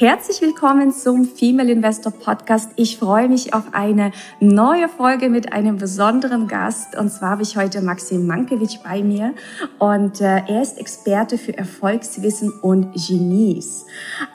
Herzlich 0.00 0.40
willkommen 0.40 0.92
zum 0.92 1.26
Female 1.26 1.70
Investor 1.70 2.10
Podcast. 2.10 2.70
Ich 2.76 2.96
freue 2.96 3.28
mich 3.28 3.52
auf 3.52 3.64
eine 3.74 4.12
neue 4.40 4.88
Folge 4.88 5.28
mit 5.28 5.52
einem 5.52 5.76
besonderen 5.76 6.48
Gast. 6.48 6.96
Und 6.96 7.10
zwar 7.10 7.32
habe 7.32 7.42
ich 7.42 7.58
heute 7.58 7.82
Maxim 7.82 8.26
Mankiewicz 8.26 8.78
bei 8.82 9.02
mir. 9.02 9.34
Und 9.78 10.22
äh, 10.22 10.40
er 10.46 10.62
ist 10.62 10.78
Experte 10.78 11.36
für 11.36 11.54
Erfolgswissen 11.54 12.50
und 12.62 12.94
Genies. 12.94 13.84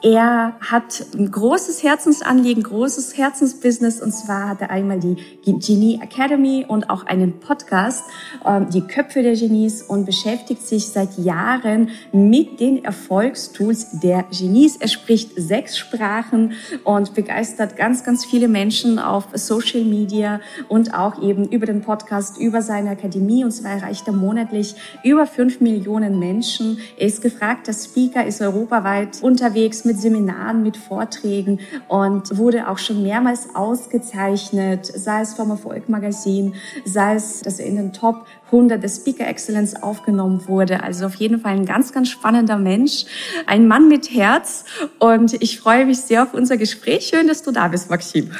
Er 0.04 0.54
hat 0.60 1.04
ein 1.12 1.32
großes 1.32 1.82
Herzensanliegen, 1.82 2.62
großes 2.62 3.18
Herzensbusiness. 3.18 4.00
Und 4.00 4.12
zwar 4.12 4.50
hat 4.50 4.60
er 4.60 4.70
einmal 4.70 5.00
die 5.00 5.16
Genie 5.44 5.98
Academy 6.00 6.64
und 6.68 6.90
auch 6.90 7.06
einen 7.06 7.40
Podcast, 7.40 8.04
äh, 8.44 8.60
die 8.66 8.82
Köpfe 8.82 9.20
der 9.24 9.34
Genies 9.34 9.82
und 9.82 10.06
beschäftigt 10.06 10.62
sich 10.62 10.86
seit 10.86 11.18
Jahren 11.18 11.90
mit 12.12 12.60
den 12.60 12.84
Erfolgstools 12.84 13.98
der 13.98 14.26
Genies. 14.30 14.76
Er 14.76 14.86
spricht 14.86 15.32
sechs 15.56 15.78
Sprachen 15.78 16.52
und 16.84 17.14
begeistert 17.14 17.76
ganz, 17.76 18.04
ganz 18.04 18.26
viele 18.26 18.46
Menschen 18.46 18.98
auf 18.98 19.28
Social 19.32 19.84
Media 19.84 20.40
und 20.68 20.92
auch 20.92 21.22
eben 21.22 21.48
über 21.48 21.64
den 21.64 21.80
Podcast, 21.80 22.36
über 22.36 22.60
seine 22.60 22.90
Akademie. 22.90 23.42
Und 23.42 23.52
zwar 23.52 23.70
erreicht 23.70 24.06
er 24.06 24.12
monatlich 24.12 24.74
über 25.02 25.26
fünf 25.26 25.62
Millionen 25.62 26.18
Menschen. 26.18 26.78
Er 26.98 27.06
ist 27.06 27.22
gefragter 27.22 27.72
Speaker, 27.72 28.26
ist 28.26 28.42
europaweit 28.42 29.22
unterwegs 29.22 29.86
mit 29.86 29.98
Seminaren, 29.98 30.62
mit 30.62 30.76
Vorträgen 30.76 31.60
und 31.88 32.36
wurde 32.36 32.68
auch 32.68 32.78
schon 32.78 33.02
mehrmals 33.02 33.54
ausgezeichnet, 33.54 34.84
sei 34.84 35.22
es 35.22 35.32
vom 35.32 35.48
Erfolg 35.50 35.88
Magazin, 35.88 36.54
sei 36.84 37.14
es, 37.14 37.40
dass 37.40 37.60
er 37.60 37.66
in 37.66 37.76
den 37.76 37.92
Top 37.94 38.26
100 38.46 38.82
der 38.82 38.88
Speaker 38.88 39.26
Excellence 39.26 39.82
aufgenommen 39.82 40.46
wurde. 40.46 40.82
Also 40.82 41.06
auf 41.06 41.14
jeden 41.16 41.40
Fall 41.40 41.52
ein 41.52 41.66
ganz, 41.66 41.92
ganz 41.92 42.08
spannender 42.10 42.58
Mensch, 42.58 43.06
ein 43.46 43.66
Mann 43.66 43.88
mit 43.88 44.10
Herz. 44.10 44.64
Und 44.98 45.42
freue 45.54 45.86
mich 45.86 45.98
sehr 45.98 46.22
auf 46.22 46.34
unser 46.34 46.56
Gespräch. 46.56 47.06
Schön, 47.06 47.28
dass 47.28 47.42
du 47.42 47.52
da 47.52 47.68
bist, 47.68 47.90
Maxim. 47.90 48.30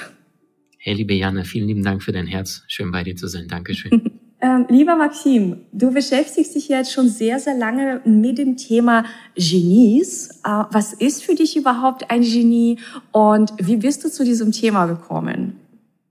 Hey, 0.78 0.94
liebe 0.94 1.14
Janne, 1.14 1.44
vielen 1.44 1.68
lieben 1.68 1.84
Dank 1.84 2.02
für 2.02 2.12
dein 2.12 2.26
Herz. 2.26 2.62
Schön 2.68 2.90
bei 2.90 3.02
dir 3.02 3.16
zu 3.16 3.28
sein. 3.28 3.48
Dankeschön. 3.48 4.10
Ähm, 4.38 4.66
lieber 4.68 4.96
Maxim, 4.96 5.62
du 5.72 5.92
beschäftigst 5.92 6.54
dich 6.54 6.68
jetzt 6.68 6.92
schon 6.92 7.08
sehr, 7.08 7.40
sehr 7.40 7.56
lange 7.56 8.02
mit 8.04 8.36
dem 8.36 8.58
Thema 8.58 9.06
Genies. 9.34 10.42
Äh, 10.44 10.64
was 10.70 10.92
ist 10.92 11.24
für 11.24 11.34
dich 11.34 11.56
überhaupt 11.56 12.10
ein 12.10 12.20
Genie 12.20 12.78
und 13.12 13.52
wie 13.58 13.77
bist 13.77 14.04
du 14.04 14.10
zu 14.10 14.24
diesem 14.24 14.52
Thema 14.52 14.86
gekommen? 14.86 15.56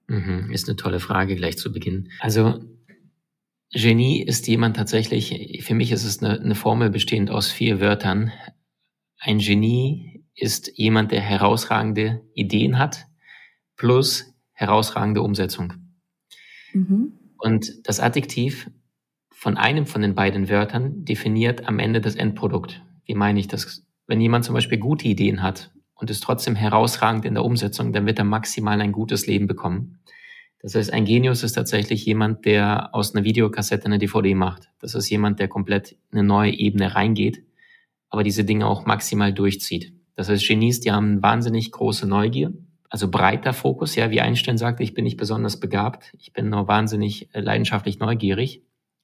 Mhm, 0.07 0.49
ist 0.51 0.67
eine 0.67 0.75
tolle 0.75 0.99
Frage 0.99 1.35
gleich 1.35 1.59
zu 1.59 1.71
Beginn. 1.71 2.09
Also 2.19 2.61
Genie 3.71 4.23
ist 4.23 4.47
jemand 4.47 4.75
tatsächlich, 4.75 5.63
für 5.63 5.75
mich 5.75 5.91
ist 5.91 6.03
es 6.03 6.23
eine, 6.23 6.39
eine 6.39 6.55
Formel 6.55 6.89
bestehend 6.89 7.29
aus 7.29 7.51
vier 7.51 7.79
Wörtern. 7.79 8.31
Ein 9.19 9.37
Genie 9.37 10.14
ist 10.35 10.77
jemand, 10.77 11.11
der 11.11 11.21
herausragende 11.21 12.21
Ideen 12.33 12.77
hat, 12.77 13.05
plus 13.75 14.33
herausragende 14.53 15.21
Umsetzung. 15.21 15.73
Mhm. 16.73 17.13
Und 17.37 17.87
das 17.87 17.99
Adjektiv 17.99 18.69
von 19.31 19.57
einem 19.57 19.85
von 19.85 20.01
den 20.01 20.15
beiden 20.15 20.49
Wörtern 20.49 21.05
definiert 21.05 21.67
am 21.67 21.79
Ende 21.79 22.01
das 22.01 22.15
Endprodukt. 22.15 22.81
Wie 23.05 23.15
meine 23.15 23.39
ich 23.39 23.47
das? 23.47 23.85
Wenn 24.07 24.21
jemand 24.21 24.45
zum 24.45 24.55
Beispiel 24.55 24.77
gute 24.77 25.07
Ideen 25.07 25.41
hat 25.41 25.71
und 25.93 26.09
ist 26.09 26.23
trotzdem 26.23 26.55
herausragend 26.55 27.25
in 27.25 27.33
der 27.35 27.45
Umsetzung, 27.45 27.93
dann 27.93 28.05
wird 28.05 28.19
er 28.19 28.25
maximal 28.25 28.79
ein 28.81 28.91
gutes 28.91 29.27
Leben 29.27 29.47
bekommen. 29.47 29.99
Das 30.61 30.73
heißt, 30.73 30.91
ein 30.91 31.05
Genius 31.05 31.43
ist 31.43 31.53
tatsächlich 31.53 32.05
jemand, 32.05 32.45
der 32.45 32.93
aus 32.95 33.13
einer 33.13 33.23
Videokassette 33.23 33.85
eine 33.85 33.99
DVD 33.99 34.33
macht. 34.33 34.71
Das 34.79 34.95
ist 34.95 35.09
jemand, 35.09 35.39
der 35.39 35.47
komplett 35.47 35.91
in 36.11 36.17
eine 36.17 36.23
neue 36.23 36.53
Ebene 36.53 36.95
reingeht, 36.95 37.43
aber 38.09 38.23
diese 38.23 38.45
Dinge 38.45 38.65
auch 38.65 38.85
maximal 38.85 39.31
durchzieht. 39.31 39.93
Das 40.15 40.29
heißt, 40.29 40.47
Genies, 40.47 40.79
die 40.79 40.91
haben 40.91 41.21
wahnsinnig 41.21 41.71
große 41.71 42.07
Neugier, 42.07 42.53
also 42.89 43.09
breiter 43.09 43.53
Fokus, 43.53 43.95
ja, 43.95 44.11
wie 44.11 44.21
Einstein 44.21 44.57
sagte, 44.57 44.83
ich 44.83 44.93
bin 44.93 45.03
nicht 45.03 45.17
besonders 45.17 45.59
begabt, 45.59 46.13
ich 46.17 46.31
bin 46.33 46.49
nur 46.49 46.67
wahnsinnig 46.67 47.33
äh, 47.33 47.41
leidenschaftlich 47.41 47.99
neugierig, 47.99 48.63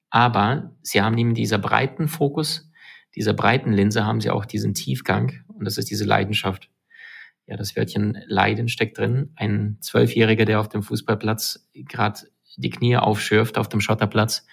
aber 0.10 0.76
sie 0.82 1.02
haben 1.02 1.16
neben 1.16 1.34
dieser 1.34 1.58
breiten 1.58 2.08
Fokus, 2.08 2.72
dieser 3.16 3.34
breiten 3.34 3.74
Linse 3.74 4.06
haben 4.06 4.22
sie 4.22 4.30
auch 4.30 4.46
diesen 4.46 4.74
Tiefgang. 4.74 5.44
Und 5.48 5.66
das 5.66 5.78
ist 5.78 5.90
diese 5.90 6.06
Leidenschaft. 6.06 6.70
Ja, 7.46 7.58
das 7.58 7.76
Wörtchen 7.76 8.18
Leiden 8.28 8.70
steckt 8.70 8.98
drin. 8.98 9.32
Ein 9.36 9.78
Zwölfjähriger, 9.82 10.46
der 10.46 10.60
auf 10.60 10.70
dem 10.70 10.84
Fußballplatz 10.84 11.70
gerade 11.74 12.22
die 12.58 12.70
Knie 12.70 12.98
aufschürft, 12.98 13.58
auf 13.58 13.68
dem 13.68 13.82
Schotterplatz, 13.82 14.46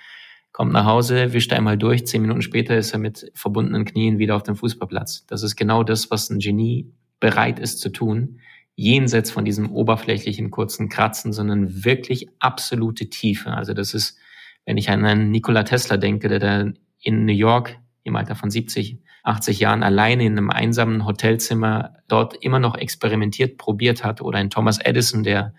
kommt 0.58 0.72
nach 0.72 0.86
Hause, 0.86 1.32
wischt 1.34 1.52
einmal 1.52 1.78
durch, 1.78 2.04
zehn 2.04 2.20
Minuten 2.20 2.42
später 2.42 2.76
ist 2.76 2.92
er 2.92 2.98
mit 2.98 3.30
verbundenen 3.32 3.84
Knien 3.84 4.18
wieder 4.18 4.34
auf 4.34 4.42
dem 4.42 4.56
Fußballplatz. 4.56 5.24
Das 5.26 5.44
ist 5.44 5.54
genau 5.54 5.84
das, 5.84 6.10
was 6.10 6.30
ein 6.30 6.40
Genie 6.40 6.90
bereit 7.20 7.60
ist 7.60 7.78
zu 7.78 7.90
tun, 7.90 8.40
jenseits 8.74 9.30
von 9.30 9.44
diesem 9.44 9.70
oberflächlichen 9.70 10.50
kurzen 10.50 10.88
Kratzen, 10.88 11.32
sondern 11.32 11.84
wirklich 11.84 12.26
absolute 12.40 13.08
Tiefe. 13.08 13.52
Also 13.52 13.72
das 13.72 13.94
ist, 13.94 14.18
wenn 14.66 14.76
ich 14.76 14.90
an 14.90 15.04
einen 15.04 15.30
Nikola 15.30 15.62
Tesla 15.62 15.96
denke, 15.96 16.26
der 16.26 16.40
da 16.40 16.72
in 17.00 17.24
New 17.24 17.32
York 17.32 17.78
im 18.02 18.16
Alter 18.16 18.34
von 18.34 18.50
70 18.50 18.98
80 19.22 19.60
Jahren 19.60 19.84
alleine 19.84 20.24
in 20.24 20.36
einem 20.36 20.50
einsamen 20.50 21.06
Hotelzimmer 21.06 21.94
dort 22.08 22.34
immer 22.34 22.58
noch 22.58 22.76
experimentiert, 22.76 23.58
probiert 23.58 24.02
hat 24.02 24.20
oder 24.22 24.38
ein 24.38 24.50
Thomas 24.50 24.80
Edison, 24.80 25.22
der 25.22 25.54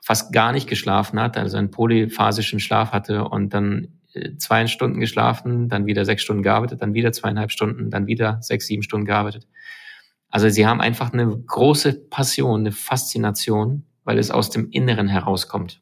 fast 0.00 0.32
gar 0.32 0.52
nicht 0.52 0.68
geschlafen 0.68 1.20
hat, 1.20 1.36
also 1.36 1.58
einen 1.58 1.70
polyphasischen 1.70 2.60
Schlaf 2.60 2.92
hatte 2.92 3.24
und 3.24 3.52
dann 3.52 3.88
zwei 4.38 4.66
Stunden 4.66 5.00
geschlafen, 5.00 5.68
dann 5.68 5.86
wieder 5.86 6.04
sechs 6.04 6.22
Stunden 6.22 6.42
gearbeitet, 6.42 6.82
dann 6.82 6.94
wieder 6.94 7.12
zweieinhalb 7.12 7.50
Stunden, 7.50 7.90
dann 7.90 8.06
wieder 8.06 8.38
sechs, 8.40 8.66
sieben 8.66 8.82
Stunden 8.82 9.06
gearbeitet. 9.06 9.46
Also 10.28 10.48
sie 10.48 10.66
haben 10.66 10.80
einfach 10.80 11.12
eine 11.12 11.26
große 11.28 12.08
Passion, 12.08 12.60
eine 12.60 12.72
Faszination, 12.72 13.84
weil 14.04 14.18
es 14.18 14.30
aus 14.30 14.50
dem 14.50 14.70
Inneren 14.70 15.08
herauskommt. 15.08 15.80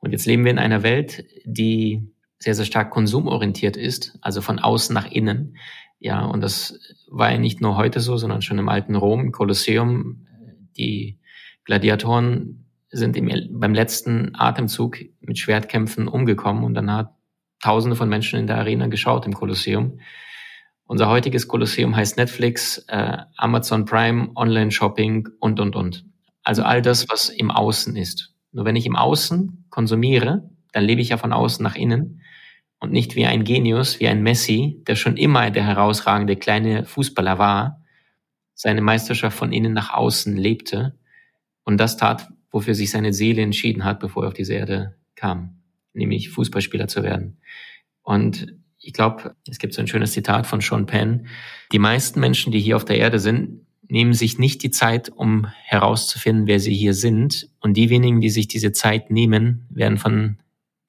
Und 0.00 0.12
jetzt 0.12 0.26
leben 0.26 0.44
wir 0.44 0.50
in 0.50 0.58
einer 0.58 0.82
Welt, 0.82 1.24
die 1.44 2.08
sehr, 2.38 2.54
sehr 2.54 2.64
stark 2.64 2.90
konsumorientiert 2.90 3.76
ist, 3.76 4.18
also 4.20 4.40
von 4.40 4.58
außen 4.58 4.92
nach 4.92 5.10
innen. 5.10 5.56
Ja, 5.98 6.24
und 6.24 6.42
das 6.42 6.78
war 7.08 7.30
ja 7.32 7.38
nicht 7.38 7.60
nur 7.60 7.76
heute 7.76 8.00
so, 8.00 8.16
sondern 8.16 8.42
schon 8.42 8.58
im 8.58 8.68
alten 8.68 8.94
Rom, 8.94 9.20
im 9.20 9.32
Kolosseum. 9.32 10.26
Die 10.76 11.18
Gladiatoren 11.64 12.66
sind 12.90 13.16
im, 13.16 13.30
beim 13.58 13.74
letzten 13.74 14.32
Atemzug 14.34 14.98
mit 15.20 15.38
Schwertkämpfen 15.38 16.08
umgekommen 16.08 16.64
und 16.64 16.90
hat 16.90 17.15
Tausende 17.66 17.96
von 17.96 18.08
Menschen 18.08 18.38
in 18.38 18.46
der 18.46 18.58
Arena 18.58 18.86
geschaut 18.86 19.26
im 19.26 19.32
Kolosseum. 19.32 19.98
Unser 20.84 21.08
heutiges 21.08 21.48
Kolosseum 21.48 21.96
heißt 21.96 22.16
Netflix, 22.16 22.78
äh, 22.86 23.16
Amazon 23.36 23.86
Prime, 23.86 24.30
Online-Shopping 24.36 25.30
und, 25.40 25.58
und, 25.58 25.74
und. 25.74 26.04
Also 26.44 26.62
all 26.62 26.80
das, 26.80 27.08
was 27.08 27.28
im 27.28 27.50
Außen 27.50 27.96
ist. 27.96 28.32
Nur 28.52 28.66
wenn 28.66 28.76
ich 28.76 28.86
im 28.86 28.94
Außen 28.94 29.66
konsumiere, 29.68 30.48
dann 30.70 30.84
lebe 30.84 31.00
ich 31.00 31.08
ja 31.08 31.16
von 31.16 31.32
außen 31.32 31.60
nach 31.60 31.74
innen 31.74 32.22
und 32.78 32.92
nicht 32.92 33.16
wie 33.16 33.26
ein 33.26 33.42
Genius, 33.42 33.98
wie 33.98 34.06
ein 34.06 34.22
Messi, 34.22 34.80
der 34.86 34.94
schon 34.94 35.16
immer 35.16 35.50
der 35.50 35.64
herausragende 35.64 36.36
kleine 36.36 36.84
Fußballer 36.84 37.40
war, 37.40 37.82
seine 38.54 38.80
Meisterschaft 38.80 39.36
von 39.36 39.50
innen 39.50 39.72
nach 39.72 39.92
außen 39.92 40.36
lebte 40.36 40.96
und 41.64 41.78
das 41.78 41.96
tat, 41.96 42.28
wofür 42.52 42.76
sich 42.76 42.92
seine 42.92 43.12
Seele 43.12 43.42
entschieden 43.42 43.84
hat, 43.84 43.98
bevor 43.98 44.22
er 44.22 44.28
auf 44.28 44.34
diese 44.34 44.54
Erde 44.54 44.94
kam, 45.16 45.62
nämlich 45.96 46.30
Fußballspieler 46.30 46.88
zu 46.88 47.02
werden. 47.02 47.38
Und 48.02 48.54
ich 48.78 48.92
glaube, 48.92 49.34
es 49.48 49.58
gibt 49.58 49.74
so 49.74 49.80
ein 49.80 49.88
schönes 49.88 50.12
Zitat 50.12 50.46
von 50.46 50.60
Sean 50.60 50.86
Penn. 50.86 51.26
Die 51.72 51.78
meisten 51.78 52.20
Menschen, 52.20 52.52
die 52.52 52.60
hier 52.60 52.76
auf 52.76 52.84
der 52.84 52.98
Erde 52.98 53.18
sind, 53.18 53.66
nehmen 53.88 54.12
sich 54.12 54.38
nicht 54.38 54.62
die 54.62 54.70
Zeit, 54.70 55.08
um 55.08 55.46
herauszufinden, 55.64 56.46
wer 56.46 56.60
sie 56.60 56.74
hier 56.74 56.94
sind. 56.94 57.48
Und 57.60 57.76
die 57.76 57.90
wenigen, 57.90 58.20
die 58.20 58.30
sich 58.30 58.48
diese 58.48 58.72
Zeit 58.72 59.10
nehmen, 59.10 59.66
werden 59.70 59.98
von 59.98 60.38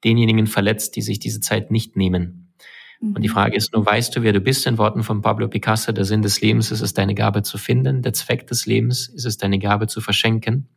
denjenigen 0.04 0.46
verletzt, 0.46 0.96
die 0.96 1.02
sich 1.02 1.18
diese 1.18 1.40
Zeit 1.40 1.70
nicht 1.70 1.96
nehmen. 1.96 2.52
Mhm. 3.00 3.14
Und 3.14 3.22
die 3.22 3.28
Frage 3.28 3.56
ist 3.56 3.72
nur, 3.72 3.84
weißt 3.84 4.14
du, 4.14 4.22
wer 4.22 4.32
du 4.32 4.40
bist? 4.40 4.66
In 4.66 4.78
Worten 4.78 5.02
von 5.02 5.22
Pablo 5.22 5.48
Picasso, 5.48 5.92
der 5.92 6.04
Sinn 6.04 6.22
des 6.22 6.40
Lebens 6.40 6.70
ist 6.70 6.80
es, 6.80 6.94
deine 6.94 7.14
Gabe 7.14 7.42
zu 7.42 7.58
finden. 7.58 8.02
Der 8.02 8.12
Zweck 8.12 8.46
des 8.46 8.66
Lebens 8.66 9.08
ist 9.08 9.24
es, 9.24 9.36
deine 9.36 9.58
Gabe 9.58 9.86
zu 9.86 10.00
verschenken. 10.00 10.68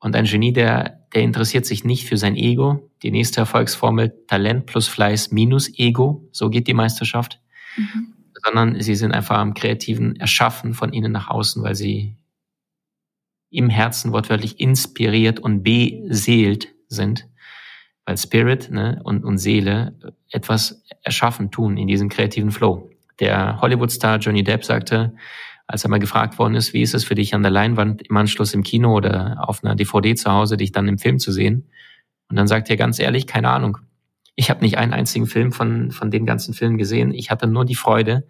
Und 0.00 0.16
ein 0.16 0.24
Genie, 0.24 0.52
der, 0.52 1.04
der 1.14 1.22
interessiert 1.22 1.66
sich 1.66 1.84
nicht 1.84 2.08
für 2.08 2.16
sein 2.16 2.36
Ego. 2.36 2.90
Die 3.02 3.10
nächste 3.10 3.40
Erfolgsformel, 3.40 4.24
Talent 4.26 4.66
plus 4.66 4.88
Fleiß 4.88 5.30
minus 5.30 5.70
Ego. 5.78 6.28
So 6.32 6.50
geht 6.50 6.66
die 6.66 6.74
Meisterschaft. 6.74 7.40
Mhm. 7.76 8.14
Sondern 8.42 8.80
sie 8.80 8.94
sind 8.94 9.12
einfach 9.12 9.38
am 9.38 9.54
kreativen 9.54 10.16
Erschaffen 10.16 10.72
von 10.72 10.92
innen 10.92 11.12
nach 11.12 11.28
außen, 11.28 11.62
weil 11.62 11.74
sie 11.74 12.16
im 13.50 13.68
Herzen 13.68 14.12
wortwörtlich 14.12 14.58
inspiriert 14.58 15.38
und 15.38 15.62
beseelt 15.62 16.68
sind 16.88 17.28
weil 18.10 18.18
Spirit 18.18 18.70
ne, 18.72 19.00
und, 19.04 19.24
und 19.24 19.38
Seele 19.38 19.94
etwas 20.30 20.82
erschaffen, 21.02 21.52
tun 21.52 21.76
in 21.76 21.86
diesem 21.86 22.08
kreativen 22.08 22.50
Flow. 22.50 22.90
Der 23.20 23.60
Hollywood-Star 23.60 24.18
Johnny 24.18 24.42
Depp 24.42 24.64
sagte, 24.64 25.14
als 25.70 25.84
er 25.84 25.90
mal 25.90 26.00
gefragt 26.00 26.38
worden 26.38 26.56
ist, 26.56 26.72
wie 26.72 26.82
ist 26.82 26.94
es 26.94 27.04
für 27.04 27.14
dich 27.14 27.32
an 27.32 27.42
der 27.42 27.52
Leinwand 27.52 28.02
im 28.02 28.16
Anschluss 28.16 28.54
im 28.54 28.64
Kino 28.64 28.92
oder 28.92 29.48
auf 29.48 29.62
einer 29.62 29.76
DVD 29.76 30.16
zu 30.16 30.30
Hause, 30.30 30.56
dich 30.56 30.72
dann 30.72 30.88
im 30.88 30.98
Film 30.98 31.20
zu 31.20 31.30
sehen? 31.30 31.68
Und 32.28 32.36
dann 32.36 32.48
sagt 32.48 32.70
er 32.70 32.76
ganz 32.76 32.98
ehrlich, 32.98 33.28
keine 33.28 33.50
Ahnung. 33.50 33.78
Ich 34.34 34.50
habe 34.50 34.62
nicht 34.62 34.78
einen 34.78 34.92
einzigen 34.92 35.26
Film 35.26 35.52
von, 35.52 35.92
von 35.92 36.10
den 36.10 36.26
ganzen 36.26 36.54
Filmen 36.54 36.76
gesehen. 36.76 37.12
Ich 37.12 37.30
hatte 37.30 37.46
nur 37.46 37.64
die 37.64 37.76
Freude 37.76 38.26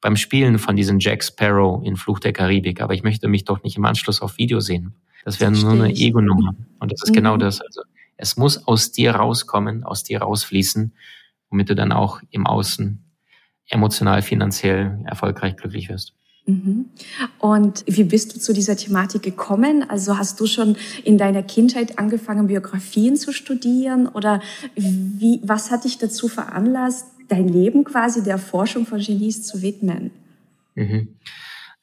beim 0.00 0.16
Spielen 0.16 0.58
von 0.58 0.74
diesem 0.74 0.98
Jack 0.98 1.22
Sparrow 1.22 1.80
in 1.84 1.94
Fluch 1.94 2.18
der 2.18 2.32
Karibik. 2.32 2.80
Aber 2.80 2.92
ich 2.92 3.04
möchte 3.04 3.28
mich 3.28 3.44
doch 3.44 3.62
nicht 3.62 3.76
im 3.76 3.84
Anschluss 3.84 4.20
auf 4.20 4.36
Video 4.36 4.58
sehen. 4.58 4.94
Das 5.24 5.38
wäre 5.38 5.52
nur 5.52 5.72
eine 5.72 5.94
Ego-Nummer. 5.94 6.56
Und 6.80 6.90
das 6.90 7.04
ist 7.04 7.12
genau 7.12 7.34
mhm. 7.34 7.38
genau 7.38 7.46
das. 7.46 7.60
Also 7.60 7.82
es 8.16 8.36
muss 8.36 8.66
aus 8.66 8.90
dir 8.90 9.12
rauskommen, 9.14 9.84
aus 9.84 10.02
dir 10.02 10.22
rausfließen, 10.22 10.92
womit 11.50 11.70
du 11.70 11.76
dann 11.76 11.92
auch 11.92 12.20
im 12.30 12.46
Außen 12.46 13.04
emotional, 13.68 14.22
finanziell 14.22 14.98
erfolgreich 15.06 15.56
glücklich 15.56 15.88
wirst. 15.88 16.14
Mhm. 16.46 16.86
Und 17.38 17.84
wie 17.86 18.04
bist 18.04 18.34
du 18.34 18.40
zu 18.40 18.52
dieser 18.52 18.76
Thematik 18.76 19.22
gekommen? 19.22 19.88
Also 19.88 20.18
hast 20.18 20.40
du 20.40 20.46
schon 20.46 20.76
in 21.04 21.18
deiner 21.18 21.42
Kindheit 21.42 21.98
angefangen, 21.98 22.46
Biografien 22.46 23.16
zu 23.16 23.32
studieren? 23.32 24.06
Oder 24.06 24.40
wie, 24.74 25.40
was 25.42 25.70
hat 25.70 25.84
dich 25.84 25.98
dazu 25.98 26.28
veranlasst, 26.28 27.06
dein 27.28 27.48
Leben 27.48 27.84
quasi 27.84 28.22
der 28.22 28.38
Forschung 28.38 28.86
von 28.86 28.98
Genies 29.00 29.42
zu 29.46 29.62
widmen? 29.62 30.10
Mhm. 30.74 31.08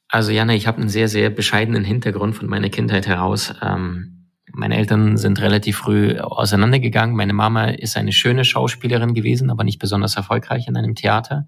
Also 0.10 0.32
Jana, 0.32 0.54
ich 0.54 0.68
habe 0.68 0.80
einen 0.80 0.90
sehr, 0.90 1.08
sehr 1.08 1.30
bescheidenen 1.30 1.84
Hintergrund 1.84 2.36
von 2.36 2.48
meiner 2.48 2.70
Kindheit 2.70 3.08
heraus. 3.08 3.54
Ähm, 3.62 4.18
meine 4.54 4.78
Eltern 4.78 5.18
sind 5.18 5.42
relativ 5.42 5.78
früh 5.78 6.18
auseinandergegangen. 6.18 7.16
Meine 7.16 7.34
Mama 7.34 7.66
ist 7.66 7.98
eine 7.98 8.14
schöne 8.14 8.46
Schauspielerin 8.46 9.14
gewesen, 9.14 9.50
aber 9.50 9.64
nicht 9.64 9.80
besonders 9.80 10.16
erfolgreich 10.16 10.68
in 10.68 10.78
einem 10.78 10.96
Theater. 10.96 11.48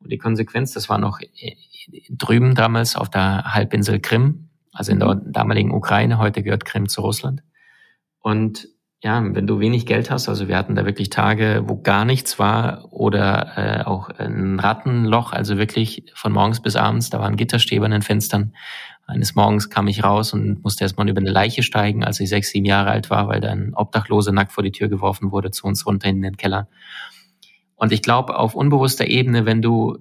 Und 0.00 0.10
die 0.10 0.18
Konsequenz, 0.18 0.72
das 0.72 0.88
war 0.88 0.98
noch 0.98 1.20
drüben 2.10 2.54
damals 2.54 2.96
auf 2.96 3.10
der 3.10 3.54
Halbinsel 3.54 4.00
Krim, 4.00 4.48
also 4.72 4.92
in 4.92 5.00
der 5.00 5.14
mhm. 5.14 5.32
damaligen 5.32 5.72
Ukraine, 5.72 6.18
heute 6.18 6.42
gehört 6.42 6.64
Krim 6.64 6.88
zu 6.88 7.00
Russland. 7.00 7.42
Und 8.20 8.68
ja, 9.02 9.20
wenn 9.34 9.48
du 9.48 9.58
wenig 9.58 9.84
Geld 9.84 10.12
hast, 10.12 10.28
also 10.28 10.46
wir 10.46 10.56
hatten 10.56 10.76
da 10.76 10.86
wirklich 10.86 11.10
Tage, 11.10 11.64
wo 11.66 11.80
gar 11.82 12.04
nichts 12.04 12.38
war 12.38 12.86
oder 12.92 13.56
äh, 13.56 13.84
auch 13.84 14.10
ein 14.10 14.60
Rattenloch, 14.60 15.32
also 15.32 15.58
wirklich 15.58 16.04
von 16.14 16.32
morgens 16.32 16.62
bis 16.62 16.76
abends, 16.76 17.10
da 17.10 17.18
waren 17.18 17.36
Gitterstäbe 17.36 17.84
an 17.84 17.90
den 17.90 18.02
Fenstern. 18.02 18.54
Eines 19.04 19.34
Morgens 19.34 19.68
kam 19.68 19.88
ich 19.88 20.04
raus 20.04 20.32
und 20.32 20.62
musste 20.62 20.84
erstmal 20.84 21.08
über 21.08 21.20
eine 21.20 21.32
Leiche 21.32 21.64
steigen, 21.64 22.04
als 22.04 22.20
ich 22.20 22.28
sechs, 22.28 22.50
sieben 22.50 22.64
Jahre 22.64 22.90
alt 22.90 23.10
war, 23.10 23.26
weil 23.26 23.40
da 23.40 23.50
ein 23.50 23.74
Obdachloser 23.74 24.30
nackt 24.30 24.52
vor 24.52 24.62
die 24.62 24.70
Tür 24.70 24.88
geworfen 24.88 25.32
wurde, 25.32 25.50
zu 25.50 25.66
uns 25.66 25.84
runter 25.84 26.08
in 26.08 26.22
den 26.22 26.36
Keller. 26.36 26.68
Und 27.74 27.90
ich 27.90 28.02
glaube, 28.02 28.38
auf 28.38 28.54
unbewusster 28.54 29.08
Ebene, 29.08 29.44
wenn 29.44 29.60
du 29.60 29.98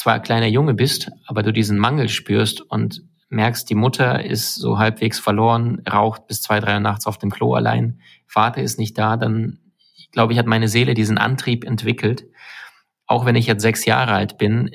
zwar 0.00 0.14
ein 0.14 0.22
kleiner 0.22 0.48
Junge 0.48 0.74
bist, 0.74 1.10
aber 1.26 1.42
du 1.42 1.52
diesen 1.52 1.78
Mangel 1.78 2.08
spürst 2.08 2.60
und 2.62 3.02
merkst, 3.28 3.70
die 3.70 3.74
Mutter 3.74 4.24
ist 4.24 4.56
so 4.56 4.78
halbwegs 4.78 5.20
verloren, 5.20 5.82
raucht 5.90 6.26
bis 6.26 6.42
zwei, 6.42 6.58
drei 6.58 6.74
Uhr 6.74 6.80
nachts 6.80 7.06
auf 7.06 7.18
dem 7.18 7.30
Klo 7.30 7.54
allein, 7.54 8.00
Vater 8.26 8.62
ist 8.62 8.78
nicht 8.78 8.98
da, 8.98 9.16
dann 9.16 9.58
glaube 10.12 10.32
ich, 10.32 10.38
hat 10.38 10.46
meine 10.46 10.68
Seele 10.68 10.94
diesen 10.94 11.18
Antrieb 11.18 11.64
entwickelt. 11.64 12.24
Auch 13.06 13.26
wenn 13.26 13.36
ich 13.36 13.46
jetzt 13.46 13.62
sechs 13.62 13.84
Jahre 13.84 14.12
alt 14.12 14.38
bin, 14.38 14.70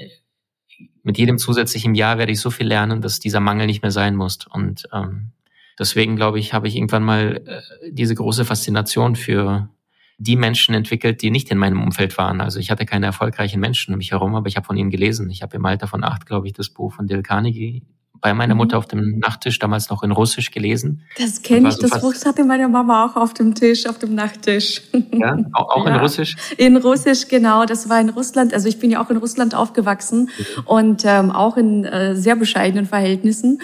mit 1.03 1.17
jedem 1.17 1.37
zusätzlichen 1.37 1.95
Jahr 1.95 2.17
werde 2.17 2.31
ich 2.31 2.39
so 2.39 2.49
viel 2.49 2.67
lernen, 2.67 3.01
dass 3.01 3.19
dieser 3.19 3.39
Mangel 3.39 3.67
nicht 3.67 3.81
mehr 3.81 3.91
sein 3.91 4.15
muss. 4.15 4.39
Und 4.49 4.87
ähm, 4.93 5.31
deswegen 5.79 6.15
glaube 6.15 6.39
ich, 6.39 6.53
habe 6.53 6.67
ich 6.67 6.75
irgendwann 6.75 7.03
mal 7.03 7.43
äh, 7.45 7.91
diese 7.91 8.15
große 8.15 8.45
Faszination 8.45 9.15
für 9.15 9.69
die 10.17 10.35
Menschen 10.35 10.73
entwickelt, 10.75 11.21
die 11.21 11.31
nicht 11.31 11.51
in 11.51 11.57
meinem 11.57 11.81
Umfeld 11.81 12.17
waren. 12.17 12.41
Also 12.41 12.59
ich 12.59 12.71
hatte 12.71 12.85
keine 12.85 13.05
erfolgreichen 13.05 13.59
Menschen 13.59 13.93
um 13.93 13.97
mich 13.97 14.11
herum, 14.11 14.35
aber 14.35 14.47
ich 14.47 14.55
habe 14.55 14.65
von 14.65 14.77
ihnen 14.77 14.89
gelesen. 14.89 15.29
Ich 15.29 15.41
habe 15.41 15.55
im 15.57 15.65
Alter 15.65 15.87
von 15.87 16.03
acht, 16.03 16.25
glaube 16.25 16.47
ich, 16.47 16.53
das 16.53 16.69
Buch 16.69 16.93
von 16.93 17.07
Dale 17.07 17.23
Carnegie 17.23 17.83
bei 18.21 18.33
meiner 18.33 18.55
mhm. 18.55 18.59
Mutter 18.59 18.77
auf 18.77 18.87
dem 18.87 19.19
Nachttisch 19.19 19.59
damals 19.59 19.89
noch 19.89 20.01
in 20.01 20.11
Russisch 20.11 20.51
gelesen. 20.51 21.03
Das 21.17 21.41
kenne 21.41 21.69
ich, 21.69 21.75
so 21.75 21.87
das 21.87 22.01
Buch 22.01 22.13
hatte 22.25 22.43
meine 22.43 22.67
Mama 22.67 23.05
auch 23.05 23.15
auf 23.15 23.33
dem 23.33 23.53
Tisch, 23.53 23.85
auf 23.85 23.99
dem 23.99 24.15
Nachttisch. 24.15 24.81
Ja, 25.11 25.37
auch, 25.53 25.69
auch 25.69 25.85
ja. 25.85 25.93
in 25.93 26.01
Russisch? 26.01 26.35
In 26.57 26.77
Russisch, 26.77 27.27
genau. 27.27 27.65
Das 27.65 27.87
war 27.87 28.01
in 28.01 28.09
Russland, 28.09 28.53
also 28.53 28.67
ich 28.67 28.79
bin 28.79 28.89
ja 28.91 29.03
auch 29.03 29.09
in 29.09 29.17
Russland 29.17 29.53
aufgewachsen 29.53 30.29
mhm. 30.37 30.63
und 30.65 31.03
ähm, 31.05 31.31
auch 31.31 31.55
in 31.57 31.85
äh, 31.85 32.15
sehr 32.15 32.35
bescheidenen 32.35 32.85
Verhältnissen. 32.85 33.61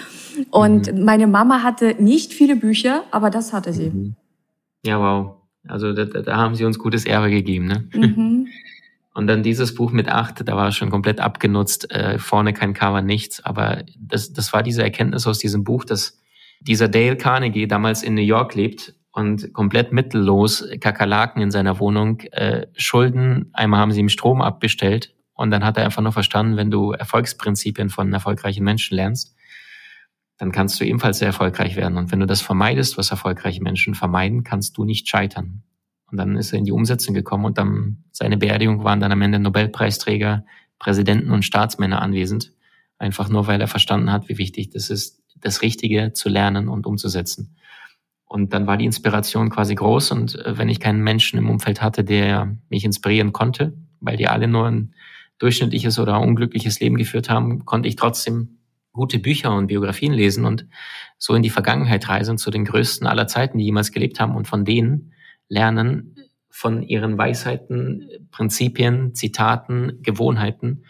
Und 0.50 0.92
mhm. 0.92 1.04
meine 1.04 1.26
Mama 1.26 1.62
hatte 1.62 1.96
nicht 1.98 2.32
viele 2.32 2.56
Bücher, 2.56 3.04
aber 3.10 3.30
das 3.30 3.52
hatte 3.52 3.72
sie. 3.72 3.90
Mhm. 3.90 4.16
Ja, 4.84 4.98
wow. 4.98 5.41
Also 5.68 5.92
da, 5.92 6.04
da 6.04 6.36
haben 6.36 6.54
sie 6.54 6.64
uns 6.64 6.78
gutes 6.78 7.04
Erbe 7.04 7.30
gegeben. 7.30 7.66
Ne? 7.66 7.88
Mhm. 7.92 8.48
Und 9.14 9.26
dann 9.26 9.42
dieses 9.42 9.74
Buch 9.74 9.92
mit 9.92 10.08
acht, 10.08 10.48
da 10.48 10.56
war 10.56 10.68
es 10.68 10.76
schon 10.76 10.90
komplett 10.90 11.20
abgenutzt, 11.20 11.90
äh, 11.90 12.18
vorne 12.18 12.54
kein 12.54 12.72
Cover, 12.72 13.02
nichts. 13.02 13.44
Aber 13.44 13.82
das, 13.98 14.32
das 14.32 14.52
war 14.54 14.62
diese 14.62 14.82
Erkenntnis 14.82 15.26
aus 15.26 15.38
diesem 15.38 15.64
Buch, 15.64 15.84
dass 15.84 16.18
dieser 16.60 16.88
Dale 16.88 17.16
Carnegie 17.16 17.66
damals 17.66 18.02
in 18.02 18.14
New 18.14 18.22
York 18.22 18.54
lebt 18.54 18.94
und 19.12 19.52
komplett 19.52 19.92
mittellos 19.92 20.66
Kakerlaken 20.80 21.42
in 21.42 21.50
seiner 21.50 21.78
Wohnung, 21.78 22.20
äh, 22.30 22.66
Schulden, 22.74 23.50
einmal 23.52 23.80
haben 23.80 23.92
sie 23.92 24.00
ihm 24.00 24.08
Strom 24.08 24.40
abbestellt 24.40 25.14
und 25.34 25.50
dann 25.50 25.64
hat 25.64 25.76
er 25.76 25.84
einfach 25.84 26.02
nur 26.02 26.12
verstanden, 26.12 26.56
wenn 26.56 26.70
du 26.70 26.92
Erfolgsprinzipien 26.92 27.90
von 27.90 28.12
erfolgreichen 28.12 28.64
Menschen 28.64 28.96
lernst, 28.96 29.36
dann 30.42 30.50
kannst 30.50 30.80
du 30.80 30.84
ebenfalls 30.84 31.20
sehr 31.20 31.28
erfolgreich 31.28 31.76
werden. 31.76 31.96
Und 31.96 32.10
wenn 32.10 32.18
du 32.18 32.26
das 32.26 32.40
vermeidest, 32.40 32.98
was 32.98 33.12
erfolgreiche 33.12 33.62
Menschen 33.62 33.94
vermeiden, 33.94 34.42
kannst 34.42 34.76
du 34.76 34.84
nicht 34.84 35.08
scheitern. 35.08 35.62
Und 36.10 36.18
dann 36.18 36.36
ist 36.36 36.52
er 36.52 36.58
in 36.58 36.64
die 36.64 36.72
Umsetzung 36.72 37.14
gekommen 37.14 37.44
und 37.44 37.58
dann 37.58 38.02
seine 38.10 38.36
Beerdigung 38.36 38.82
waren 38.82 38.98
dann 38.98 39.12
am 39.12 39.22
Ende 39.22 39.38
Nobelpreisträger, 39.38 40.44
Präsidenten 40.80 41.30
und 41.30 41.44
Staatsmänner 41.44 42.02
anwesend. 42.02 42.52
Einfach 42.98 43.28
nur, 43.28 43.46
weil 43.46 43.60
er 43.60 43.68
verstanden 43.68 44.10
hat, 44.10 44.28
wie 44.28 44.36
wichtig 44.36 44.70
das 44.70 44.90
ist, 44.90 45.22
das 45.36 45.62
Richtige 45.62 46.12
zu 46.12 46.28
lernen 46.28 46.66
und 46.66 46.86
umzusetzen. 46.86 47.54
Und 48.24 48.52
dann 48.52 48.66
war 48.66 48.76
die 48.76 48.84
Inspiration 48.84 49.48
quasi 49.48 49.76
groß. 49.76 50.10
Und 50.10 50.44
äh, 50.44 50.58
wenn 50.58 50.68
ich 50.68 50.80
keinen 50.80 51.04
Menschen 51.04 51.38
im 51.38 51.50
Umfeld 51.50 51.80
hatte, 51.80 52.02
der 52.02 52.56
mich 52.68 52.84
inspirieren 52.84 53.32
konnte, 53.32 53.74
weil 54.00 54.16
die 54.16 54.26
alle 54.26 54.48
nur 54.48 54.66
ein 54.66 54.92
durchschnittliches 55.38 56.00
oder 56.00 56.20
unglückliches 56.20 56.80
Leben 56.80 56.96
geführt 56.96 57.30
haben, 57.30 57.64
konnte 57.64 57.88
ich 57.88 57.94
trotzdem 57.94 58.58
gute 58.92 59.18
Bücher 59.18 59.54
und 59.54 59.68
Biografien 59.68 60.12
lesen 60.12 60.44
und 60.44 60.66
so 61.18 61.34
in 61.34 61.42
die 61.42 61.50
Vergangenheit 61.50 62.08
reisen 62.08 62.38
zu 62.38 62.50
den 62.50 62.64
größten 62.64 63.06
aller 63.06 63.26
Zeiten, 63.26 63.58
die 63.58 63.64
jemals 63.64 63.92
gelebt 63.92 64.20
haben 64.20 64.36
und 64.36 64.46
von 64.46 64.64
denen 64.64 65.12
lernen, 65.48 66.16
von 66.50 66.82
ihren 66.82 67.16
Weisheiten, 67.16 68.08
Prinzipien, 68.30 69.14
Zitaten, 69.14 70.02
Gewohnheiten. 70.02 70.84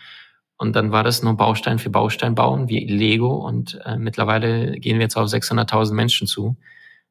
Und 0.56 0.74
dann 0.76 0.90
war 0.90 1.04
das 1.04 1.22
nur 1.22 1.36
Baustein 1.36 1.78
für 1.78 1.90
Baustein 1.90 2.34
bauen, 2.34 2.68
wie 2.68 2.86
Lego. 2.86 3.34
Und 3.34 3.80
äh, 3.84 3.96
mittlerweile 3.96 4.72
gehen 4.78 4.96
wir 4.96 5.02
jetzt 5.02 5.16
auf 5.16 5.28
600.000 5.28 5.94
Menschen 5.94 6.26
zu, 6.26 6.56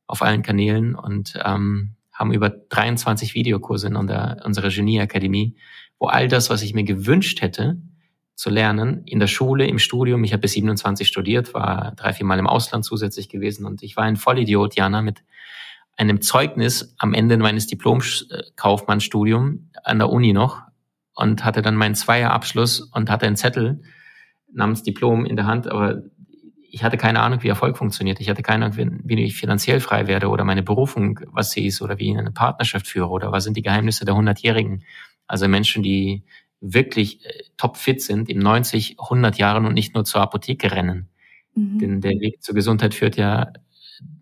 auf 0.06 0.22
allen 0.22 0.42
Kanälen 0.42 0.96
und 0.96 1.40
ähm, 1.44 1.96
haben 2.12 2.34
über 2.34 2.50
23 2.50 3.34
Videokurse 3.34 3.88
in 3.88 3.96
unserer 3.96 4.70
Genieakademie, 4.70 5.56
wo 5.98 6.08
all 6.08 6.28
das, 6.28 6.50
was 6.50 6.62
ich 6.62 6.74
mir 6.74 6.84
gewünscht 6.84 7.42
hätte, 7.42 7.82
zu 8.42 8.50
lernen. 8.50 9.04
In 9.06 9.20
der 9.20 9.28
Schule, 9.28 9.68
im 9.68 9.78
Studium. 9.78 10.24
Ich 10.24 10.34
habe 10.34 10.42
bis 10.42 10.54
27 10.54 11.08
studiert, 11.08 11.54
war 11.54 11.94
drei, 11.96 12.12
vier 12.12 12.26
Mal 12.26 12.40
im 12.40 12.48
Ausland 12.48 12.84
zusätzlich 12.84 13.30
gewesen 13.30 13.68
und 13.68 13.84
ich 13.84 13.96
war 13.96 14.06
ein 14.06 14.16
Vollidiot, 14.16 14.76
Jana, 14.76 15.04
mit 15.04 15.24
einem 15.96 16.22
Zeugnis 16.22 16.96
am 16.98 17.14
Ende 17.14 17.38
meines 17.38 17.68
Diplomkaufmannstudium 17.68 19.70
an 19.84 20.00
der 20.00 20.10
Uni 20.10 20.34
noch 20.34 20.64
und 21.14 21.46
hatte 21.46 21.62
dann 21.62 21.76
meinen 21.76 21.94
Zweierabschluss 21.94 22.82
und 22.82 23.12
hatte 23.12 23.28
einen 23.28 23.36
Zettel 23.36 23.84
namens 24.52 24.82
Diplom 24.82 25.26
in 25.26 25.36
der 25.36 25.46
Hand, 25.46 25.68
aber 25.68 26.02
ich 26.72 26.84
hatte 26.84 26.98
keine 26.98 27.22
Ahnung, 27.22 27.44
wie 27.44 27.50
Erfolg 27.50 27.78
funktioniert. 27.78 28.20
Ich 28.22 28.30
hatte 28.30 28.42
keine 28.42 28.66
Ahnung, 28.66 29.02
wie 29.04 29.24
ich 29.24 29.36
finanziell 29.36 29.82
frei 29.82 30.08
werde 30.08 30.30
oder 30.30 30.46
meine 30.46 30.64
Berufung, 30.64 31.20
was 31.28 31.52
sie 31.52 31.68
ist 31.68 31.84
oder 31.84 32.00
wie 32.00 32.12
ich 32.12 32.18
eine 32.18 32.32
Partnerschaft 32.32 32.88
führe 32.88 33.10
oder 33.10 33.32
was 33.32 33.44
sind 33.44 33.56
die 33.56 33.62
Geheimnisse 33.62 34.04
der 34.04 34.16
Hundertjährigen. 34.16 34.84
Also 35.28 35.48
Menschen, 35.48 35.84
die 35.84 36.24
wirklich 36.62 37.26
äh, 37.26 37.44
topfit 37.58 38.02
sind 38.02 38.30
in 38.30 38.40
90, 38.40 39.00
100 39.00 39.38
Jahren 39.38 39.66
und 39.66 39.74
nicht 39.74 39.94
nur 39.96 40.06
zur 40.06 40.22
Apotheke 40.22 40.72
rennen. 40.72 41.10
Mhm. 41.56 41.80
Denn 41.80 42.02
der 42.02 42.20
Weg 42.20 42.42
zur 42.42 42.56
Gesundheit 42.56 42.94
führt 42.94 43.18
ja 43.18 43.52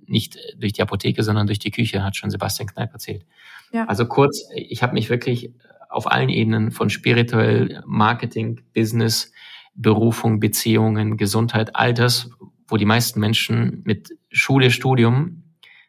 nicht 0.06 0.38
durch 0.58 0.74
die 0.74 0.82
Apotheke, 0.82 1.22
sondern 1.22 1.46
durch 1.46 1.60
die 1.60 1.72
Küche, 1.72 2.04
hat 2.04 2.16
schon 2.16 2.32
Sebastian 2.32 2.68
Kneip 2.68 2.92
erzählt. 2.92 3.26
Ja. 3.72 3.86
Also 3.86 4.06
kurz, 4.08 4.50
ich 4.56 4.82
habe 4.82 4.94
mich 4.94 5.10
wirklich 5.10 5.54
auf 5.90 6.10
allen 6.12 6.30
Ebenen 6.30 6.72
von 6.72 6.90
spirituell, 6.90 7.84
Marketing, 7.86 8.62
Business, 8.74 9.32
Berufung, 9.76 10.40
Beziehungen, 10.40 11.18
Gesundheit, 11.18 11.76
all 11.76 11.94
das, 11.94 12.32
wo 12.68 12.78
die 12.78 12.86
meisten 12.86 13.20
Menschen 13.20 13.82
mit 13.86 14.10
Schule, 14.30 14.72
Studium 14.72 15.44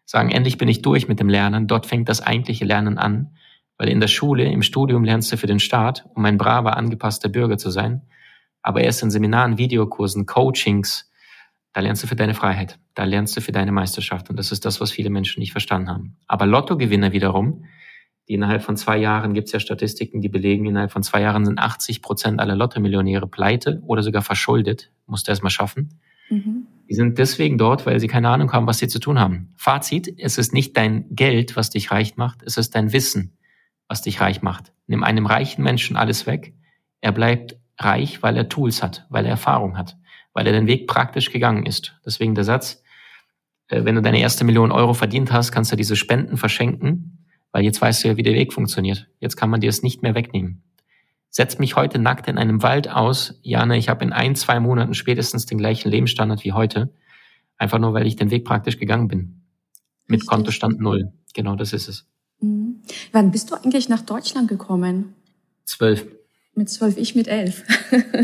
sagen, 0.04 0.30
endlich 0.30 0.58
bin 0.58 0.68
ich 0.68 0.82
durch 0.82 1.08
mit 1.08 1.20
dem 1.20 1.28
Lernen, 1.28 1.66
dort 1.66 1.86
fängt 1.86 2.08
das 2.08 2.20
eigentliche 2.20 2.64
Lernen 2.64 2.98
an. 2.98 3.36
Weil 3.80 3.88
in 3.88 4.00
der 4.00 4.08
Schule, 4.08 4.44
im 4.44 4.60
Studium 4.60 5.04
lernst 5.04 5.32
du 5.32 5.38
für 5.38 5.46
den 5.46 5.58
Staat, 5.58 6.04
um 6.14 6.22
ein 6.26 6.36
braver, 6.36 6.76
angepasster 6.76 7.30
Bürger 7.30 7.56
zu 7.56 7.70
sein. 7.70 8.02
Aber 8.60 8.82
erst 8.82 9.02
in 9.02 9.10
Seminaren, 9.10 9.56
Videokursen, 9.56 10.26
Coachings, 10.26 11.10
da 11.72 11.80
lernst 11.80 12.02
du 12.02 12.06
für 12.06 12.14
deine 12.14 12.34
Freiheit. 12.34 12.78
Da 12.92 13.04
lernst 13.04 13.38
du 13.38 13.40
für 13.40 13.52
deine 13.52 13.72
Meisterschaft. 13.72 14.28
Und 14.28 14.38
das 14.38 14.52
ist 14.52 14.66
das, 14.66 14.82
was 14.82 14.90
viele 14.90 15.08
Menschen 15.08 15.40
nicht 15.40 15.52
verstanden 15.52 15.88
haben. 15.88 16.18
Aber 16.26 16.44
Lottogewinner 16.44 17.12
wiederum, 17.12 17.64
die 18.28 18.34
innerhalb 18.34 18.62
von 18.62 18.76
zwei 18.76 18.98
Jahren, 18.98 19.32
gibt 19.32 19.46
es 19.46 19.52
ja 19.52 19.60
Statistiken, 19.60 20.20
die 20.20 20.28
belegen, 20.28 20.66
innerhalb 20.66 20.92
von 20.92 21.02
zwei 21.02 21.22
Jahren 21.22 21.46
sind 21.46 21.58
80 21.58 22.02
Prozent 22.02 22.38
aller 22.38 22.56
Lotto-Millionäre 22.56 23.28
pleite 23.28 23.80
oder 23.86 24.02
sogar 24.02 24.20
verschuldet. 24.20 24.92
Musst 25.06 25.26
du 25.26 25.32
erst 25.32 25.42
mal 25.42 25.48
schaffen. 25.48 25.98
Mhm. 26.28 26.66
Die 26.90 26.94
sind 26.94 27.16
deswegen 27.16 27.56
dort, 27.56 27.86
weil 27.86 27.98
sie 27.98 28.08
keine 28.08 28.28
Ahnung 28.28 28.52
haben, 28.52 28.66
was 28.66 28.76
sie 28.76 28.88
zu 28.88 28.98
tun 28.98 29.18
haben. 29.18 29.54
Fazit, 29.56 30.12
es 30.18 30.36
ist 30.36 30.52
nicht 30.52 30.76
dein 30.76 31.06
Geld, 31.08 31.56
was 31.56 31.70
dich 31.70 31.90
reich 31.90 32.18
macht, 32.18 32.42
es 32.42 32.58
ist 32.58 32.74
dein 32.74 32.92
Wissen, 32.92 33.38
was 33.90 34.02
dich 34.02 34.20
reich 34.20 34.40
macht. 34.40 34.72
Nimm 34.86 35.02
einem 35.02 35.26
reichen 35.26 35.64
Menschen 35.64 35.96
alles 35.96 36.24
weg. 36.24 36.54
Er 37.00 37.10
bleibt 37.10 37.56
reich, 37.76 38.22
weil 38.22 38.36
er 38.36 38.48
Tools 38.48 38.84
hat, 38.84 39.04
weil 39.10 39.24
er 39.24 39.32
Erfahrung 39.32 39.76
hat, 39.76 39.96
weil 40.32 40.46
er 40.46 40.52
den 40.52 40.68
Weg 40.68 40.86
praktisch 40.86 41.32
gegangen 41.32 41.66
ist. 41.66 41.98
Deswegen 42.06 42.36
der 42.36 42.44
Satz, 42.44 42.84
äh, 43.66 43.84
wenn 43.84 43.96
du 43.96 44.00
deine 44.00 44.20
erste 44.20 44.44
Million 44.44 44.70
Euro 44.70 44.94
verdient 44.94 45.32
hast, 45.32 45.50
kannst 45.50 45.72
du 45.72 45.76
diese 45.76 45.96
Spenden 45.96 46.36
verschenken, 46.36 47.26
weil 47.50 47.64
jetzt 47.64 47.82
weißt 47.82 48.04
du 48.04 48.08
ja, 48.08 48.16
wie 48.16 48.22
der 48.22 48.34
Weg 48.34 48.52
funktioniert. 48.52 49.08
Jetzt 49.18 49.34
kann 49.34 49.50
man 49.50 49.60
dir 49.60 49.68
es 49.68 49.82
nicht 49.82 50.02
mehr 50.02 50.14
wegnehmen. 50.14 50.62
Setz 51.28 51.58
mich 51.58 51.74
heute 51.74 51.98
nackt 51.98 52.28
in 52.28 52.38
einem 52.38 52.62
Wald 52.62 52.88
aus, 52.88 53.40
Jana, 53.42 53.74
ich 53.74 53.88
habe 53.88 54.04
in 54.04 54.12
ein, 54.12 54.36
zwei 54.36 54.60
Monaten 54.60 54.94
spätestens 54.94 55.46
den 55.46 55.58
gleichen 55.58 55.90
Lebensstandard 55.90 56.44
wie 56.44 56.52
heute, 56.52 56.94
einfach 57.56 57.80
nur, 57.80 57.92
weil 57.92 58.06
ich 58.06 58.14
den 58.14 58.30
Weg 58.30 58.44
praktisch 58.44 58.78
gegangen 58.78 59.08
bin. 59.08 59.42
Mit. 60.06 60.28
Kontostand 60.28 60.78
null. 60.78 61.12
Genau, 61.34 61.56
das 61.56 61.72
ist 61.72 61.88
es. 61.88 62.06
Mhm. 62.40 62.80
Wann 63.12 63.30
bist 63.30 63.50
du 63.50 63.54
eigentlich 63.54 63.88
nach 63.88 64.02
Deutschland 64.02 64.48
gekommen? 64.48 65.14
Zwölf. 65.64 66.06
Mit 66.54 66.68
zwölf, 66.68 66.96
ich 66.96 67.14
mit 67.14 67.28
elf. 67.28 67.62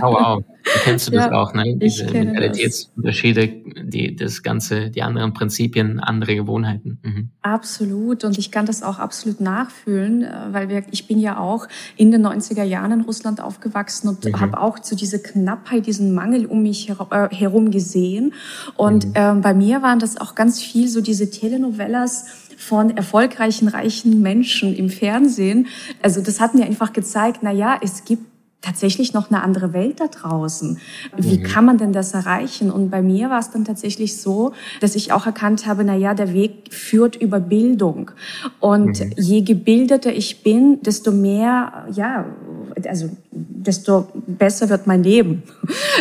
Oh, 0.02 0.12
wow. 0.12 0.44
Da 0.66 0.80
kennst 0.80 1.06
du 1.06 1.12
das 1.12 1.30
auch, 1.30 1.54
ne? 1.54 1.76
Diese 1.76 2.06
Mentalitätsunterschiede, 2.06 3.62
die, 3.84 4.16
das 4.16 4.42
Ganze, 4.42 4.90
die 4.90 5.00
anderen 5.02 5.32
Prinzipien, 5.32 6.00
andere 6.00 6.34
Gewohnheiten. 6.34 6.98
Mhm. 7.04 7.30
Absolut. 7.42 8.24
Und 8.24 8.36
ich 8.36 8.50
kann 8.50 8.66
das 8.66 8.82
auch 8.82 8.98
absolut 8.98 9.40
nachfühlen, 9.40 10.24
äh, 10.24 10.32
weil 10.50 10.68
wir, 10.68 10.82
ich 10.90 11.06
bin 11.06 11.20
ja 11.20 11.38
auch 11.38 11.68
in 11.96 12.10
den 12.10 12.26
90er 12.26 12.64
Jahren 12.64 12.90
in 12.90 13.00
Russland 13.02 13.40
aufgewachsen 13.40 14.08
und 14.08 14.24
mhm. 14.24 14.40
habe 14.40 14.60
auch 14.60 14.80
zu 14.80 14.96
dieser 14.96 15.20
Knappheit, 15.20 15.86
diesen 15.86 16.14
Mangel 16.14 16.46
um 16.46 16.64
mich 16.64 16.90
äh, 16.90 17.28
herum 17.30 17.70
gesehen. 17.70 18.34
Und 18.74 19.06
mhm. 19.06 19.12
ähm, 19.14 19.40
bei 19.42 19.54
mir 19.54 19.82
waren 19.82 20.00
das 20.00 20.20
auch 20.20 20.34
ganz 20.34 20.60
viel 20.60 20.88
so 20.88 21.00
diese 21.00 21.30
Telenovelas, 21.30 22.45
von 22.56 22.96
erfolgreichen, 22.96 23.68
reichen 23.68 24.22
Menschen 24.22 24.74
im 24.74 24.88
Fernsehen. 24.88 25.66
Also 26.02 26.20
das 26.20 26.40
hat 26.40 26.54
mir 26.54 26.64
einfach 26.64 26.92
gezeigt, 26.92 27.40
na 27.42 27.52
ja, 27.52 27.78
es 27.82 28.04
gibt 28.04 28.24
tatsächlich 28.62 29.12
noch 29.12 29.30
eine 29.30 29.42
andere 29.42 29.72
Welt 29.72 30.00
da 30.00 30.08
draußen. 30.08 30.78
Wie 31.16 31.38
mhm. 31.38 31.42
kann 31.44 31.64
man 31.64 31.78
denn 31.78 31.92
das 31.92 32.14
erreichen? 32.14 32.70
Und 32.70 32.90
bei 32.90 33.00
mir 33.00 33.30
war 33.30 33.38
es 33.38 33.50
dann 33.50 33.64
tatsächlich 33.64 34.20
so, 34.20 34.52
dass 34.80 34.96
ich 34.96 35.12
auch 35.12 35.26
erkannt 35.26 35.66
habe, 35.66 35.84
na 35.84 35.94
ja, 35.94 36.14
der 36.14 36.32
Weg 36.32 36.72
führt 36.74 37.14
über 37.14 37.38
Bildung. 37.38 38.10
Und 38.58 39.00
mhm. 39.00 39.12
je 39.16 39.42
gebildeter 39.42 40.12
ich 40.12 40.42
bin, 40.42 40.82
desto 40.82 41.12
mehr, 41.12 41.86
ja, 41.92 42.26
also 42.88 43.10
desto 43.36 44.08
besser 44.26 44.70
wird 44.70 44.86
mein 44.86 45.02
Leben. 45.02 45.42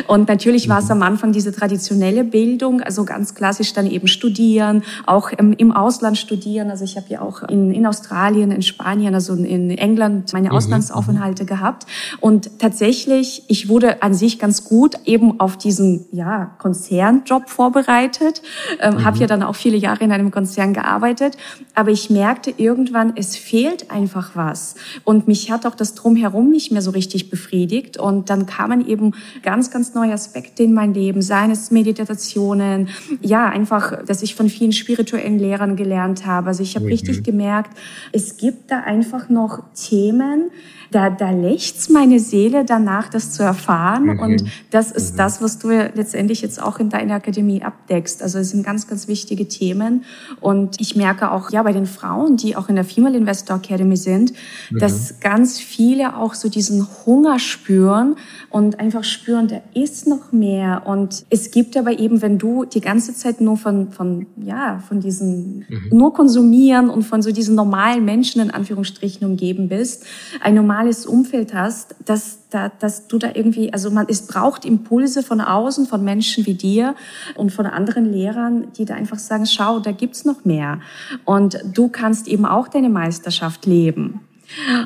Und 0.08 0.30
natürlich 0.30 0.70
war 0.70 0.80
es 0.80 0.90
am 0.90 1.02
Anfang 1.02 1.34
diese 1.34 1.52
traditionelle 1.52 2.24
Bildung, 2.24 2.82
also 2.82 3.04
ganz 3.04 3.36
klassisch 3.36 3.74
dann 3.74 3.90
eben 3.90 4.08
studieren, 4.08 4.84
auch 5.06 5.32
im, 5.32 5.52
im 5.54 5.72
Ausland 5.72 6.18
studieren. 6.18 6.70
Also 6.70 6.86
ich 6.86 6.96
habe 6.96 7.08
ja 7.10 7.22
auch 7.22 7.44
in, 7.44 7.72
in 7.72 7.86
Australien, 7.86 8.52
in 8.52 8.62
Spanien, 8.62 9.14
also 9.14 9.34
in 9.34 9.70
England 9.72 10.32
meine 10.34 10.50
mhm. 10.50 10.56
Auslandsaufenthalte 10.56 11.44
mhm. 11.44 11.48
gehabt. 11.48 11.86
Und 12.22 12.60
tatsächlich, 12.60 13.44
ich 13.48 13.68
wurde 13.68 14.02
an 14.02 14.14
sich 14.14 14.40
ganz 14.40 14.64
gut 14.64 14.96
eben 15.06 15.40
auf 15.40 15.58
diesen 15.58 16.06
ja, 16.12 16.56
Konzernjob 16.58 17.50
vorbereitet, 17.50 18.42
ähm, 18.80 18.96
mhm. 18.96 19.06
habe 19.06 19.18
ja 19.18 19.28
dann 19.28 19.44
auch 19.44 19.56
viele 19.56 19.78
Jahre 19.78 20.04
in 20.06 20.12
einem 20.12 20.32
Konzern 20.32 20.74
gearbeitet. 20.74 21.38
Aber 21.74 21.92
ich 21.92 22.10
merkte 22.10 22.54
irgendwann, 22.56 23.14
es 23.18 23.36
fehlt 23.36 23.92
einfach 23.92 24.32
was. 24.36 24.76
Und 25.04 25.28
mich 25.28 25.52
hat 25.52 25.66
auch 25.66 25.76
das 25.76 25.96
Drumherum 25.96 26.50
nicht 26.50 26.72
mehr 26.72 26.82
so 26.82 26.92
richtig 26.92 27.25
befriedigt 27.30 27.56
befriedigt. 27.56 27.98
Und 27.98 28.30
dann 28.30 28.46
kamen 28.46 28.88
eben 28.88 29.14
ganz, 29.44 29.72
ganz 29.72 29.94
neue 29.94 30.14
Aspekte 30.14 30.64
in 30.64 30.74
mein 30.74 30.94
Leben, 30.94 31.22
seien 31.22 31.52
es 31.52 31.72
Meditationen, 31.72 32.90
ja, 33.22 33.48
einfach, 33.48 34.04
dass 34.06 34.22
ich 34.22 34.36
von 34.36 34.50
vielen 34.50 34.72
spirituellen 34.72 35.40
Lehrern 35.40 35.76
gelernt 35.76 36.26
habe. 36.26 36.48
Also 36.48 36.64
ich 36.64 36.76
habe 36.76 36.86
mhm. 36.86 36.92
richtig 36.92 37.24
gemerkt, 37.24 37.78
es 38.12 38.38
gibt 38.38 38.72
da 38.72 38.80
einfach 38.82 39.30
noch 39.30 39.64
Themen, 39.74 40.52
da, 40.92 41.10
da 41.10 41.32
lechzt 41.32 41.90
meine 41.90 42.20
Seele 42.20 42.64
danach, 42.64 43.10
das 43.10 43.32
zu 43.32 43.44
erfahren. 43.44 44.06
Mhm. 44.06 44.20
Und 44.20 44.44
das 44.72 44.92
ist 44.92 45.14
mhm. 45.14 45.18
das, 45.18 45.42
was 45.42 45.60
du 45.60 45.70
letztendlich 45.70 46.42
jetzt 46.42 46.62
auch 46.62 46.80
in 46.80 46.90
deiner 46.90 47.16
Akademie 47.16 47.64
abdeckst. 47.64 48.22
Also 48.22 48.40
es 48.40 48.52
sind 48.52 48.66
ganz, 48.66 48.88
ganz 48.88 49.08
wichtige 49.08 49.48
Themen. 49.48 50.06
Und 50.42 50.80
ich 50.80 50.96
merke 50.96 51.32
auch, 51.32 51.50
ja, 51.52 51.64
bei 51.64 51.74
den 51.74 51.86
Frauen, 51.86 52.38
die 52.38 52.56
auch 52.56 52.70
in 52.70 52.76
der 52.76 52.86
Female 52.86 53.18
Investor 53.18 53.58
Academy 53.58 53.98
sind, 53.98 54.34
mhm. 54.70 54.80
dass 54.80 55.20
ganz 55.20 55.60
viele 55.60 56.16
auch 56.16 56.34
so 56.34 56.50
diesen 56.50 56.88
Hunger 57.06 57.15
spüren 57.40 58.16
und 58.50 58.80
einfach 58.80 59.04
spüren, 59.04 59.48
da 59.48 59.62
ist 59.74 60.08
noch 60.08 60.32
mehr. 60.32 60.84
Und 60.86 61.26
es 61.30 61.52
gibt 61.52 61.78
aber 61.78 62.00
eben, 62.00 62.22
wenn 62.22 62.38
du 62.38 62.66
die 62.66 62.82
ganze 62.82 63.14
Zeit 63.14 63.42
nur 63.42 63.58
von, 63.58 63.92
von, 63.92 64.26
ja, 64.38 64.80
von 64.88 65.00
diesen, 65.00 65.66
mhm. 65.68 65.90
nur 65.92 66.14
konsumieren 66.14 66.90
und 66.90 67.04
von 67.04 67.22
so 67.22 67.32
diesen 67.32 67.56
normalen 67.56 68.06
Menschen 68.06 68.42
in 68.42 68.52
Anführungsstrichen 68.52 69.28
umgeben 69.28 69.70
bist, 69.70 70.06
ein 70.42 70.56
normales 70.56 71.06
Umfeld 71.06 71.54
hast, 71.54 71.96
dass, 72.06 72.40
da, 72.50 72.70
dass 72.80 73.08
du 73.08 73.18
da 73.18 73.30
irgendwie, 73.34 73.72
also 73.74 73.92
man, 73.92 74.06
es 74.10 74.28
braucht 74.28 74.66
Impulse 74.66 75.24
von 75.24 75.42
außen, 75.42 75.86
von 75.86 76.04
Menschen 76.04 76.46
wie 76.46 76.56
dir 76.56 76.96
und 77.36 77.52
von 77.52 77.66
anderen 77.66 78.12
Lehrern, 78.12 78.68
die 78.78 78.86
da 78.86 78.96
einfach 78.96 79.20
sagen, 79.20 79.46
schau, 79.46 79.80
da 79.80 79.92
gibt's 79.92 80.26
noch 80.26 80.46
mehr. 80.46 80.80
Und 81.24 81.60
du 81.74 81.88
kannst 81.88 82.28
eben 82.28 82.46
auch 82.46 82.68
deine 82.68 82.90
Meisterschaft 82.90 83.66
leben. 83.66 84.22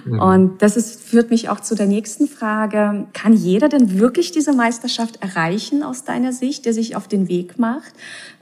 Mhm. 0.05 0.19
Und 0.19 0.61
das 0.61 0.77
ist, 0.77 1.01
führt 1.01 1.29
mich 1.29 1.49
auch 1.49 1.59
zu 1.59 1.75
der 1.75 1.85
nächsten 1.85 2.27
Frage. 2.27 3.07
Kann 3.13 3.33
jeder 3.33 3.69
denn 3.69 3.99
wirklich 3.99 4.31
diese 4.31 4.53
Meisterschaft 4.53 5.21
erreichen 5.21 5.83
aus 5.83 6.03
deiner 6.03 6.33
Sicht, 6.33 6.65
der 6.65 6.73
sich 6.73 6.95
auf 6.95 7.07
den 7.07 7.27
Weg 7.27 7.59
macht 7.59 7.93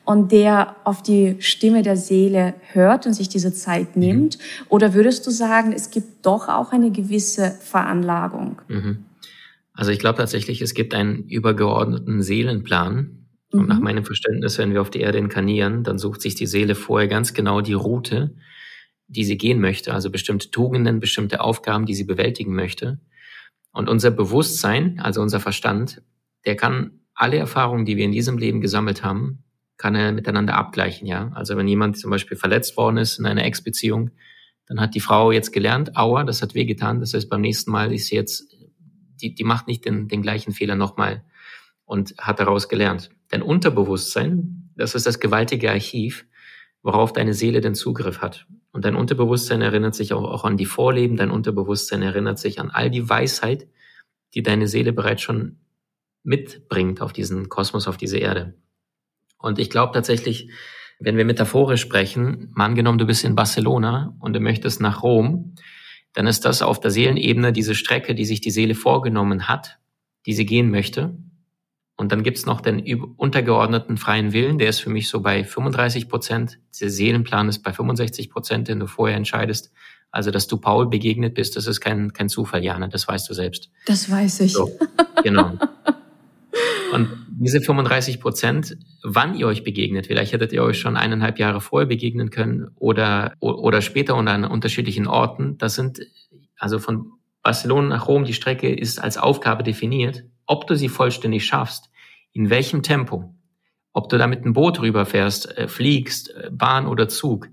und 0.05 0.31
der 0.31 0.75
auf 0.83 1.03
die 1.03 1.35
Stimme 1.39 1.81
der 1.81 1.97
Seele 1.97 2.53
hört 2.71 3.05
und 3.05 3.13
sich 3.13 3.29
diese 3.29 3.53
Zeit 3.53 3.95
mhm. 3.95 4.01
nimmt? 4.01 4.37
Oder 4.69 4.93
würdest 4.93 5.25
du 5.27 5.31
sagen, 5.31 5.73
es 5.73 5.91
gibt 5.91 6.25
doch 6.25 6.47
auch 6.47 6.71
eine 6.71 6.91
gewisse 6.91 7.55
Veranlagung? 7.61 8.61
Mhm. 8.67 9.05
Also 9.73 9.91
ich 9.91 9.99
glaube 9.99 10.17
tatsächlich, 10.17 10.61
es 10.61 10.73
gibt 10.73 10.93
einen 10.93 11.23
übergeordneten 11.27 12.21
Seelenplan. 12.21 13.13
Und 13.53 13.69
nach 13.69 13.77
mhm. 13.77 13.83
meinem 13.83 14.05
Verständnis, 14.05 14.57
wenn 14.57 14.73
wir 14.73 14.81
auf 14.81 14.89
die 14.89 14.99
Erde 14.99 15.19
inkarnieren, 15.19 15.83
dann 15.83 15.97
sucht 15.97 16.21
sich 16.21 16.35
die 16.35 16.47
Seele 16.47 16.75
vorher 16.75 17.07
ganz 17.07 17.33
genau 17.33 17.61
die 17.61 17.73
Route, 17.73 18.35
die 19.07 19.23
sie 19.23 19.37
gehen 19.37 19.59
möchte, 19.59 19.93
also 19.93 20.09
bestimmte 20.09 20.51
Tugenden, 20.51 20.99
bestimmte 20.99 21.41
Aufgaben, 21.41 21.85
die 21.85 21.95
sie 21.95 22.03
bewältigen 22.03 22.53
möchte. 22.53 22.99
Und 23.71 23.89
unser 23.89 24.11
Bewusstsein, 24.11 24.99
also 24.99 25.21
unser 25.21 25.39
Verstand, 25.39 26.01
der 26.45 26.55
kann 26.55 26.99
alle 27.13 27.37
Erfahrungen, 27.37 27.85
die 27.85 27.97
wir 27.97 28.05
in 28.05 28.11
diesem 28.11 28.37
Leben 28.37 28.61
gesammelt 28.61 29.03
haben, 29.03 29.43
kann 29.77 29.95
er 29.95 30.11
miteinander 30.11 30.55
abgleichen, 30.55 31.07
ja. 31.07 31.31
Also 31.33 31.55
wenn 31.55 31.67
jemand 31.67 31.97
zum 31.97 32.11
Beispiel 32.11 32.37
verletzt 32.37 32.77
worden 32.77 32.97
ist 32.97 33.19
in 33.19 33.25
einer 33.25 33.45
Ex-Beziehung, 33.45 34.11
dann 34.65 34.81
hat 34.81 34.95
die 34.95 34.99
Frau 34.99 35.31
jetzt 35.31 35.51
gelernt, 35.53 35.95
aua, 35.95 36.23
das 36.23 36.41
hat 36.41 36.53
wehgetan, 36.53 36.99
das 36.99 37.13
heißt 37.13 37.29
beim 37.29 37.41
nächsten 37.41 37.71
Mal 37.71 37.93
ist 37.93 38.07
sie 38.07 38.15
jetzt, 38.15 38.51
die, 39.21 39.33
die 39.33 39.43
macht 39.43 39.67
nicht 39.67 39.85
den, 39.85 40.07
den 40.07 40.21
gleichen 40.21 40.51
Fehler 40.51 40.75
nochmal 40.75 41.23
und 41.85 42.15
hat 42.17 42.39
daraus 42.39 42.67
gelernt. 42.67 43.09
Dein 43.29 43.41
Unterbewusstsein, 43.41 44.71
das 44.75 44.93
ist 44.93 45.05
das 45.05 45.19
gewaltige 45.19 45.71
Archiv, 45.71 46.25
worauf 46.81 47.13
deine 47.13 47.33
Seele 47.33 47.61
den 47.61 47.75
Zugriff 47.75 48.19
hat. 48.21 48.45
Und 48.77 48.85
dein 48.85 48.95
Unterbewusstsein 48.95 49.63
erinnert 49.63 49.95
sich 49.95 50.13
auch, 50.13 50.23
auch 50.23 50.45
an 50.45 50.55
die 50.55 50.67
Vorleben, 50.67 51.17
dein 51.17 51.31
Unterbewusstsein 51.31 52.03
erinnert 52.03 52.37
sich 52.37 52.59
an 52.59 52.69
all 52.69 52.91
die 52.91 53.09
Weisheit, 53.09 53.67
die 54.35 54.43
deine 54.43 54.67
Seele 54.67 54.93
bereits 54.93 55.23
schon 55.23 55.57
mitbringt 56.21 57.01
auf 57.01 57.11
diesen 57.11 57.49
Kosmos, 57.49 57.87
auf 57.87 57.97
diese 57.97 58.19
Erde. 58.19 58.53
Und 59.39 59.57
ich 59.57 59.71
glaube 59.71 59.93
tatsächlich, 59.93 60.51
wenn 60.99 61.17
wir 61.17 61.25
metaphorisch 61.25 61.81
sprechen, 61.81 62.51
mal 62.53 62.65
angenommen, 62.65 62.99
du 62.99 63.07
bist 63.07 63.23
in 63.23 63.33
Barcelona 63.33 64.15
und 64.19 64.33
du 64.33 64.39
möchtest 64.39 64.79
nach 64.79 65.01
Rom, 65.01 65.55
dann 66.13 66.27
ist 66.27 66.45
das 66.45 66.61
auf 66.61 66.79
der 66.79 66.91
Seelenebene 66.91 67.53
diese 67.53 67.73
Strecke, 67.73 68.13
die 68.13 68.25
sich 68.25 68.41
die 68.41 68.51
Seele 68.51 68.75
vorgenommen 68.75 69.47
hat, 69.47 69.79
die 70.27 70.33
sie 70.33 70.45
gehen 70.45 70.69
möchte. 70.69 71.17
Und 71.99 72.11
dann 72.11 72.21
gibt's 72.21 72.45
noch 72.45 72.61
den 72.61 72.79
untergeordneten 73.17 73.97
freien 73.97 74.31
Willen, 74.31 74.59
der 74.59 74.69
ist 74.69 74.79
für 74.79 74.91
mich 74.91 75.09
so 75.09 75.21
bei 75.21 75.43
35 75.43 76.07
Prozent. 76.07 76.59
Der 76.79 76.91
Seelenplan 76.91 77.49
ist 77.49 77.63
bei 77.63 77.73
65 77.73 78.29
Prozent, 78.29 78.67
den 78.67 78.79
du 78.79 78.85
vorher 78.85 79.17
entscheidest. 79.17 79.73
Also, 80.11 80.29
dass 80.29 80.47
du 80.47 80.57
Paul 80.57 80.87
begegnet 80.87 81.33
bist, 81.33 81.55
das 81.55 81.65
ist 81.65 81.81
kein, 81.81 82.13
kein 82.13 82.29
Zufall, 82.29 82.63
Jana, 82.63 82.87
das 82.87 83.07
weißt 83.07 83.27
du 83.27 83.33
selbst. 83.33 83.71
Das 83.87 84.09
weiß 84.09 84.41
ich. 84.41 84.53
So, 84.53 84.71
genau. 85.23 85.53
Und 86.93 87.09
diese 87.29 87.61
35 87.61 88.21
Prozent, 88.21 88.77
wann 89.03 89.35
ihr 89.35 89.47
euch 89.47 89.63
begegnet, 89.63 90.07
vielleicht 90.07 90.33
hättet 90.33 90.53
ihr 90.53 90.63
euch 90.63 90.79
schon 90.79 90.97
eineinhalb 90.97 91.39
Jahre 91.39 91.61
vorher 91.61 91.87
begegnen 91.87 92.29
können 92.29 92.69
oder, 92.75 93.33
oder 93.39 93.81
später 93.81 94.15
und 94.15 94.27
an 94.27 94.45
unterschiedlichen 94.45 95.07
Orten, 95.07 95.57
das 95.57 95.75
sind, 95.75 95.99
also 96.57 96.79
von 96.79 97.11
Barcelona 97.43 97.89
nach 97.89 98.07
Rom, 98.07 98.23
die 98.23 98.33
Strecke 98.33 98.73
ist 98.73 98.99
als 98.99 99.17
Aufgabe 99.17 99.63
definiert 99.63 100.23
ob 100.47 100.65
du 100.65 100.75
sie 100.75 100.89
vollständig 100.89 101.45
schaffst, 101.45 101.91
in 102.33 102.49
welchem 102.49 102.81
Tempo, 102.81 103.35
ob 103.93 104.09
du 104.09 104.17
da 104.17 104.27
mit 104.27 104.43
einem 104.43 104.53
Boot 104.53 104.81
rüberfährst, 104.81 105.57
äh, 105.57 105.67
fliegst, 105.67 106.33
äh, 106.35 106.49
Bahn 106.51 106.87
oder 106.87 107.07
Zug, 107.07 107.49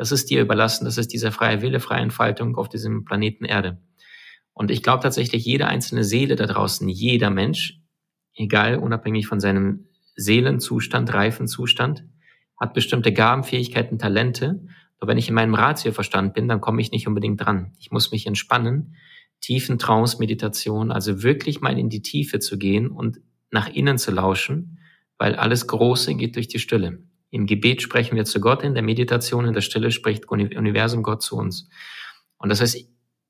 Das 0.00 0.12
ist 0.12 0.30
dir 0.30 0.40
überlassen. 0.40 0.84
Das 0.84 0.96
ist 0.96 1.12
dieser 1.12 1.32
freie 1.32 1.60
Wille, 1.60 1.80
freie 1.80 2.02
Entfaltung 2.02 2.56
auf 2.56 2.68
diesem 2.68 3.04
Planeten 3.04 3.44
Erde. 3.44 3.82
Und 4.52 4.70
ich 4.70 4.84
glaube 4.84 5.02
tatsächlich, 5.02 5.44
jede 5.44 5.66
einzelne 5.66 6.04
Seele 6.04 6.36
da 6.36 6.46
draußen, 6.46 6.88
jeder 6.88 7.30
Mensch, 7.30 7.80
egal, 8.34 8.76
unabhängig 8.76 9.26
von 9.26 9.40
seinem 9.40 9.88
Seelenzustand, 10.14 11.12
Reifenzustand, 11.12 12.04
hat 12.60 12.74
bestimmte 12.74 13.12
Gaben, 13.12 13.42
Fähigkeiten, 13.42 13.98
Talente. 13.98 14.60
Nur 15.00 15.08
wenn 15.08 15.18
ich 15.18 15.28
in 15.28 15.34
meinem 15.34 15.54
Ratioverstand 15.54 16.32
bin, 16.32 16.46
dann 16.46 16.60
komme 16.60 16.80
ich 16.80 16.92
nicht 16.92 17.08
unbedingt 17.08 17.40
dran. 17.40 17.72
Ich 17.78 17.90
muss 17.90 18.12
mich 18.12 18.26
entspannen, 18.26 18.94
tiefen 19.40 19.78
Trance, 19.78 20.18
Meditation, 20.18 20.90
also 20.90 21.22
wirklich 21.22 21.60
mal 21.60 21.78
in 21.78 21.88
die 21.88 22.02
Tiefe 22.02 22.38
zu 22.38 22.58
gehen 22.58 22.88
und 22.88 23.20
nach 23.50 23.68
innen 23.68 23.98
zu 23.98 24.10
lauschen, 24.10 24.78
weil 25.16 25.34
alles 25.34 25.66
Große 25.66 26.14
geht 26.14 26.36
durch 26.36 26.48
die 26.48 26.58
Stille. 26.58 27.02
Im 27.30 27.46
Gebet 27.46 27.82
sprechen 27.82 28.16
wir 28.16 28.24
zu 28.24 28.40
Gott, 28.40 28.62
in 28.62 28.74
der 28.74 28.82
Meditation, 28.82 29.44
in 29.44 29.54
der 29.54 29.60
Stille 29.60 29.90
spricht 29.90 30.28
Universum 30.30 31.02
Gott 31.02 31.22
zu 31.22 31.36
uns. 31.36 31.68
Und 32.38 32.48
das 32.48 32.60
heißt, 32.60 32.78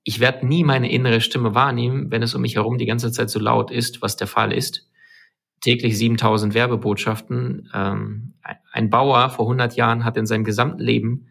ich 0.05 0.21
werde 0.21 0.47
nie 0.47 0.65
meine 0.65 0.91
innere 0.91 1.21
Stimme 1.21 1.55
wahrnehmen, 1.55 2.11
wenn 2.11 2.23
es 2.23 2.35
um 2.35 2.43
mich 2.43 2.55
herum 2.55 2.79
die 2.79 2.87
ganze 2.87 3.13
Zeit 3.13 3.31
so 3.31 3.39
laut 3.39 3.71
ist, 3.71 4.01
was 4.01 4.17
der 4.17 4.27
Fall 4.27 4.53
ist. 4.53 4.89
Täglich 5.61 5.99
7000 5.99 6.55
Werbebotschaften. 6.55 7.69
Ähm, 7.75 8.35
ein 8.73 8.91
Bauer 8.91 9.29
vor 9.31 9.47
100 9.47 9.75
Jahren 9.77 10.05
hat 10.05 10.17
in 10.17 10.27
seinem 10.27 10.45
gesamten 10.45 10.81
Leben 10.81 11.29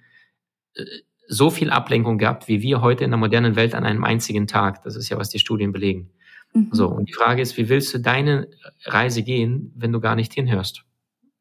äh, 0.75 0.83
so 1.27 1.49
viel 1.49 1.69
Ablenkung 1.69 2.17
gehabt, 2.17 2.47
wie 2.47 2.61
wir 2.61 2.81
heute 2.81 3.03
in 3.03 3.11
der 3.11 3.17
modernen 3.17 3.55
Welt 3.55 3.75
an 3.75 3.85
einem 3.85 4.03
einzigen 4.03 4.47
Tag. 4.47 4.83
Das 4.83 4.95
ist 4.95 5.09
ja, 5.09 5.17
was 5.17 5.29
die 5.29 5.39
Studien 5.39 5.71
belegen. 5.71 6.09
Mhm. 6.53 6.69
So, 6.71 6.87
und 6.87 7.09
die 7.09 7.13
Frage 7.13 7.41
ist, 7.41 7.57
wie 7.57 7.69
willst 7.69 7.93
du 7.93 7.99
deine 7.99 8.47
Reise 8.85 9.23
gehen, 9.23 9.71
wenn 9.75 9.91
du 9.91 9.99
gar 9.99 10.15
nicht 10.15 10.33
hinhörst? 10.33 10.83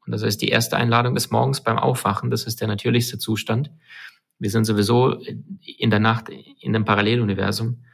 Und 0.05 0.13
das 0.13 0.23
heißt, 0.23 0.41
die 0.41 0.49
erste 0.49 0.77
Einladung 0.77 1.17
ist 1.17 1.33
morgens 1.33 1.61
beim 1.61 1.79
Aufwachen, 1.79 2.31
das 2.31 2.45
ist 2.45 2.61
der 2.61 2.69
natürlichste 2.69 3.19
Zustand. 3.19 3.71
Wir 4.39 4.51
sind 4.51 4.65
sowieso 4.65 5.19
in 5.79 5.91
der 5.91 6.01
Nacht 6.01 6.29
in 6.29 6.73
dem 6.73 6.85
Paralleluniversum. 6.85 7.85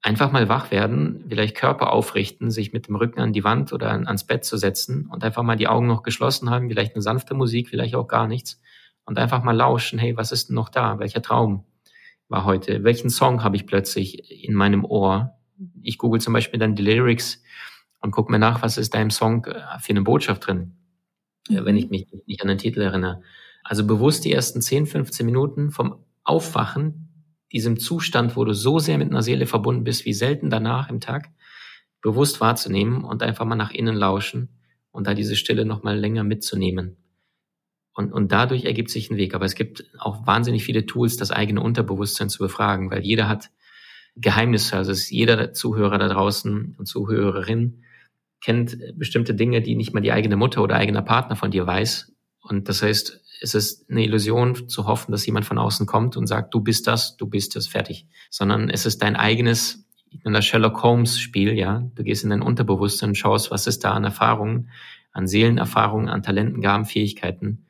Einfach 0.00 0.32
mal 0.32 0.48
wach 0.48 0.70
werden, 0.70 1.24
vielleicht 1.28 1.56
Körper 1.56 1.92
aufrichten, 1.92 2.50
sich 2.50 2.72
mit 2.72 2.88
dem 2.88 2.96
Rücken 2.96 3.20
an 3.20 3.32
die 3.32 3.44
Wand 3.44 3.72
oder 3.72 3.90
ans 3.90 4.24
Bett 4.24 4.44
zu 4.44 4.56
setzen 4.56 5.06
und 5.06 5.22
einfach 5.22 5.42
mal 5.42 5.56
die 5.56 5.68
Augen 5.68 5.86
noch 5.86 6.02
geschlossen 6.02 6.50
haben, 6.50 6.68
vielleicht 6.68 6.94
eine 6.94 7.02
sanfte 7.02 7.34
Musik, 7.34 7.68
vielleicht 7.68 7.94
auch 7.94 8.08
gar 8.08 8.26
nichts 8.26 8.60
und 9.04 9.18
einfach 9.18 9.42
mal 9.42 9.56
lauschen, 9.56 9.98
hey, 9.98 10.16
was 10.16 10.32
ist 10.32 10.48
denn 10.48 10.56
noch 10.56 10.68
da? 10.68 10.98
Welcher 10.98 11.22
Traum 11.22 11.64
war 12.28 12.44
heute? 12.44 12.84
Welchen 12.84 13.10
Song 13.10 13.42
habe 13.42 13.56
ich 13.56 13.66
plötzlich 13.66 14.44
in 14.44 14.54
meinem 14.54 14.84
Ohr? 14.84 15.38
Ich 15.82 15.98
google 15.98 16.20
zum 16.20 16.32
Beispiel 16.32 16.58
dann 16.58 16.74
die 16.74 16.82
Lyrics 16.82 17.42
und 18.00 18.10
gucke 18.10 18.30
mir 18.32 18.38
nach, 18.38 18.62
was 18.62 18.78
ist 18.78 18.94
da 18.94 19.00
im 19.00 19.10
Song 19.10 19.44
äh, 19.46 19.78
für 19.80 19.90
eine 19.90 20.02
Botschaft 20.02 20.46
drin, 20.46 20.76
mhm. 21.48 21.64
wenn 21.64 21.76
ich 21.76 21.90
mich 21.90 22.08
nicht 22.26 22.42
an 22.42 22.48
den 22.48 22.58
Titel 22.58 22.80
erinnere. 22.80 23.22
Also 23.64 23.86
bewusst 23.86 24.24
die 24.24 24.32
ersten 24.32 24.60
10, 24.60 24.86
15 24.86 25.24
Minuten 25.24 25.70
vom 25.70 26.04
Aufwachen, 26.24 27.08
diesem 27.52 27.78
Zustand, 27.78 28.36
wo 28.36 28.44
du 28.44 28.54
so 28.54 28.78
sehr 28.78 28.98
mit 28.98 29.10
einer 29.10 29.22
Seele 29.22 29.46
verbunden 29.46 29.84
bist, 29.84 30.04
wie 30.04 30.14
selten 30.14 30.50
danach 30.50 30.88
im 30.88 31.00
Tag, 31.00 31.30
bewusst 32.00 32.40
wahrzunehmen 32.40 33.04
und 33.04 33.22
einfach 33.22 33.44
mal 33.44 33.54
nach 33.54 33.70
innen 33.70 33.94
lauschen 33.94 34.48
und 34.90 35.06
da 35.06 35.14
diese 35.14 35.36
Stille 35.36 35.64
noch 35.64 35.82
mal 35.82 35.96
länger 35.96 36.24
mitzunehmen. 36.24 36.96
Und, 37.94 38.12
und 38.12 38.32
dadurch 38.32 38.64
ergibt 38.64 38.90
sich 38.90 39.10
ein 39.10 39.16
Weg. 39.16 39.34
Aber 39.34 39.44
es 39.44 39.54
gibt 39.54 39.84
auch 39.98 40.26
wahnsinnig 40.26 40.64
viele 40.64 40.86
Tools, 40.86 41.16
das 41.16 41.30
eigene 41.30 41.60
Unterbewusstsein 41.60 42.30
zu 42.30 42.38
befragen, 42.38 42.90
weil 42.90 43.04
jeder 43.04 43.28
hat 43.28 43.50
Geheimnisse. 44.16 44.76
Also 44.76 44.92
jeder 44.92 45.52
Zuhörer 45.52 45.98
da 45.98 46.08
draußen 46.08 46.74
und 46.78 46.86
Zuhörerin 46.86 47.82
kennt 48.42 48.76
bestimmte 48.98 49.34
Dinge, 49.34 49.60
die 49.60 49.76
nicht 49.76 49.94
mal 49.94 50.00
die 50.00 50.12
eigene 50.12 50.36
Mutter 50.36 50.62
oder 50.62 50.76
eigener 50.76 51.02
Partner 51.02 51.36
von 51.36 51.50
dir 51.50 51.66
weiß. 51.66 52.12
Und 52.40 52.68
das 52.68 52.82
heißt, 52.82 53.20
es 53.42 53.54
ist 53.54 53.90
eine 53.90 54.04
Illusion 54.04 54.68
zu 54.68 54.86
hoffen, 54.86 55.12
dass 55.12 55.26
jemand 55.26 55.44
von 55.44 55.58
außen 55.58 55.86
kommt 55.86 56.16
und 56.16 56.26
sagt, 56.26 56.54
du 56.54 56.60
bist 56.60 56.86
das, 56.86 57.16
du 57.16 57.26
bist 57.26 57.56
das, 57.56 57.66
fertig. 57.66 58.06
Sondern 58.30 58.70
es 58.70 58.86
ist 58.86 59.02
dein 59.02 59.16
eigenes, 59.16 59.84
in 60.24 60.32
der 60.32 60.42
Sherlock 60.42 60.82
Holmes 60.82 61.18
Spiel, 61.18 61.52
ja. 61.52 61.88
Du 61.94 62.02
gehst 62.02 62.24
in 62.24 62.30
dein 62.30 62.42
Unterbewusstsein 62.42 63.10
und 63.10 63.14
schaust, 63.16 63.50
was 63.50 63.66
ist 63.66 63.84
da 63.84 63.92
an 63.92 64.04
Erfahrungen, 64.04 64.70
an 65.12 65.26
Seelenerfahrungen, 65.26 66.08
an 66.08 66.22
Talenten, 66.22 66.60
Gaben, 66.60 66.84
Fähigkeiten 66.84 67.66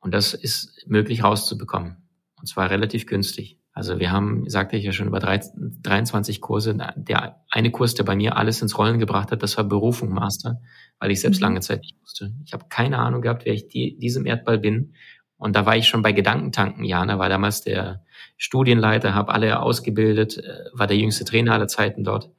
und 0.00 0.14
das 0.14 0.34
ist 0.34 0.84
möglich 0.86 1.24
rauszubekommen. 1.24 1.96
Und 2.38 2.46
zwar 2.46 2.70
relativ 2.70 3.06
günstig. 3.06 3.58
Also 3.72 3.98
wir 4.00 4.10
haben, 4.10 4.48
sagte 4.48 4.76
ich 4.76 4.84
ja 4.84 4.92
schon, 4.92 5.06
über 5.06 5.20
23 5.20 6.40
Kurse. 6.40 6.76
Der 6.96 7.44
eine 7.50 7.70
Kurs, 7.70 7.94
der 7.94 8.04
bei 8.04 8.16
mir 8.16 8.36
alles 8.36 8.60
ins 8.60 8.76
Rollen 8.76 8.98
gebracht 8.98 9.30
hat, 9.30 9.42
das 9.42 9.56
war 9.56 9.64
Berufung 9.64 10.12
Master, 10.12 10.60
weil 10.98 11.10
ich 11.10 11.20
selbst 11.20 11.40
mhm. 11.40 11.44
lange 11.44 11.60
Zeit 11.60 11.82
nicht 11.82 11.96
wusste. 12.02 12.34
Ich 12.44 12.52
habe 12.52 12.66
keine 12.68 12.98
Ahnung 12.98 13.22
gehabt, 13.22 13.44
wer 13.44 13.54
ich 13.54 13.68
die, 13.68 13.96
diesem 13.96 14.26
Erdball 14.26 14.58
bin. 14.58 14.94
Und 15.36 15.54
da 15.54 15.64
war 15.64 15.76
ich 15.76 15.86
schon 15.86 16.02
bei 16.02 16.10
Gedankentanken. 16.10 16.84
Jana 16.84 17.20
war 17.20 17.28
damals 17.28 17.62
der 17.62 18.02
Studienleiter, 18.36 19.14
habe 19.14 19.32
alle 19.32 19.60
ausgebildet, 19.60 20.38
äh, 20.38 20.64
war 20.72 20.88
der 20.88 20.96
jüngste 20.96 21.24
Trainer 21.24 21.52
aller 21.52 21.68
Zeiten 21.68 22.02
dort. 22.02 22.30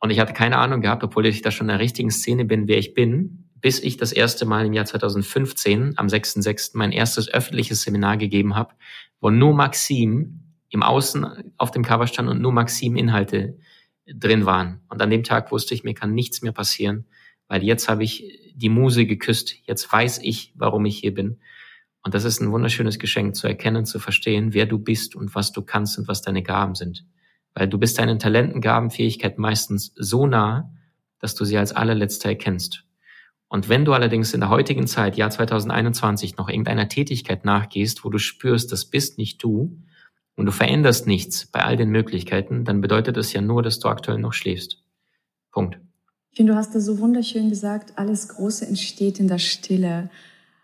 Und 0.00 0.10
ich 0.10 0.20
hatte 0.20 0.32
keine 0.32 0.56
Ahnung 0.56 0.80
gehabt, 0.80 1.04
obwohl 1.04 1.26
ich 1.26 1.42
da 1.42 1.50
schon 1.50 1.66
in 1.66 1.72
der 1.76 1.80
richtigen 1.80 2.10
Szene 2.10 2.44
bin, 2.44 2.68
wer 2.68 2.78
ich 2.78 2.94
bin 2.94 3.45
bis 3.60 3.80
ich 3.80 3.96
das 3.96 4.12
erste 4.12 4.44
Mal 4.44 4.66
im 4.66 4.72
Jahr 4.72 4.84
2015 4.84 5.94
am 5.96 6.06
6.6. 6.06 6.72
mein 6.74 6.92
erstes 6.92 7.28
öffentliches 7.28 7.82
Seminar 7.82 8.16
gegeben 8.16 8.54
habe, 8.54 8.74
wo 9.20 9.30
nur 9.30 9.54
Maxim 9.54 10.40
im 10.68 10.82
Außen 10.82 11.52
auf 11.56 11.70
dem 11.70 11.84
Cover 11.84 12.06
stand 12.06 12.28
und 12.28 12.40
nur 12.40 12.52
Maxim 12.52 12.96
Inhalte 12.96 13.58
drin 14.06 14.46
waren. 14.46 14.80
Und 14.88 15.00
an 15.00 15.10
dem 15.10 15.24
Tag 15.24 15.50
wusste 15.52 15.74
ich, 15.74 15.84
mir 15.84 15.94
kann 15.94 16.14
nichts 16.14 16.42
mehr 16.42 16.52
passieren, 16.52 17.06
weil 17.48 17.62
jetzt 17.64 17.88
habe 17.88 18.04
ich 18.04 18.52
die 18.54 18.68
Muse 18.68 19.06
geküsst. 19.06 19.54
Jetzt 19.66 19.90
weiß 19.90 20.20
ich, 20.22 20.52
warum 20.56 20.84
ich 20.86 20.98
hier 20.98 21.14
bin. 21.14 21.38
Und 22.02 22.14
das 22.14 22.24
ist 22.24 22.40
ein 22.40 22.52
wunderschönes 22.52 22.98
Geschenk, 22.98 23.34
zu 23.34 23.48
erkennen, 23.48 23.84
zu 23.84 23.98
verstehen, 23.98 24.54
wer 24.54 24.66
du 24.66 24.78
bist 24.78 25.16
und 25.16 25.34
was 25.34 25.52
du 25.52 25.62
kannst 25.62 25.98
und 25.98 26.08
was 26.08 26.22
deine 26.22 26.42
Gaben 26.42 26.74
sind. 26.74 27.04
Weil 27.54 27.68
du 27.68 27.78
bist 27.78 27.98
deinen 27.98 28.18
Talenten, 28.18 28.60
Gaben, 28.60 28.90
Fähigkeiten 28.90 29.40
meistens 29.40 29.92
so 29.96 30.26
nah, 30.26 30.72
dass 31.18 31.34
du 31.34 31.44
sie 31.44 31.58
als 31.58 31.72
allerletzter 31.72 32.28
erkennst. 32.28 32.85
Und 33.48 33.68
wenn 33.68 33.84
du 33.84 33.92
allerdings 33.92 34.34
in 34.34 34.40
der 34.40 34.50
heutigen 34.50 34.86
Zeit, 34.86 35.16
Jahr 35.16 35.30
2021, 35.30 36.36
noch 36.36 36.48
irgendeiner 36.48 36.88
Tätigkeit 36.88 37.44
nachgehst, 37.44 38.04
wo 38.04 38.10
du 38.10 38.18
spürst, 38.18 38.72
das 38.72 38.86
bist 38.86 39.18
nicht 39.18 39.42
du 39.42 39.78
und 40.34 40.46
du 40.46 40.52
veränderst 40.52 41.06
nichts 41.06 41.46
bei 41.46 41.62
all 41.62 41.76
den 41.76 41.90
Möglichkeiten, 41.90 42.64
dann 42.64 42.80
bedeutet 42.80 43.16
das 43.16 43.32
ja 43.32 43.40
nur, 43.40 43.62
dass 43.62 43.78
du 43.78 43.88
aktuell 43.88 44.18
noch 44.18 44.32
schläfst. 44.32 44.82
Punkt. 45.52 45.78
Ich 46.30 46.38
finde, 46.38 46.52
du 46.52 46.58
hast 46.58 46.74
da 46.74 46.80
so 46.80 46.98
wunderschön 46.98 47.48
gesagt, 47.48 47.94
alles 47.96 48.28
Große 48.28 48.66
entsteht 48.66 49.20
in 49.20 49.28
der 49.28 49.38
Stille. 49.38 50.10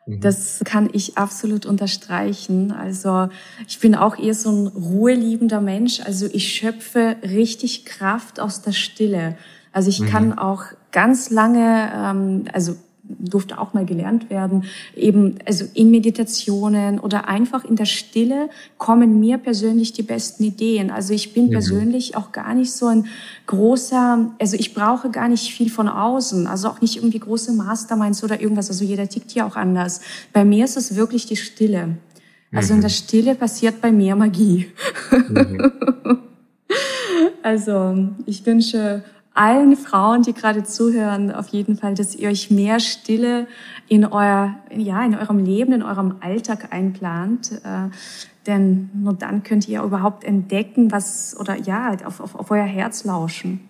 Mhm. 0.06 0.20
Das 0.20 0.60
kann 0.64 0.90
ich 0.92 1.16
absolut 1.16 1.64
unterstreichen. 1.64 2.72
Also 2.72 3.28
ich 3.66 3.78
bin 3.78 3.94
auch 3.94 4.18
eher 4.18 4.34
so 4.34 4.50
ein 4.50 4.66
ruheliebender 4.66 5.60
Mensch. 5.60 6.00
Also 6.00 6.26
ich 6.26 6.52
schöpfe 6.52 7.16
richtig 7.22 7.84
Kraft 7.84 8.40
aus 8.40 8.60
der 8.62 8.72
Stille. 8.72 9.38
Also 9.72 9.88
ich 9.88 10.00
mhm. 10.00 10.06
kann 10.06 10.38
auch 10.38 10.64
ganz 10.92 11.30
lange, 11.30 11.90
ähm, 11.94 12.44
also 12.52 12.76
durfte 13.18 13.58
auch 13.58 13.74
mal 13.74 13.84
gelernt 13.84 14.30
werden, 14.30 14.64
eben 14.96 15.36
also 15.46 15.64
in 15.74 15.90
Meditationen 15.90 16.98
oder 17.00 17.28
einfach 17.28 17.64
in 17.64 17.76
der 17.76 17.84
Stille 17.84 18.48
kommen 18.78 19.20
mir 19.20 19.38
persönlich 19.38 19.92
die 19.92 20.02
besten 20.02 20.44
Ideen. 20.44 20.90
Also 20.90 21.12
ich 21.12 21.34
bin 21.34 21.46
mhm. 21.46 21.50
persönlich 21.50 22.16
auch 22.16 22.32
gar 22.32 22.54
nicht 22.54 22.72
so 22.72 22.86
ein 22.86 23.06
großer, 23.46 24.30
also 24.38 24.56
ich 24.56 24.74
brauche 24.74 25.10
gar 25.10 25.28
nicht 25.28 25.52
viel 25.52 25.70
von 25.70 25.88
außen, 25.88 26.46
also 26.46 26.68
auch 26.68 26.80
nicht 26.80 26.96
irgendwie 26.96 27.18
große 27.18 27.52
Masterminds 27.52 28.22
oder 28.22 28.40
irgendwas. 28.40 28.70
Also 28.70 28.84
jeder 28.84 29.08
tickt 29.08 29.32
hier 29.32 29.46
auch 29.46 29.56
anders. 29.56 30.00
Bei 30.32 30.44
mir 30.44 30.64
ist 30.64 30.76
es 30.76 30.94
wirklich 30.94 31.26
die 31.26 31.36
Stille. 31.36 31.96
Also 32.52 32.72
mhm. 32.72 32.78
in 32.78 32.82
der 32.82 32.90
Stille 32.90 33.34
passiert 33.34 33.80
bei 33.80 33.90
mir 33.90 34.14
Magie. 34.14 34.68
Mhm. 35.10 35.72
also 37.42 38.08
ich 38.26 38.44
wünsche 38.46 39.02
allen 39.34 39.76
Frauen, 39.76 40.22
die 40.22 40.34
gerade 40.34 40.64
zuhören, 40.64 41.32
auf 41.32 41.48
jeden 41.48 41.76
Fall, 41.76 41.94
dass 41.94 42.14
ihr 42.14 42.28
euch 42.28 42.50
mehr 42.50 42.80
Stille 42.80 43.46
in 43.88 44.04
euer, 44.04 44.56
ja, 44.74 45.04
in 45.04 45.14
eurem 45.14 45.38
Leben, 45.38 45.72
in 45.72 45.82
eurem 45.82 46.16
Alltag 46.20 46.72
einplant. 46.72 47.52
Äh, 47.64 47.88
denn 48.46 48.90
nur 48.94 49.14
dann 49.14 49.42
könnt 49.42 49.68
ihr 49.68 49.82
überhaupt 49.82 50.24
entdecken, 50.24 50.90
was, 50.90 51.36
oder 51.38 51.56
ja, 51.58 51.96
auf, 52.04 52.20
auf, 52.20 52.34
auf 52.34 52.50
euer 52.50 52.64
Herz 52.64 53.04
lauschen. 53.04 53.60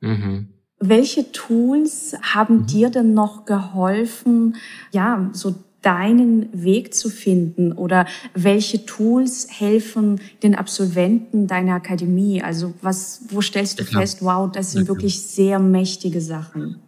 Mhm. 0.00 0.48
Welche 0.78 1.32
Tools 1.32 2.16
haben 2.22 2.60
mhm. 2.60 2.66
dir 2.66 2.90
denn 2.90 3.14
noch 3.14 3.44
geholfen, 3.44 4.56
ja, 4.90 5.28
so 5.32 5.54
deinen 5.86 6.48
Weg 6.52 6.94
zu 6.94 7.08
finden 7.08 7.70
oder 7.70 8.06
welche 8.34 8.84
Tools 8.86 9.46
helfen 9.48 10.20
den 10.42 10.56
Absolventen 10.56 11.46
deiner 11.46 11.74
Akademie? 11.74 12.42
Also 12.42 12.74
was, 12.82 13.20
wo 13.28 13.40
stellst 13.40 13.78
du 13.78 13.84
fest, 13.84 14.20
wow, 14.20 14.50
das 14.50 14.72
sind 14.72 14.88
wirklich 14.88 15.22
sehr 15.22 15.60
mächtige 15.60 16.20
Sachen? 16.20 16.80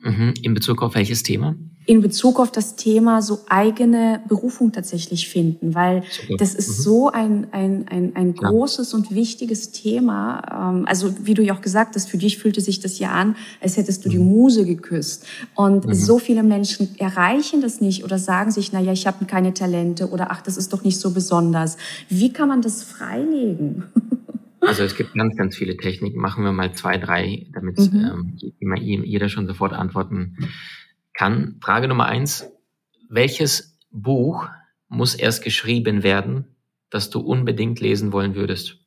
Mhm. 0.00 0.32
In 0.40 0.54
Bezug 0.54 0.82
auf 0.82 0.94
welches 0.94 1.22
Thema? 1.22 1.54
In 1.86 2.00
Bezug 2.00 2.40
auf 2.40 2.50
das 2.50 2.74
Thema 2.74 3.22
so 3.22 3.40
eigene 3.48 4.20
Berufung 4.26 4.72
tatsächlich 4.72 5.28
finden, 5.28 5.74
weil 5.74 6.02
Super. 6.10 6.36
das 6.38 6.54
ist 6.54 6.78
mhm. 6.78 6.82
so 6.82 7.10
ein, 7.10 7.46
ein, 7.52 7.86
ein, 7.88 8.16
ein 8.16 8.34
großes 8.34 8.90
ja. 8.90 8.98
und 8.98 9.14
wichtiges 9.14 9.70
Thema. 9.70 10.72
Ähm, 10.74 10.84
also 10.86 11.14
wie 11.24 11.34
du 11.34 11.42
ja 11.42 11.54
auch 11.54 11.60
gesagt 11.60 11.94
hast, 11.94 12.10
für 12.10 12.18
dich 12.18 12.38
fühlte 12.38 12.60
sich 12.60 12.80
das 12.80 12.98
ja 12.98 13.12
an, 13.12 13.36
als 13.60 13.76
hättest 13.76 14.04
du 14.04 14.08
mhm. 14.08 14.12
die 14.12 14.18
Muse 14.18 14.66
geküsst. 14.66 15.26
Und 15.54 15.86
mhm. 15.86 15.94
so 15.94 16.18
viele 16.18 16.42
Menschen 16.42 16.98
erreichen 16.98 17.60
das 17.60 17.80
nicht 17.80 18.02
oder 18.02 18.18
sagen 18.18 18.50
sich, 18.50 18.72
na 18.72 18.80
ja, 18.80 18.92
ich 18.92 19.06
habe 19.06 19.24
keine 19.24 19.54
Talente 19.54 20.10
oder 20.10 20.32
ach, 20.32 20.42
das 20.42 20.56
ist 20.56 20.72
doch 20.72 20.82
nicht 20.82 20.98
so 20.98 21.12
besonders. 21.12 21.76
Wie 22.08 22.32
kann 22.32 22.48
man 22.48 22.62
das 22.62 22.82
freilegen? 22.82 23.84
Also 24.62 24.82
es 24.82 24.96
gibt 24.96 25.14
ganz, 25.14 25.36
ganz 25.36 25.54
viele 25.54 25.76
Techniken. 25.76 26.18
Machen 26.18 26.42
wir 26.42 26.50
mal 26.50 26.72
zwei, 26.72 26.98
drei, 26.98 27.46
damit 27.52 27.78
mhm. 27.78 28.36
ähm, 28.58 28.74
jeder 29.04 29.28
schon 29.28 29.46
sofort 29.46 29.72
antworten 29.72 30.36
kann. 31.16 31.58
Frage 31.60 31.88
Nummer 31.88 32.06
eins. 32.06 32.50
Welches 33.08 33.78
Buch 33.90 34.48
muss 34.88 35.14
erst 35.14 35.42
geschrieben 35.42 36.02
werden, 36.02 36.56
das 36.90 37.10
du 37.10 37.20
unbedingt 37.20 37.80
lesen 37.80 38.12
wollen 38.12 38.34
würdest, 38.34 38.78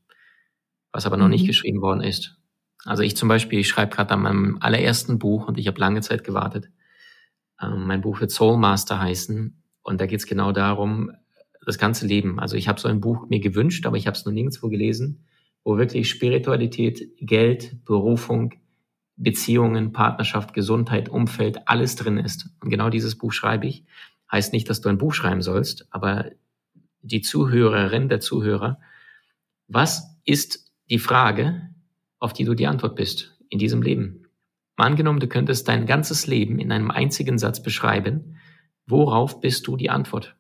was 0.92 1.06
aber 1.06 1.18
noch 1.18 1.26
mhm. 1.26 1.32
nicht 1.32 1.48
geschrieben 1.48 1.82
worden 1.82 2.02
ist? 2.02 2.38
Also 2.86 3.04
ich 3.04 3.18
zum 3.18 3.28
Beispiel, 3.28 3.60
ich 3.60 3.68
schreibe 3.68 3.94
gerade 3.94 4.12
an 4.14 4.22
meinem 4.22 4.58
allerersten 4.62 5.20
Buch 5.20 5.48
und 5.48 5.58
ich 5.58 5.68
habe 5.68 5.80
lange 5.80 6.02
Zeit 6.02 6.24
gewartet. 6.24 6.70
Ähm, 7.62 7.86
mein 7.86 8.02
Buch 8.02 8.22
wird 8.22 8.32
Soul 8.32 8.58
Master 8.58 9.00
heißen 9.00 9.62
und 9.82 10.00
da 10.00 10.06
geht 10.06 10.20
es 10.20 10.28
genau 10.28 10.52
darum, 10.52 11.12
das 11.66 11.78
ganze 11.78 12.08
Leben. 12.08 12.40
Also 12.40 12.56
ich 12.56 12.68
habe 12.68 12.80
so 12.80 12.88
ein 12.88 13.02
Buch 13.02 13.28
mir 13.28 13.42
gewünscht, 13.42 13.86
aber 13.86 13.98
ich 13.98 14.08
habe 14.08 14.16
es 14.16 14.26
noch 14.26 14.32
nirgendwo 14.32 14.70
gelesen, 14.70 15.26
wo 15.64 15.78
wirklich 15.78 16.10
Spiritualität, 16.10 17.18
Geld, 17.20 17.84
Berufung, 17.86 18.54
Beziehungen, 19.20 19.92
Partnerschaft, 19.92 20.54
Gesundheit, 20.54 21.10
Umfeld, 21.10 21.68
alles 21.68 21.96
drin 21.96 22.18
ist. 22.18 22.50
Und 22.62 22.70
genau 22.70 22.90
dieses 22.90 23.18
Buch 23.18 23.34
schreibe 23.34 23.68
ich. 23.68 23.86
Heißt 24.32 24.54
nicht, 24.54 24.70
dass 24.70 24.80
du 24.80 24.88
ein 24.90 24.98
Buch 24.98 25.14
schreiben 25.14 25.42
sollst, 25.42 25.88
aber 25.92 26.32
die 27.02 27.22
Zuhörerin, 27.22 28.08
der 28.08 28.22
Zuhörer, 28.22 28.80
was 29.68 30.18
ist 30.24 30.72
die 30.90 31.00
Frage, 31.00 31.70
auf 32.20 32.34
die 32.34 32.46
du 32.46 32.54
die 32.54 32.68
Antwort 32.68 32.96
bist 32.96 33.38
in 33.50 33.60
diesem 33.60 33.82
Leben? 33.82 34.28
Mal 34.78 34.86
angenommen, 34.86 35.20
du 35.20 35.28
könntest 35.28 35.68
dein 35.68 35.86
ganzes 35.86 36.26
Leben 36.26 36.58
in 36.58 36.72
einem 36.72 36.90
einzigen 36.90 37.38
Satz 37.38 37.62
beschreiben. 37.62 38.38
Worauf 38.86 39.42
bist 39.42 39.68
du 39.68 39.76
die 39.76 39.90
Antwort? 39.90 40.38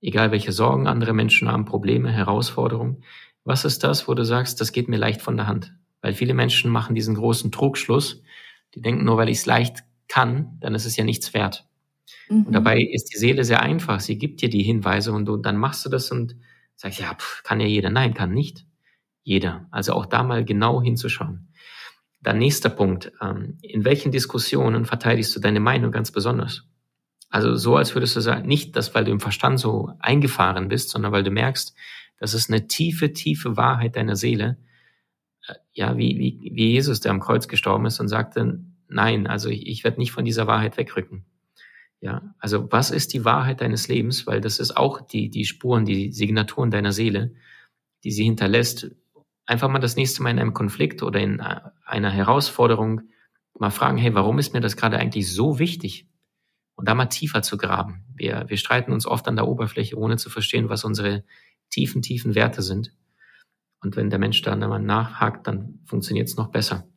Egal 0.00 0.30
welche 0.30 0.52
Sorgen 0.52 0.86
andere 0.86 1.12
Menschen 1.12 1.50
haben, 1.50 1.66
Probleme, 1.66 2.10
Herausforderungen. 2.10 3.04
Was 3.44 3.66
ist 3.66 3.84
das, 3.84 4.08
wo 4.08 4.14
du 4.14 4.24
sagst, 4.24 4.60
das 4.60 4.72
geht 4.72 4.88
mir 4.88 4.96
leicht 4.96 5.20
von 5.20 5.36
der 5.36 5.46
Hand? 5.46 5.74
Weil 6.00 6.14
viele 6.14 6.34
Menschen 6.34 6.70
machen 6.70 6.94
diesen 6.94 7.14
großen 7.14 7.50
Trugschluss. 7.50 8.22
Die 8.74 8.80
denken 8.80 9.04
nur, 9.04 9.16
weil 9.16 9.28
ich 9.28 9.38
es 9.38 9.46
leicht 9.46 9.84
kann, 10.08 10.58
dann 10.60 10.74
ist 10.74 10.86
es 10.86 10.96
ja 10.96 11.04
nichts 11.04 11.34
wert. 11.34 11.66
Mhm. 12.28 12.44
Und 12.44 12.52
dabei 12.52 12.80
ist 12.80 13.12
die 13.12 13.18
Seele 13.18 13.44
sehr 13.44 13.62
einfach. 13.62 14.00
Sie 14.00 14.18
gibt 14.18 14.40
dir 14.40 14.48
die 14.48 14.62
Hinweise 14.62 15.12
und 15.12 15.26
du, 15.26 15.36
dann 15.36 15.56
machst 15.56 15.84
du 15.84 15.90
das 15.90 16.10
und 16.10 16.36
sagst, 16.76 17.00
ja, 17.00 17.14
pff, 17.14 17.42
kann 17.42 17.60
ja 17.60 17.66
jeder. 17.66 17.90
Nein, 17.90 18.14
kann 18.14 18.32
nicht 18.32 18.64
jeder. 19.22 19.66
Also 19.70 19.92
auch 19.92 20.06
da 20.06 20.22
mal 20.22 20.44
genau 20.44 20.82
hinzuschauen. 20.82 21.48
Dann 22.20 22.38
nächster 22.38 22.70
Punkt. 22.70 23.12
Ähm, 23.20 23.58
in 23.62 23.84
welchen 23.84 24.10
Diskussionen 24.10 24.86
verteidigst 24.86 25.36
du 25.36 25.40
deine 25.40 25.60
Meinung 25.60 25.92
ganz 25.92 26.10
besonders? 26.10 26.64
Also 27.30 27.54
so, 27.56 27.76
als 27.76 27.94
würdest 27.94 28.16
du 28.16 28.20
sagen, 28.20 28.48
nicht, 28.48 28.74
dass 28.74 28.94
weil 28.94 29.04
du 29.04 29.10
im 29.10 29.20
Verstand 29.20 29.60
so 29.60 29.92
eingefahren 29.98 30.68
bist, 30.68 30.90
sondern 30.90 31.12
weil 31.12 31.22
du 31.22 31.30
merkst, 31.30 31.74
das 32.18 32.34
ist 32.34 32.50
eine 32.50 32.66
tiefe, 32.66 33.12
tiefe 33.12 33.56
Wahrheit 33.56 33.96
deiner 33.96 34.16
Seele, 34.16 34.56
ja, 35.72 35.96
wie, 35.96 36.18
wie, 36.18 36.50
wie 36.54 36.72
Jesus, 36.72 37.00
der 37.00 37.12
am 37.12 37.20
Kreuz 37.20 37.48
gestorben 37.48 37.86
ist 37.86 38.00
und 38.00 38.08
sagte, 38.08 38.60
nein, 38.88 39.26
also 39.26 39.48
ich, 39.48 39.66
ich 39.66 39.84
werde 39.84 39.98
nicht 39.98 40.12
von 40.12 40.24
dieser 40.24 40.46
Wahrheit 40.46 40.76
wegrücken. 40.76 41.24
Ja, 42.00 42.34
also 42.38 42.70
was 42.70 42.90
ist 42.90 43.12
die 43.12 43.24
Wahrheit 43.24 43.60
deines 43.60 43.88
Lebens? 43.88 44.26
Weil 44.26 44.40
das 44.40 44.60
ist 44.60 44.76
auch 44.76 45.00
die, 45.00 45.30
die 45.30 45.44
Spuren, 45.44 45.84
die 45.84 46.12
Signaturen 46.12 46.70
deiner 46.70 46.92
Seele, 46.92 47.34
die 48.04 48.12
sie 48.12 48.24
hinterlässt. 48.24 48.90
Einfach 49.46 49.68
mal 49.68 49.80
das 49.80 49.96
nächste 49.96 50.22
Mal 50.22 50.30
in 50.30 50.38
einem 50.38 50.54
Konflikt 50.54 51.02
oder 51.02 51.20
in 51.20 51.40
einer 51.40 52.10
Herausforderung 52.10 53.02
mal 53.58 53.70
fragen, 53.70 53.98
hey, 53.98 54.14
warum 54.14 54.38
ist 54.38 54.54
mir 54.54 54.60
das 54.60 54.76
gerade 54.76 54.98
eigentlich 54.98 55.32
so 55.32 55.58
wichtig? 55.58 56.08
Und 56.76 56.88
da 56.88 56.94
mal 56.94 57.06
tiefer 57.06 57.42
zu 57.42 57.56
graben. 57.56 58.04
Wir, 58.14 58.44
wir 58.46 58.56
streiten 58.56 58.92
uns 58.92 59.04
oft 59.04 59.26
an 59.26 59.34
der 59.34 59.48
Oberfläche, 59.48 59.98
ohne 59.98 60.16
zu 60.16 60.30
verstehen, 60.30 60.68
was 60.68 60.84
unsere 60.84 61.24
tiefen, 61.70 62.02
tiefen 62.02 62.36
Werte 62.36 62.62
sind. 62.62 62.94
Und 63.80 63.96
wenn 63.96 64.10
der 64.10 64.18
Mensch 64.18 64.42
dann 64.42 64.62
einmal 64.62 64.82
nachhakt, 64.82 65.46
dann 65.46 65.80
funktioniert 65.84 66.28
es 66.28 66.36
noch 66.36 66.48
besser. 66.48 66.88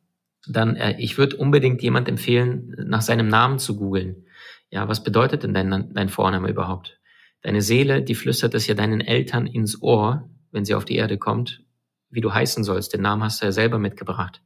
Dann, 0.48 0.76
äh, 0.76 0.96
ich 0.98 1.18
würde 1.18 1.36
unbedingt 1.36 1.82
jemand 1.82 2.08
empfehlen, 2.08 2.74
nach 2.86 3.02
seinem 3.02 3.28
Namen 3.28 3.58
zu 3.58 3.76
googeln. 3.76 4.26
Ja, 4.70 4.88
was 4.88 5.04
bedeutet 5.04 5.42
denn 5.42 5.54
dein, 5.54 5.92
dein 5.92 6.08
Vorname 6.08 6.48
überhaupt? 6.48 6.98
Deine 7.42 7.62
Seele, 7.62 8.02
die 8.02 8.14
flüstert 8.14 8.54
es 8.54 8.66
ja 8.66 8.74
deinen 8.74 9.00
Eltern 9.00 9.46
ins 9.46 9.82
Ohr, 9.82 10.28
wenn 10.50 10.64
sie 10.64 10.74
auf 10.74 10.84
die 10.84 10.96
Erde 10.96 11.18
kommt, 11.18 11.62
wie 12.10 12.20
du 12.20 12.32
heißen 12.32 12.64
sollst. 12.64 12.92
Den 12.92 13.02
Namen 13.02 13.22
hast 13.22 13.42
du 13.42 13.46
ja 13.46 13.52
selber 13.52 13.78
mitgebracht. 13.78 14.42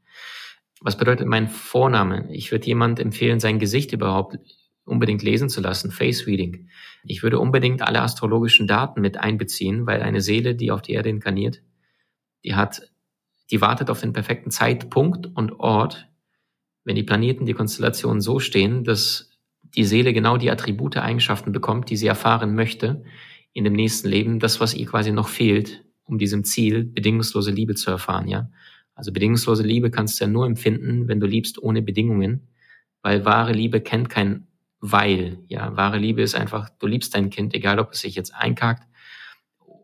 Was 0.80 0.96
bedeutet 0.96 1.26
mein 1.26 1.48
Vorname? 1.48 2.28
Ich 2.32 2.52
würde 2.52 2.66
jemand 2.66 3.00
empfehlen, 3.00 3.40
sein 3.40 3.58
Gesicht 3.58 3.92
überhaupt 3.92 4.38
unbedingt 4.84 5.22
lesen 5.22 5.48
zu 5.48 5.60
lassen, 5.60 5.90
Face 5.90 6.26
Reading. 6.26 6.68
Ich 7.04 7.22
würde 7.22 7.38
unbedingt 7.38 7.82
alle 7.82 8.02
astrologischen 8.02 8.66
Daten 8.66 9.00
mit 9.00 9.18
einbeziehen, 9.18 9.86
weil 9.86 10.02
eine 10.02 10.20
Seele, 10.20 10.54
die 10.54 10.70
auf 10.70 10.82
die 10.82 10.92
Erde 10.92 11.08
inkarniert, 11.08 11.60
die 12.46 12.54
hat, 12.54 12.90
die 13.50 13.60
wartet 13.60 13.90
auf 13.90 14.00
den 14.00 14.12
perfekten 14.12 14.50
Zeitpunkt 14.50 15.26
und 15.34 15.60
Ort, 15.60 16.08
wenn 16.84 16.96
die 16.96 17.02
Planeten, 17.02 17.44
die 17.44 17.54
Konstellationen 17.54 18.20
so 18.20 18.38
stehen, 18.38 18.84
dass 18.84 19.30
die 19.62 19.84
Seele 19.84 20.12
genau 20.12 20.36
die 20.36 20.50
Attribute, 20.50 20.96
Eigenschaften 20.96 21.52
bekommt, 21.52 21.90
die 21.90 21.96
sie 21.96 22.06
erfahren 22.06 22.54
möchte 22.54 23.04
in 23.52 23.64
dem 23.64 23.72
nächsten 23.72 24.08
Leben, 24.08 24.38
das, 24.38 24.60
was 24.60 24.74
ihr 24.74 24.86
quasi 24.86 25.10
noch 25.10 25.28
fehlt, 25.28 25.84
um 26.04 26.18
diesem 26.18 26.44
Ziel 26.44 26.84
bedingungslose 26.84 27.50
Liebe 27.50 27.74
zu 27.74 27.90
erfahren, 27.90 28.28
ja. 28.28 28.48
Also 28.94 29.12
bedingungslose 29.12 29.62
Liebe 29.62 29.90
kannst 29.90 30.18
du 30.20 30.24
ja 30.24 30.30
nur 30.30 30.46
empfinden, 30.46 31.08
wenn 31.08 31.20
du 31.20 31.26
liebst 31.26 31.62
ohne 31.62 31.82
Bedingungen, 31.82 32.48
weil 33.02 33.24
wahre 33.24 33.52
Liebe 33.52 33.80
kennt 33.80 34.08
kein 34.08 34.46
Weil, 34.78 35.38
ja. 35.48 35.76
Wahre 35.76 35.98
Liebe 35.98 36.22
ist 36.22 36.34
einfach, 36.34 36.70
du 36.78 36.86
liebst 36.86 37.14
dein 37.14 37.30
Kind, 37.30 37.54
egal 37.54 37.80
ob 37.80 37.92
es 37.92 38.00
sich 38.00 38.14
jetzt 38.14 38.34
einkackt 38.34 38.86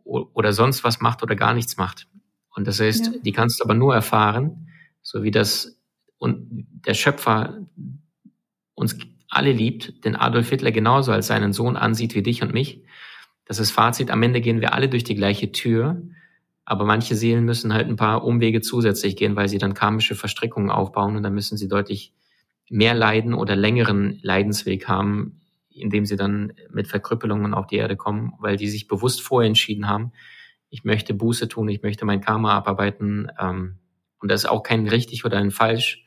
oder 0.04 0.52
sonst 0.52 0.84
was 0.84 1.00
macht 1.00 1.22
oder 1.22 1.34
gar 1.34 1.54
nichts 1.54 1.76
macht. 1.76 2.06
Und 2.54 2.66
das 2.66 2.80
heißt, 2.80 3.06
ja. 3.06 3.12
die 3.24 3.32
kannst 3.32 3.60
du 3.60 3.64
aber 3.64 3.74
nur 3.74 3.94
erfahren, 3.94 4.68
so 5.00 5.22
wie 5.22 5.30
das 5.30 5.78
und 6.18 6.66
der 6.86 6.94
Schöpfer 6.94 7.66
uns 8.74 8.96
alle 9.28 9.52
liebt, 9.52 10.04
den 10.04 10.14
Adolf 10.14 10.50
Hitler 10.50 10.72
genauso 10.72 11.10
als 11.10 11.26
seinen 11.26 11.52
Sohn 11.52 11.76
ansieht 11.76 12.14
wie 12.14 12.22
dich 12.22 12.42
und 12.42 12.52
mich. 12.52 12.82
Das 13.44 13.58
ist 13.58 13.70
Fazit. 13.70 14.10
Am 14.10 14.22
Ende 14.22 14.40
gehen 14.40 14.60
wir 14.60 14.74
alle 14.74 14.88
durch 14.88 15.04
die 15.04 15.14
gleiche 15.14 15.52
Tür. 15.52 16.02
Aber 16.64 16.84
manche 16.84 17.16
Seelen 17.16 17.44
müssen 17.44 17.72
halt 17.72 17.88
ein 17.88 17.96
paar 17.96 18.24
Umwege 18.24 18.60
zusätzlich 18.60 19.16
gehen, 19.16 19.34
weil 19.34 19.48
sie 19.48 19.58
dann 19.58 19.74
karmische 19.74 20.14
Verstrickungen 20.14 20.70
aufbauen 20.70 21.16
und 21.16 21.22
dann 21.22 21.34
müssen 21.34 21.56
sie 21.56 21.66
deutlich 21.66 22.12
mehr 22.68 22.94
leiden 22.94 23.34
oder 23.34 23.56
längeren 23.56 24.18
Leidensweg 24.22 24.86
haben, 24.86 25.40
indem 25.70 26.06
sie 26.06 26.16
dann 26.16 26.52
mit 26.70 26.86
Verkrüppelungen 26.86 27.52
auf 27.52 27.66
die 27.66 27.76
Erde 27.76 27.96
kommen, 27.96 28.34
weil 28.38 28.56
die 28.56 28.68
sich 28.68 28.86
bewusst 28.86 29.22
vorher 29.22 29.48
entschieden 29.48 29.88
haben, 29.88 30.12
ich 30.72 30.84
möchte 30.84 31.12
Buße 31.12 31.48
tun, 31.48 31.68
ich 31.68 31.82
möchte 31.82 32.06
mein 32.06 32.22
Karma 32.22 32.56
abarbeiten. 32.56 33.30
Ähm, 33.38 33.76
und 34.20 34.30
das 34.30 34.44
ist 34.44 34.50
auch 34.50 34.62
kein 34.62 34.88
richtig 34.88 35.26
oder 35.26 35.36
ein 35.36 35.50
falsch. 35.50 36.02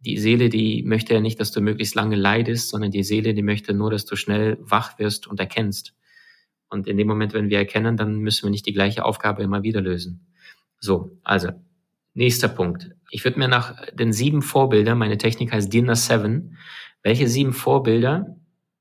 Die 0.00 0.18
Seele, 0.18 0.50
die 0.50 0.82
möchte 0.82 1.14
ja 1.14 1.20
nicht, 1.20 1.40
dass 1.40 1.50
du 1.50 1.62
möglichst 1.62 1.94
lange 1.94 2.16
leidest, 2.16 2.68
sondern 2.68 2.90
die 2.90 3.02
Seele, 3.02 3.32
die 3.32 3.42
möchte 3.42 3.72
nur, 3.72 3.90
dass 3.90 4.04
du 4.04 4.16
schnell 4.16 4.58
wach 4.60 4.98
wirst 4.98 5.26
und 5.26 5.40
erkennst. 5.40 5.94
Und 6.68 6.88
in 6.88 6.98
dem 6.98 7.08
Moment, 7.08 7.32
wenn 7.32 7.48
wir 7.48 7.56
erkennen, 7.56 7.96
dann 7.96 8.18
müssen 8.18 8.44
wir 8.44 8.50
nicht 8.50 8.66
die 8.66 8.74
gleiche 8.74 9.06
Aufgabe 9.06 9.42
immer 9.42 9.62
wieder 9.62 9.80
lösen. 9.80 10.26
So, 10.78 11.18
also, 11.24 11.48
nächster 12.12 12.48
Punkt. 12.48 12.90
Ich 13.10 13.24
würde 13.24 13.38
mir 13.38 13.48
nach 13.48 13.86
den 13.92 14.12
sieben 14.12 14.42
Vorbildern, 14.42 14.98
meine 14.98 15.16
Technik 15.16 15.52
heißt 15.52 15.72
Dinner 15.72 15.96
Seven, 15.96 16.58
welche 17.02 17.28
sieben 17.28 17.54
Vorbilder 17.54 18.36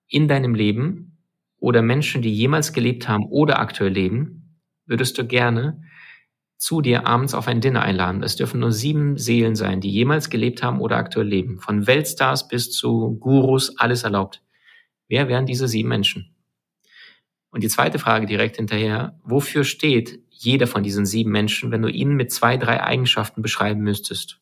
in 0.09 0.27
deinem 0.27 0.55
Leben 0.55 1.17
oder 1.57 1.81
Menschen, 1.81 2.21
die 2.21 2.33
jemals 2.33 2.73
gelebt 2.73 3.07
haben 3.07 3.25
oder 3.27 3.59
aktuell 3.59 3.93
leben, 3.93 4.38
würdest 4.89 5.17
du 5.17 5.25
gerne 5.25 5.82
zu 6.60 6.82
dir 6.82 7.08
abends 7.08 7.34
auf 7.34 7.47
ein 7.47 7.62
Dinner 7.62 7.82
einladen. 7.84 8.21
Es 8.21 8.36
dürfen 8.36 8.60
nur 8.60 8.73
sieben 8.73 9.17
Seelen 9.17 9.56
sein, 9.56 9.80
die 9.80 9.89
jemals 9.89 10.30
gelebt 10.30 10.62
haben 10.62 10.82
oder 10.82 10.97
aktuell 10.97 11.28
leben. 11.28 11.60
Von 11.60 11.88
Weltstars 11.88 12.49
bis 12.49 12.71
zu 12.71 13.15
Gurus, 13.17 13.78
alles 13.78 14.04
erlaubt. 14.04 14.43
Wer 15.08 15.30
wären 15.30 15.45
diese 15.45 15.69
sieben 15.69 15.88
Menschen? 15.88 16.36
Und 17.49 17.63
die 17.63 17.69
zweite 17.69 17.97
Frage 17.97 18.25
direkt 18.25 18.58
hinterher, 18.58 19.17
wofür 19.23 19.63
steht 19.63 20.19
jeder 20.30 20.67
von 20.67 20.84
diesen 20.84 21.06
sieben 21.06 21.32
Menschen, 21.32 21.71
wenn 21.71 21.82
du 21.82 21.89
ihn 21.89 22.15
mit 22.15 22.32
zwei, 22.32 22.58
drei 22.58 22.84
Eigenschaften 22.84 23.41
beschreiben 23.41 23.82
müsstest? 23.82 24.41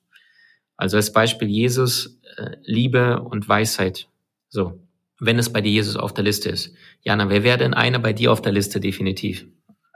Also 0.75 0.97
als 0.97 1.13
Beispiel 1.13 1.47
Jesus, 1.47 2.19
äh, 2.37 2.57
Liebe 2.63 3.21
und 3.21 3.47
Weisheit. 3.47 4.09
So, 4.49 4.79
wenn 5.19 5.37
es 5.37 5.53
bei 5.53 5.61
dir 5.61 5.71
Jesus 5.71 5.95
auf 5.95 6.13
der 6.13 6.23
Liste 6.23 6.49
ist. 6.49 6.73
Jana, 7.01 7.29
wer 7.29 7.43
wäre 7.43 7.57
denn 7.59 7.75
einer 7.75 7.99
bei 7.99 8.13
dir 8.13 8.31
auf 8.31 8.41
der 8.41 8.51
Liste 8.51 8.79
definitiv? 8.79 9.45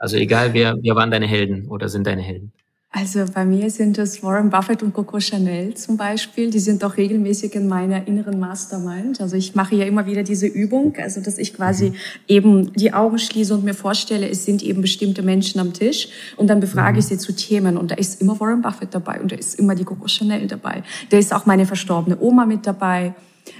Also 0.02 0.16
egal, 0.16 0.52
wer, 0.52 0.74
wer 0.82 0.96
waren 0.96 1.12
deine 1.12 1.28
Helden 1.28 1.68
oder 1.68 1.88
sind 1.88 2.08
deine 2.08 2.22
Helden? 2.22 2.50
Also 2.90 3.24
bei 3.32 3.44
mir 3.44 3.70
sind 3.70 3.98
es 3.98 4.20
Warren 4.20 4.50
Buffett 4.50 4.82
und 4.82 4.92
Coco 4.92 5.20
Chanel 5.20 5.74
zum 5.74 5.96
Beispiel. 5.96 6.50
Die 6.50 6.58
sind 6.58 6.82
auch 6.82 6.96
regelmäßig 6.96 7.54
in 7.54 7.68
meiner 7.68 8.08
inneren 8.08 8.40
Mastermind. 8.40 9.20
Also 9.20 9.36
ich 9.36 9.54
mache 9.54 9.76
ja 9.76 9.86
immer 9.86 10.04
wieder 10.04 10.24
diese 10.24 10.48
Übung, 10.48 10.96
also 10.96 11.20
dass 11.20 11.38
ich 11.38 11.54
quasi 11.54 11.90
mhm. 11.90 11.94
eben 12.26 12.72
die 12.72 12.92
Augen 12.92 13.16
schließe 13.16 13.54
und 13.54 13.62
mir 13.62 13.74
vorstelle, 13.74 14.28
es 14.28 14.44
sind 14.44 14.64
eben 14.64 14.82
bestimmte 14.82 15.22
Menschen 15.22 15.60
am 15.60 15.72
Tisch 15.72 16.08
und 16.36 16.48
dann 16.48 16.58
befrage 16.58 16.94
mhm. 16.94 16.98
ich 16.98 17.06
sie 17.06 17.18
zu 17.18 17.32
Themen 17.32 17.76
und 17.76 17.92
da 17.92 17.94
ist 17.94 18.20
immer 18.20 18.40
Warren 18.40 18.60
Buffett 18.60 18.92
dabei 18.92 19.20
und 19.20 19.30
da 19.30 19.36
ist 19.36 19.56
immer 19.56 19.76
die 19.76 19.84
Coco 19.84 20.08
Chanel 20.08 20.48
dabei. 20.48 20.82
Da 21.10 21.16
ist 21.16 21.32
auch 21.32 21.46
meine 21.46 21.64
verstorbene 21.64 22.18
Oma 22.20 22.44
mit 22.44 22.66
dabei. 22.66 23.14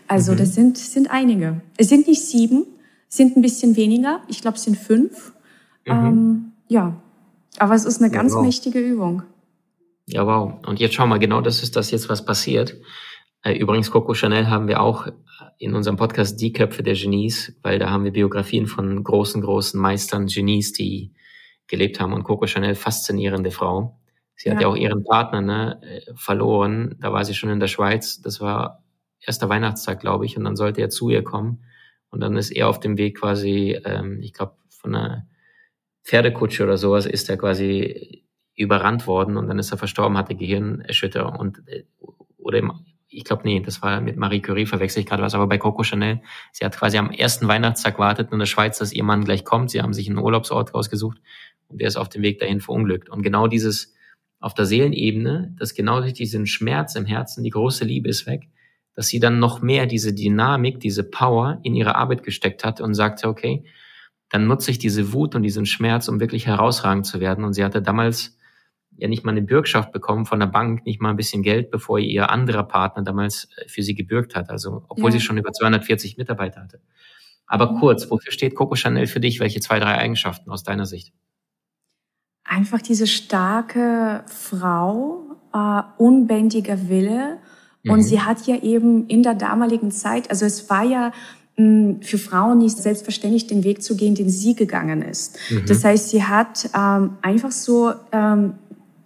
Also 0.09 0.33
mhm. 0.33 0.39
das 0.39 0.57
sind, 0.57 0.77
sind 0.77 1.09
einige. 1.09 1.61
Es 1.77 1.89
sind 1.89 2.09
nicht 2.09 2.23
sieben, 2.23 2.67
sind 3.09 3.37
ein 3.37 3.43
bisschen 3.43 3.77
weniger. 3.77 4.23
Ich 4.27 4.41
glaube, 4.41 4.57
es 4.57 4.65
sind 4.65 4.77
fünf. 4.77 5.33
Mhm. 5.87 5.93
Ähm, 5.93 6.53
ja, 6.69 6.97
aber 7.59 7.75
es 7.75 7.85
ist 7.85 8.01
eine 8.01 8.11
ganz 8.11 8.33
ja, 8.33 8.39
wow. 8.39 8.45
mächtige 8.45 8.79
Übung. 8.79 9.23
Ja, 10.07 10.27
wow. 10.27 10.55
Und 10.67 10.81
jetzt 10.81 10.95
schau 10.95 11.07
mal, 11.07 11.19
genau 11.19 11.41
das 11.41 11.63
ist 11.63 11.77
das 11.77 11.91
jetzt, 11.91 12.09
was 12.09 12.25
passiert. 12.25 12.77
Äh, 13.43 13.55
übrigens, 13.59 13.91
Coco 13.91 14.15
Chanel 14.15 14.49
haben 14.49 14.69
wir 14.69 14.81
auch 14.81 15.09
in 15.59 15.75
unserem 15.75 15.97
Podcast 15.97 16.41
Die 16.41 16.53
Köpfe 16.53 16.83
der 16.83 16.95
Genies, 16.95 17.57
weil 17.63 17.79
da 17.79 17.91
haben 17.91 18.05
wir 18.05 18.13
Biografien 18.13 18.67
von 18.67 19.03
großen, 19.03 19.41
großen 19.43 19.81
Meistern, 19.81 20.27
Genies, 20.27 20.73
die 20.73 21.13
gelebt 21.67 22.01
haben. 22.01 22.13
Und 22.13 22.25
Coco 22.25 22.47
Chanel, 22.47 22.75
faszinierende 22.75 23.51
Frau. 23.51 23.99
Sie 24.37 24.49
ja. 24.49 24.55
hat 24.55 24.63
ja 24.63 24.69
auch 24.69 24.77
ihren 24.77 25.05
Partner 25.05 25.41
ne, 25.41 25.81
äh, 25.83 26.13
verloren. 26.15 26.97
Da 27.01 27.13
war 27.13 27.25
sie 27.25 27.35
schon 27.35 27.51
in 27.51 27.61
der 27.61 27.69
Schweiz. 27.69 28.21
Das 28.23 28.41
war 28.41 28.83
erster 29.21 29.49
Weihnachtstag, 29.49 30.01
glaube 30.01 30.27
ich. 30.27 30.37
Und 30.37 30.45
dann 30.45 30.57
sollte 30.57 30.81
er 30.81 30.91
zu 30.91 31.11
ihr 31.11 31.23
kommen. 31.23 31.65
Und 32.11 32.21
dann 32.21 32.37
ist 32.37 32.51
er 32.51 32.69
auf 32.69 32.81
dem 32.81 32.99
Weg 32.99 33.19
quasi, 33.19 33.81
ähm, 33.85 34.21
ich 34.23 34.33
glaube, 34.33 34.57
von 34.69 34.95
einer 34.95 35.27
Pferdekutsche 36.05 36.65
oder 36.65 36.77
sowas 36.77 37.07
ist 37.07 37.31
er 37.31 37.37
quasi 37.37 38.25
überrannt 38.55 39.07
worden 39.07 39.37
und 39.37 39.49
dann 39.49 39.59
ist 39.59 39.71
er 39.73 39.79
verstorben, 39.79 40.19
hatte 40.19 40.35
Gehirnerschütterung 40.35 41.37
und 41.37 41.67
äh, 41.69 41.85
oder 42.39 42.59
im, 42.59 42.73
ich 43.09 43.25
glaube, 43.25 43.43
nee, 43.45 43.61
das 43.61 43.83
war 43.83 44.01
mit 44.01 44.17
Marie 44.17 44.41
Curie, 44.41 44.67
verwechsel 44.67 45.01
ich 45.01 45.07
gerade 45.07 45.23
was, 45.23 45.35
aber 45.35 45.47
bei 45.47 45.59
Coco 45.59 45.85
Chanel, 45.85 46.21
sie 46.51 46.65
hat 46.65 46.77
quasi 46.77 46.99
am 46.99 47.11
ersten 47.11 47.47
Weihnachtstag 47.47 47.99
wartet 47.99 48.33
in 48.33 48.39
der 48.39 48.47
Schweiz, 48.47 48.79
dass 48.79 48.93
ihr 48.93 49.05
Mann 49.05 49.25
gleich 49.25 49.45
kommt. 49.45 49.71
Sie 49.71 49.81
haben 49.81 49.93
sich 49.93 50.09
einen 50.09 50.19
Urlaubsort 50.19 50.75
rausgesucht 50.75 51.19
und 51.69 51.81
der 51.81 51.89
ist 51.89 51.97
auf 51.97 52.09
dem 52.09 52.23
Weg 52.23 52.39
dahin 52.41 52.61
verunglückt. 52.61 53.09
Und 53.09 53.23
genau 53.23 53.47
dieses 53.47 53.95
auf 54.41 54.55
der 54.55 54.65
Seelenebene, 54.67 55.55
dass 55.59 55.75
genau 55.75 56.01
durch 56.01 56.15
diesen 56.15 56.47
Schmerz 56.47 56.97
im 56.97 57.07
Herzen, 57.07 57.45
die 57.45 57.51
große 57.51 57.85
Liebe 57.85 58.09
ist 58.09 58.27
weg, 58.27 58.49
dass 58.95 59.07
sie 59.07 59.21
dann 59.21 59.39
noch 59.39 59.63
mehr 59.63 59.87
diese 59.87 60.13
Dynamik, 60.13 60.81
diese 60.81 61.05
Power 61.05 61.61
in 61.63 61.75
ihre 61.75 61.95
Arbeit 61.95 62.25
gesteckt 62.25 62.65
hat 62.65 62.81
und 62.81 62.95
sagte, 62.95 63.29
okay, 63.29 63.65
dann 64.33 64.47
nutze 64.47 64.71
ich 64.71 64.79
diese 64.79 65.13
Wut 65.13 65.35
und 65.35 65.43
diesen 65.43 65.67
Schmerz, 65.67 66.09
um 66.09 66.19
wirklich 66.19 66.47
herausragend 66.47 67.05
zu 67.05 67.21
werden. 67.21 67.45
Und 67.45 67.53
sie 67.53 67.65
hatte 67.65 67.83
damals 67.83 68.39
ja 68.97 69.07
nicht 69.07 69.25
mal 69.25 69.33
eine 69.33 69.43
Bürgschaft 69.43 69.93
bekommen 69.93 70.25
von 70.25 70.41
der 70.41 70.47
Bank, 70.47 70.87
nicht 70.87 71.03
mal 71.03 71.11
ein 71.11 71.17
bisschen 71.17 71.43
Geld, 71.43 71.71
bevor 71.71 71.99
ihr 71.99 72.31
anderer 72.31 72.63
Partner 72.63 73.03
damals 73.03 73.49
äh, 73.59 73.69
für 73.69 73.83
sie 73.83 73.95
gebürgt 73.95 74.35
hat. 74.35 74.49
Also, 74.49 74.87
obwohl 74.89 75.11
ja. 75.11 75.13
sie 75.13 75.21
schon 75.21 75.37
über 75.37 75.53
240 75.53 76.17
Mitarbeiter 76.17 76.63
hatte. 76.63 76.81
Aber 77.47 77.79
kurz, 77.79 78.11
wofür 78.11 78.33
steht 78.33 78.55
Coco 78.55 78.75
Chanel 78.75 79.07
für 79.07 79.21
dich? 79.21 79.39
Welche 79.39 79.61
zwei, 79.61 79.79
drei 79.79 79.99
Eigenschaften 79.99 80.51
aus 80.51 80.63
deiner 80.63 80.87
Sicht? 80.87 81.13
Einfach 82.43 82.81
diese 82.81 83.07
starke 83.07 84.25
Frau, 84.29 85.37
äh, 85.53 85.83
unbändiger 85.99 86.89
Wille. 86.89 87.39
Und 87.87 87.99
mhm. 87.99 88.03
sie 88.03 88.23
hat 88.23 88.47
ja 88.47 88.57
eben 88.57 89.07
in 89.09 89.23
der 89.23 89.35
damaligen 89.35 89.91
Zeit, 89.91 90.31
also 90.31 90.47
es 90.47 90.71
war 90.71 90.85
ja 90.85 91.13
für 91.57 92.19
Frauen 92.19 92.59
nicht 92.59 92.79
selbstverständlich 92.79 93.47
den 93.47 93.63
Weg 93.63 93.83
zu 93.83 93.97
gehen, 93.97 94.15
den 94.15 94.31
sie 94.31 94.55
gegangen 94.55 95.03
ist. 95.03 95.39
Mhm. 95.51 95.65
Das 95.67 95.85
heißt, 95.85 96.09
sie 96.09 96.25
hat 96.25 96.71
ähm, 96.75 97.19
einfach 97.21 97.51
so 97.51 97.93
ähm, 98.11 98.55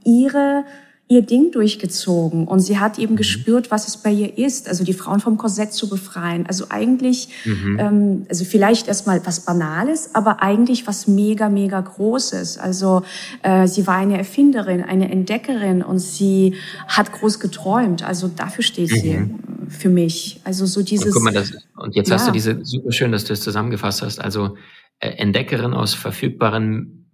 ihre 0.05 0.65
ihr 1.09 1.23
Ding 1.23 1.53
durchgezogen 1.53 2.49
und 2.49 2.59
sie 2.59 2.81
hat 2.81 2.99
eben 2.99 3.13
mhm. 3.13 3.19
gespürt, 3.19 3.71
was 3.71 3.87
es 3.87 3.97
bei 3.97 4.11
ihr 4.11 4.37
ist, 4.37 4.69
also 4.69 4.83
die 4.83 4.93
Frauen 4.93 5.21
vom 5.21 5.37
Korsett 5.37 5.73
zu 5.73 5.89
befreien. 5.89 6.47
Also 6.47 6.67
eigentlich, 6.69 7.29
mhm. 7.45 7.79
ähm, 7.79 8.27
also 8.29 8.45
vielleicht 8.45 8.89
erstmal 8.89 9.25
was 9.25 9.41
Banales, 9.41 10.15
aber 10.15 10.43
eigentlich 10.43 10.89
was 10.89 11.07
mega, 11.07 11.49
mega 11.49 11.81
Großes. 11.81 12.59
Also 12.59 13.03
äh, 13.43 13.69
sie 13.69 13.87
war 13.87 13.97
eine 13.97 14.19
Erfinderin, 14.19 14.83
eine 14.83 15.09
Entdeckerin 15.11 15.83
und 15.83 16.01
sie 16.01 16.55
hat 16.89 17.13
groß 17.13 17.39
geträumt. 17.39 18.03
Also 18.03 18.27
dafür 18.27 18.65
steht 18.65 18.89
sie 18.89 19.13
mhm. 19.13 19.39
für 19.69 19.89
mich. 19.89 20.41
Also 20.43 20.67
so 20.67 20.83
dieses. 20.83 21.07
Und, 21.07 21.13
guck 21.13 21.23
mal, 21.23 21.33
das, 21.33 21.53
und 21.77 21.95
jetzt 21.95 22.09
ja. 22.09 22.17
hast 22.17 22.27
du 22.27 22.33
diese 22.33 22.65
super 22.65 22.91
schön, 22.91 23.13
dass 23.13 23.25
du 23.25 23.33
es 23.33 23.43
zusammengefasst 23.43 24.03
hast. 24.03 24.21
Also 24.21 24.57
äh, 24.99 25.11
Entdeckerin 25.11 25.73
aus 25.73 25.95
verfügbaren 25.95 27.06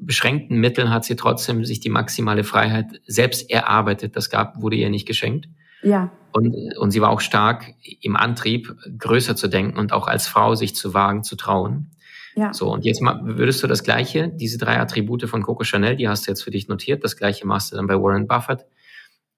beschränkten 0.00 0.58
Mitteln 0.58 0.90
hat 0.90 1.04
sie 1.04 1.16
trotzdem 1.16 1.64
sich 1.64 1.80
die 1.80 1.88
maximale 1.88 2.44
Freiheit 2.44 3.00
selbst 3.06 3.50
erarbeitet. 3.50 4.16
Das 4.16 4.30
gab, 4.30 4.60
wurde 4.60 4.76
ihr 4.76 4.90
nicht 4.90 5.06
geschenkt. 5.06 5.48
Ja. 5.82 6.10
Und, 6.32 6.54
und 6.78 6.90
sie 6.90 7.00
war 7.00 7.10
auch 7.10 7.20
stark 7.20 7.74
im 8.00 8.16
Antrieb, 8.16 8.74
größer 8.98 9.36
zu 9.36 9.48
denken 9.48 9.78
und 9.78 9.92
auch 9.92 10.06
als 10.06 10.26
Frau 10.26 10.54
sich 10.54 10.74
zu 10.74 10.94
wagen, 10.94 11.24
zu 11.24 11.36
trauen. 11.36 11.90
Ja. 12.34 12.52
So, 12.52 12.70
und 12.70 12.84
jetzt 12.84 13.00
würdest 13.00 13.62
du 13.62 13.66
das 13.66 13.82
Gleiche, 13.82 14.28
diese 14.28 14.58
drei 14.58 14.78
Attribute 14.78 15.24
von 15.28 15.42
Coco 15.42 15.64
Chanel, 15.64 15.96
die 15.96 16.08
hast 16.08 16.26
du 16.26 16.30
jetzt 16.30 16.42
für 16.42 16.50
dich 16.50 16.68
notiert, 16.68 17.02
das 17.02 17.16
Gleiche 17.16 17.46
machst 17.46 17.72
du 17.72 17.76
dann 17.76 17.86
bei 17.86 17.94
Warren 17.94 18.26
Buffett, 18.26 18.66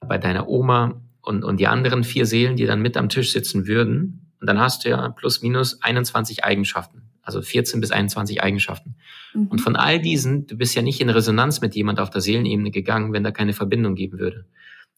bei 0.01 0.19
deiner 0.19 0.49
Oma 0.49 1.01
und, 1.23 1.45
und 1.45 1.61
die 1.61 1.69
anderen 1.69 2.03
vier 2.03 2.27
Seelen, 2.27 2.57
die 2.57 2.67
dann 2.67 2.83
mit 2.83 2.97
am 2.97 3.09
Tisch 3.09 3.33
sitzen 3.33 3.69
würden. 3.69 4.33
Und 4.41 4.49
dann 4.49 4.59
hast 4.59 4.85
du 4.85 4.89
ja 4.89 5.09
plus 5.11 5.43
minus 5.43 5.81
21 5.83 6.45
Eigenschaften 6.45 7.08
also 7.29 7.43
14 7.43 7.83
bis 7.83 7.91
21 7.91 8.43
Eigenschaften. 8.43 8.97
Mhm. 9.35 9.49
Und 9.49 9.61
von 9.61 9.77
all 9.77 10.01
diesen, 10.01 10.47
du 10.47 10.57
bist 10.57 10.75
ja 10.75 10.81
nicht 10.81 10.99
in 11.01 11.11
Resonanz 11.11 11.61
mit 11.61 11.75
jemand 11.75 12.01
auf 12.01 12.09
der 12.09 12.23
Seelenebene 12.23 12.71
gegangen, 12.71 13.13
wenn 13.13 13.23
da 13.23 13.31
keine 13.31 13.53
Verbindung 13.53 13.95
geben 13.95 14.19
würde. 14.19 14.47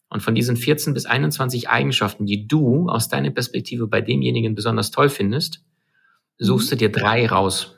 Und 0.09 0.23
von 0.23 0.33
diesen 0.33 0.55
14 0.55 0.93
bis 0.93 1.05
21 1.05 1.69
Eigenschaften, 1.69 2.25
die 2.25 2.47
du 2.47 2.87
aus 2.87 3.09
deiner 3.09 3.31
Perspektive 3.31 3.87
bei 3.87 3.99
demjenigen 3.99 4.55
besonders 4.55 4.91
toll 4.91 5.09
findest, 5.09 5.61
suchst 6.37 6.71
du 6.71 6.77
dir 6.77 6.89
drei 6.89 7.27
raus. 7.27 7.77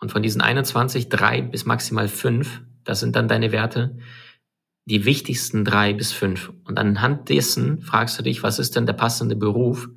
Und 0.00 0.10
von 0.10 0.22
diesen 0.22 0.40
21, 0.40 1.10
drei 1.10 1.42
bis 1.42 1.66
maximal 1.66 2.08
fünf, 2.08 2.62
das 2.84 3.00
sind 3.00 3.16
dann 3.16 3.28
deine 3.28 3.52
Werte, 3.52 3.98
die 4.86 5.04
wichtigsten 5.04 5.64
drei 5.64 5.92
bis 5.92 6.12
fünf. 6.12 6.52
Und 6.64 6.78
anhand 6.78 7.28
dessen 7.28 7.82
fragst 7.82 8.18
du 8.18 8.22
dich, 8.22 8.42
was 8.42 8.58
ist 8.58 8.76
denn 8.76 8.86
der 8.86 8.94
passende 8.94 9.36
Beruf, 9.36 9.88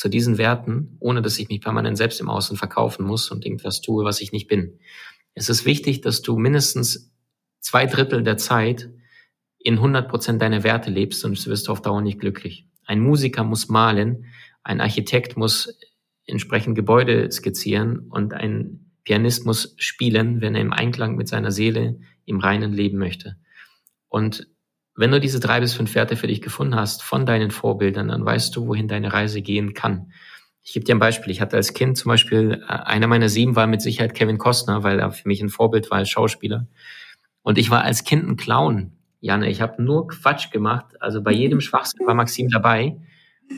zu 0.00 0.08
diesen 0.08 0.38
Werten, 0.38 0.96
ohne 0.98 1.20
dass 1.20 1.38
ich 1.38 1.50
mich 1.50 1.60
permanent 1.60 1.98
selbst 1.98 2.22
im 2.22 2.30
Außen 2.30 2.56
verkaufen 2.56 3.04
muss 3.04 3.30
und 3.30 3.44
irgendwas 3.44 3.82
tue, 3.82 4.02
was 4.02 4.22
ich 4.22 4.32
nicht 4.32 4.48
bin. 4.48 4.78
Es 5.34 5.50
ist 5.50 5.66
wichtig, 5.66 6.00
dass 6.00 6.22
du 6.22 6.38
mindestens 6.38 7.12
zwei 7.58 7.84
Drittel 7.84 8.22
der 8.22 8.38
Zeit 8.38 8.88
in 9.58 9.74
100 9.74 10.08
Prozent 10.08 10.40
deiner 10.40 10.62
Werte 10.62 10.90
lebst, 10.90 11.20
sonst 11.20 11.46
wirst 11.48 11.68
du 11.68 11.72
auf 11.72 11.82
Dauer 11.82 12.00
nicht 12.00 12.18
glücklich. 12.18 12.66
Ein 12.86 13.00
Musiker 13.00 13.44
muss 13.44 13.68
malen, 13.68 14.24
ein 14.62 14.80
Architekt 14.80 15.36
muss 15.36 15.78
entsprechend 16.24 16.76
Gebäude 16.76 17.30
skizzieren 17.30 17.98
und 18.08 18.32
ein 18.32 18.92
Pianist 19.04 19.44
muss 19.44 19.74
spielen, 19.76 20.40
wenn 20.40 20.54
er 20.54 20.62
im 20.62 20.72
Einklang 20.72 21.14
mit 21.14 21.28
seiner 21.28 21.50
Seele 21.50 22.00
im 22.24 22.40
Reinen 22.40 22.72
leben 22.72 22.96
möchte. 22.96 23.36
Und 24.08 24.46
wenn 24.96 25.10
du 25.10 25.20
diese 25.20 25.40
drei 25.40 25.60
bis 25.60 25.74
fünf 25.74 25.94
Werte 25.94 26.16
für 26.16 26.26
dich 26.26 26.42
gefunden 26.42 26.74
hast 26.74 27.02
von 27.02 27.26
deinen 27.26 27.50
Vorbildern, 27.50 28.08
dann 28.08 28.24
weißt 28.24 28.54
du, 28.54 28.66
wohin 28.66 28.88
deine 28.88 29.12
Reise 29.12 29.42
gehen 29.42 29.74
kann. 29.74 30.12
Ich 30.62 30.72
gebe 30.72 30.84
dir 30.84 30.94
ein 30.94 30.98
Beispiel. 30.98 31.32
Ich 31.32 31.40
hatte 31.40 31.56
als 31.56 31.72
Kind 31.72 31.96
zum 31.96 32.10
Beispiel, 32.10 32.62
äh, 32.68 32.72
einer 32.72 33.06
meiner 33.06 33.28
sieben 33.28 33.56
war 33.56 33.66
mit 33.66 33.80
Sicherheit 33.82 34.14
Kevin 34.14 34.38
Costner, 34.38 34.82
weil 34.82 34.98
er 34.98 35.10
für 35.10 35.26
mich 35.26 35.40
ein 35.40 35.48
Vorbild 35.48 35.90
war 35.90 35.98
als 35.98 36.10
Schauspieler. 36.10 36.66
Und 37.42 37.58
ich 37.58 37.70
war 37.70 37.82
als 37.82 38.04
Kind 38.04 38.28
ein 38.28 38.36
Clown. 38.36 38.92
Janne, 39.20 39.48
ich 39.50 39.60
habe 39.60 39.82
nur 39.82 40.08
Quatsch 40.08 40.50
gemacht. 40.50 41.00
Also 41.00 41.22
bei 41.22 41.32
jedem 41.32 41.60
Schwachsinn 41.60 42.06
war 42.06 42.14
Maxim 42.14 42.48
dabei. 42.50 42.96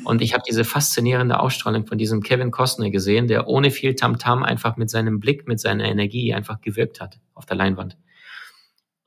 Und 0.04 0.22
ich 0.22 0.32
habe 0.32 0.42
diese 0.48 0.64
faszinierende 0.64 1.38
Ausstrahlung 1.38 1.86
von 1.86 1.98
diesem 1.98 2.22
Kevin 2.22 2.50
Costner 2.50 2.90
gesehen, 2.90 3.28
der 3.28 3.46
ohne 3.46 3.70
viel 3.70 3.94
Tamtam 3.94 4.40
-Tam 4.40 4.44
einfach 4.44 4.76
mit 4.76 4.88
seinem 4.88 5.20
Blick, 5.20 5.46
mit 5.46 5.60
seiner 5.60 5.84
Energie 5.84 6.32
einfach 6.32 6.60
gewirkt 6.60 7.00
hat 7.00 7.20
auf 7.34 7.46
der 7.46 7.56
Leinwand. 7.56 7.96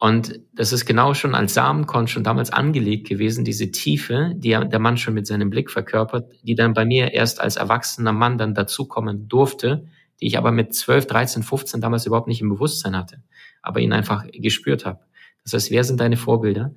Und 0.06 0.40
das 0.54 0.72
ist 0.72 0.86
genau 0.86 1.16
schon 1.16 1.34
als 1.34 1.56
Samenkorn 1.56 2.08
schon 2.08 2.24
damals 2.24 2.54
angelegt 2.54 3.10
gewesen, 3.10 3.44
diese 3.44 3.72
Tiefe, 3.72 4.34
die 4.36 4.50
der 4.50 4.78
Mann 4.78 4.98
schon 4.98 5.16
mit 5.16 5.26
seinem 5.26 5.50
Blick 5.50 5.72
verkörpert, 5.72 6.32
die 6.44 6.54
dann 6.54 6.76
bei 6.76 6.86
mir 6.86 7.16
erst 7.16 7.42
als 7.42 7.56
erwachsener 7.56 8.12
Mann 8.12 8.38
dann 8.38 8.54
dazukommen 8.54 9.28
durfte, 9.28 9.88
die 10.22 10.28
ich 10.28 10.38
aber 10.38 10.52
mit 10.52 10.76
12, 10.76 11.08
13, 11.08 11.42
15 11.42 11.82
damals 11.82 12.06
überhaupt 12.06 12.28
nicht 12.28 12.40
im 12.40 12.50
Bewusstsein 12.50 12.96
hatte, 12.96 13.24
aber 13.64 13.80
ihn 13.80 13.94
einfach 13.94 14.28
gespürt 14.32 14.86
habe. 14.86 15.00
Das 15.44 15.54
heißt, 15.54 15.72
wer 15.72 15.84
sind 15.84 16.00
deine 16.00 16.18
Vorbilder? 16.18 16.76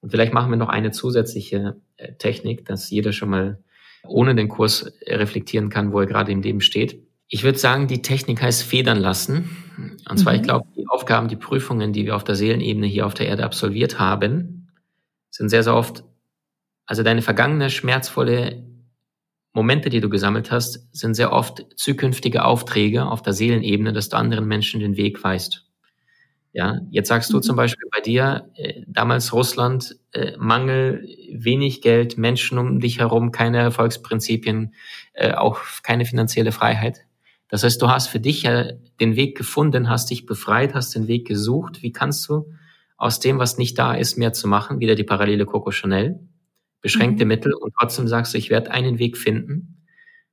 Und 0.00 0.10
vielleicht 0.10 0.32
machen 0.32 0.50
wir 0.50 0.56
noch 0.56 0.68
eine 0.68 0.92
zusätzliche 0.92 1.80
äh, 1.96 2.12
Technik, 2.12 2.64
dass 2.64 2.90
jeder 2.90 3.10
schon 3.10 3.30
mal 3.30 3.58
ohne 4.06 4.36
den 4.36 4.46
Kurs 4.46 4.92
reflektieren 5.04 5.68
kann, 5.68 5.92
wo 5.92 5.98
er 5.98 6.06
gerade 6.06 6.30
im 6.30 6.42
Leben 6.42 6.60
steht. 6.60 7.02
Ich 7.28 7.44
würde 7.44 7.58
sagen, 7.58 7.88
die 7.88 8.02
Technik 8.02 8.40
heißt 8.40 8.62
federn 8.62 8.98
lassen. 8.98 9.50
Und 10.08 10.18
zwar, 10.18 10.32
mhm. 10.32 10.40
ich 10.40 10.42
glaube, 10.44 10.66
die 10.76 10.88
Aufgaben, 10.88 11.28
die 11.28 11.36
Prüfungen, 11.36 11.92
die 11.92 12.06
wir 12.06 12.16
auf 12.16 12.24
der 12.24 12.34
Seelenebene 12.34 12.86
hier 12.86 13.06
auf 13.06 13.14
der 13.14 13.28
Erde 13.28 13.44
absolviert 13.44 13.98
haben, 13.98 14.70
sind 15.30 15.50
sehr, 15.50 15.62
sehr 15.62 15.74
oft, 15.74 16.04
also 16.86 17.02
deine 17.02 17.22
vergangene 17.22 17.70
schmerzvolle 17.70 18.64
Momente, 19.52 19.90
die 19.90 20.00
du 20.00 20.08
gesammelt 20.08 20.50
hast, 20.50 20.88
sind 20.96 21.14
sehr 21.14 21.32
oft 21.32 21.66
zukünftige 21.76 22.44
Aufträge 22.44 23.06
auf 23.06 23.22
der 23.22 23.32
Seelenebene, 23.34 23.92
dass 23.92 24.08
du 24.08 24.16
anderen 24.16 24.46
Menschen 24.46 24.80
den 24.80 24.96
Weg 24.96 25.22
weißt. 25.22 25.64
Ja, 26.52 26.80
jetzt 26.90 27.08
sagst 27.08 27.32
du 27.32 27.36
mhm. 27.36 27.42
zum 27.42 27.56
Beispiel 27.56 27.88
bei 27.92 28.00
dir, 28.00 28.50
äh, 28.54 28.82
damals 28.86 29.32
Russland, 29.32 29.96
äh, 30.12 30.36
Mangel, 30.38 31.06
wenig 31.30 31.82
Geld, 31.82 32.16
Menschen 32.16 32.56
um 32.58 32.80
dich 32.80 33.00
herum, 33.00 33.32
keine 33.32 33.58
Erfolgsprinzipien, 33.58 34.74
äh, 35.12 35.34
auch 35.34 35.60
keine 35.82 36.06
finanzielle 36.06 36.52
Freiheit. 36.52 37.07
Das 37.48 37.64
heißt, 37.64 37.80
du 37.80 37.88
hast 37.88 38.08
für 38.08 38.20
dich 38.20 38.42
ja 38.42 38.72
den 39.00 39.16
Weg 39.16 39.36
gefunden, 39.36 39.88
hast 39.88 40.10
dich 40.10 40.26
befreit, 40.26 40.74
hast 40.74 40.94
den 40.94 41.08
Weg 41.08 41.26
gesucht. 41.26 41.82
Wie 41.82 41.92
kannst 41.92 42.28
du 42.28 42.52
aus 42.96 43.20
dem, 43.20 43.38
was 43.38 43.56
nicht 43.58 43.78
da 43.78 43.94
ist, 43.94 44.18
mehr 44.18 44.32
zu 44.32 44.48
machen? 44.48 44.80
Wieder 44.80 44.94
die 44.94 45.04
Parallele 45.04 45.46
Coco 45.46 45.70
Chanel. 45.70 46.20
Beschränkte 46.80 47.24
mhm. 47.24 47.28
Mittel 47.28 47.54
und 47.54 47.74
trotzdem 47.78 48.06
sagst 48.06 48.34
du, 48.34 48.38
ich 48.38 48.50
werde 48.50 48.70
einen 48.70 48.98
Weg 48.98 49.16
finden. 49.16 49.84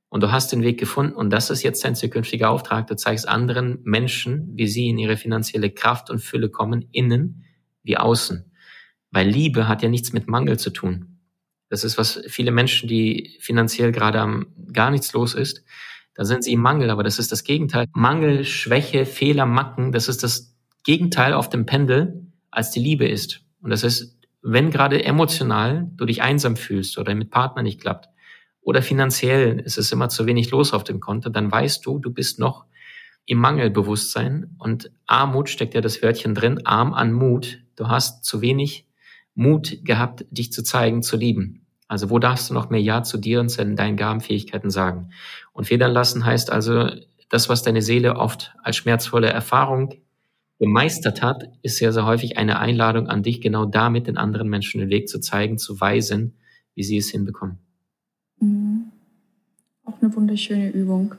Und 0.08 0.22
du 0.22 0.30
hast 0.30 0.52
den 0.52 0.62
Weg 0.62 0.78
gefunden 0.78 1.14
und 1.14 1.30
das 1.30 1.50
ist 1.50 1.62
jetzt 1.62 1.84
dein 1.84 1.96
zukünftiger 1.96 2.50
Auftrag. 2.50 2.86
Du 2.86 2.96
zeigst 2.96 3.28
anderen 3.28 3.80
Menschen, 3.82 4.52
wie 4.54 4.68
sie 4.68 4.88
in 4.88 4.98
ihre 4.98 5.16
finanzielle 5.16 5.70
Kraft 5.70 6.10
und 6.10 6.20
Fülle 6.20 6.48
kommen, 6.48 6.88
innen 6.92 7.44
wie 7.82 7.96
außen. 7.96 8.52
Weil 9.10 9.28
Liebe 9.28 9.68
hat 9.68 9.82
ja 9.82 9.88
nichts 9.88 10.12
mit 10.12 10.28
Mangel 10.28 10.58
zu 10.58 10.70
tun. 10.70 11.18
Das 11.68 11.82
ist 11.82 11.98
was 11.98 12.22
viele 12.28 12.52
Menschen, 12.52 12.88
die 12.88 13.36
finanziell 13.40 13.90
gerade 13.90 14.20
am 14.20 14.46
gar 14.72 14.90
nichts 14.90 15.12
los 15.12 15.34
ist, 15.34 15.64
da 16.16 16.24
sind 16.24 16.44
sie 16.44 16.52
im 16.52 16.60
Mangel, 16.60 16.90
aber 16.90 17.02
das 17.02 17.18
ist 17.18 17.30
das 17.30 17.44
Gegenteil. 17.44 17.86
Mangel, 17.92 18.44
Schwäche, 18.44 19.04
Fehler, 19.04 19.46
Macken, 19.46 19.92
das 19.92 20.08
ist 20.08 20.22
das 20.22 20.54
Gegenteil 20.82 21.34
auf 21.34 21.48
dem 21.48 21.66
Pendel, 21.66 22.26
als 22.50 22.70
die 22.70 22.80
Liebe 22.80 23.06
ist. 23.06 23.42
Und 23.60 23.70
das 23.70 23.82
ist, 23.82 24.18
wenn 24.42 24.70
gerade 24.70 25.04
emotional 25.04 25.90
du 25.94 26.06
dich 26.06 26.22
einsam 26.22 26.56
fühlst 26.56 26.98
oder 26.98 27.14
mit 27.14 27.30
Partner 27.30 27.62
nicht 27.62 27.80
klappt 27.80 28.08
oder 28.62 28.80
finanziell 28.80 29.60
ist 29.60 29.78
es 29.78 29.92
immer 29.92 30.08
zu 30.08 30.26
wenig 30.26 30.50
los 30.50 30.72
auf 30.72 30.84
dem 30.84 31.00
Konto, 31.00 31.28
dann 31.28 31.52
weißt 31.52 31.84
du, 31.84 31.98
du 31.98 32.10
bist 32.10 32.38
noch 32.38 32.64
im 33.26 33.38
Mangelbewusstsein 33.38 34.54
und 34.58 34.90
Armut 35.06 35.50
steckt 35.50 35.74
ja 35.74 35.80
das 35.80 36.02
Wörtchen 36.02 36.34
drin, 36.34 36.64
arm 36.64 36.94
an 36.94 37.12
Mut. 37.12 37.58
Du 37.74 37.88
hast 37.88 38.24
zu 38.24 38.40
wenig 38.40 38.86
Mut 39.34 39.84
gehabt, 39.84 40.24
dich 40.30 40.52
zu 40.52 40.62
zeigen, 40.62 41.02
zu 41.02 41.16
lieben. 41.16 41.65
Also 41.88 42.10
wo 42.10 42.18
darfst 42.18 42.50
du 42.50 42.54
noch 42.54 42.70
mehr 42.70 42.80
Ja 42.80 43.02
zu 43.02 43.16
dir 43.16 43.40
und 43.40 43.48
zu 43.48 43.64
deinen 43.64 43.96
Gabenfähigkeiten 43.96 44.70
sagen? 44.70 45.10
Und 45.52 45.66
federn 45.66 45.92
lassen 45.92 46.24
heißt 46.24 46.50
also, 46.50 46.90
das, 47.28 47.48
was 47.48 47.62
deine 47.62 47.82
Seele 47.82 48.16
oft 48.16 48.54
als 48.62 48.76
schmerzvolle 48.76 49.28
Erfahrung 49.28 49.94
gemeistert 50.58 51.22
hat, 51.22 51.44
ist 51.62 51.76
sehr, 51.78 51.92
sehr 51.92 52.06
häufig 52.06 52.38
eine 52.38 52.58
Einladung 52.58 53.08
an 53.08 53.22
dich, 53.22 53.40
genau 53.40 53.66
damit 53.66 54.06
den 54.06 54.16
anderen 54.16 54.48
Menschen 54.48 54.80
den 54.80 54.90
Weg 54.90 55.08
zu 55.08 55.20
zeigen, 55.20 55.58
zu 55.58 55.80
weisen, 55.80 56.34
wie 56.74 56.82
sie 56.82 56.96
es 56.96 57.10
hinbekommen. 57.10 57.58
Mhm. 58.40 58.92
Auch 59.84 60.00
eine 60.00 60.14
wunderschöne 60.14 60.70
Übung. 60.70 61.14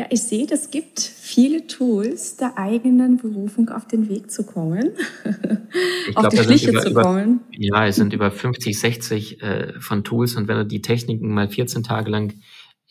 Ja, 0.00 0.06
ich 0.08 0.22
sehe, 0.22 0.46
es 0.50 0.70
gibt 0.70 0.98
viele 0.98 1.66
Tools, 1.66 2.38
der 2.38 2.56
eigenen 2.56 3.18
Berufung 3.18 3.68
auf 3.68 3.86
den 3.86 4.08
Weg 4.08 4.30
zu 4.30 4.46
kommen, 4.46 4.92
ich 6.08 6.16
auf 6.16 6.22
glaub, 6.22 6.30
die 6.30 6.38
Schliche 6.38 6.70
über, 6.70 6.80
zu 6.80 6.94
kommen. 6.94 7.40
Über, 7.52 7.76
ja, 7.76 7.86
es 7.86 7.96
sind 7.96 8.14
über 8.14 8.30
50, 8.30 8.80
60 8.80 9.42
äh, 9.42 9.78
von 9.78 10.02
Tools 10.02 10.36
und 10.36 10.48
wenn 10.48 10.56
du 10.56 10.64
die 10.64 10.80
Techniken 10.80 11.34
mal 11.34 11.50
14 11.50 11.82
Tage 11.82 12.10
lang 12.10 12.32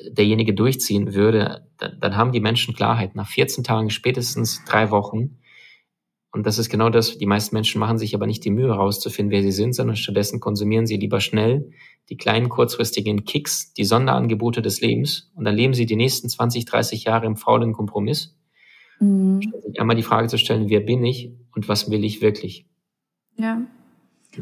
derjenige 0.07 0.53
durchziehen 0.53 1.15
würde, 1.15 1.67
dann, 1.79 1.99
dann 1.99 2.15
haben 2.15 2.31
die 2.31 2.41
Menschen 2.41 2.75
Klarheit. 2.75 3.15
Nach 3.15 3.27
14 3.27 3.63
Tagen, 3.63 3.89
spätestens 3.89 4.63
drei 4.65 4.91
Wochen, 4.91 5.39
und 6.31 6.45
das 6.45 6.59
ist 6.59 6.69
genau 6.69 6.89
das, 6.89 7.17
die 7.17 7.25
meisten 7.25 7.55
Menschen 7.55 7.79
machen 7.79 7.97
sich 7.97 8.13
aber 8.13 8.27
nicht 8.27 8.45
die 8.45 8.51
Mühe 8.51 8.67
herauszufinden, 8.67 9.31
wer 9.31 9.41
sie 9.41 9.51
sind, 9.51 9.73
sondern 9.73 9.95
stattdessen 9.95 10.39
konsumieren 10.39 10.85
sie 10.85 10.97
lieber 10.97 11.21
schnell 11.21 11.71
die 12.09 12.17
kleinen 12.17 12.49
kurzfristigen 12.49 13.25
Kicks, 13.25 13.73
die 13.73 13.83
Sonderangebote 13.83 14.61
des 14.61 14.81
Lebens 14.81 15.31
und 15.35 15.45
dann 15.45 15.55
leben 15.55 15.73
sie 15.73 15.85
die 15.85 15.95
nächsten 15.95 16.29
20, 16.29 16.65
30 16.65 17.03
Jahre 17.05 17.25
im 17.25 17.35
faulen 17.35 17.73
Kompromiss. 17.73 18.35
Mhm. 18.99 19.41
Sich 19.41 19.79
einmal 19.79 19.95
die 19.95 20.03
Frage 20.03 20.27
zu 20.27 20.37
stellen, 20.37 20.69
wer 20.69 20.81
bin 20.81 21.03
ich 21.03 21.31
und 21.55 21.67
was 21.67 21.89
will 21.89 22.03
ich 22.03 22.21
wirklich? 22.21 22.67
Ja. 23.35 23.61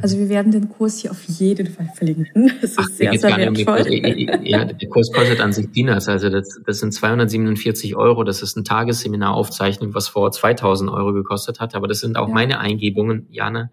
Also 0.01 0.17
wir 0.17 0.29
werden 0.29 0.51
den 0.51 0.69
Kurs 0.69 0.99
hier 0.99 1.11
auf 1.11 1.23
jeden 1.23 1.67
Fall 1.67 1.89
verlinken. 1.95 2.51
Das 2.61 2.71
ist 2.71 2.79
Ach, 2.79 2.89
sehr, 2.89 3.17
sehr 3.17 3.37
wertvoll. 3.37 3.81
Um 3.81 4.45
ja, 4.45 4.65
der 4.65 4.89
Kurs 4.89 5.11
kostet 5.11 5.39
an 5.39 5.53
sich 5.53 5.71
Peanuts. 5.71 6.07
Also 6.07 6.29
das, 6.29 6.59
das 6.65 6.79
sind 6.79 6.93
247 6.93 7.95
Euro. 7.95 8.23
Das 8.23 8.41
ist 8.41 8.57
ein 8.57 8.63
Tagesseminar-Aufzeichnung, 8.63 9.93
was 9.93 10.07
vor 10.09 10.31
2000 10.31 10.89
Euro 10.89 11.13
gekostet 11.13 11.59
hat. 11.59 11.73
Aber 11.73 11.87
das 11.87 11.99
sind 11.99 12.17
auch 12.17 12.27
ja. 12.27 12.33
meine 12.33 12.59
Eingebungen. 12.59 13.27
Jana, 13.29 13.71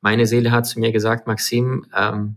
meine 0.00 0.26
Seele 0.26 0.52
hat 0.52 0.66
zu 0.66 0.80
mir 0.80 0.92
gesagt, 0.92 1.26
Maxim, 1.26 1.86
ähm, 1.96 2.36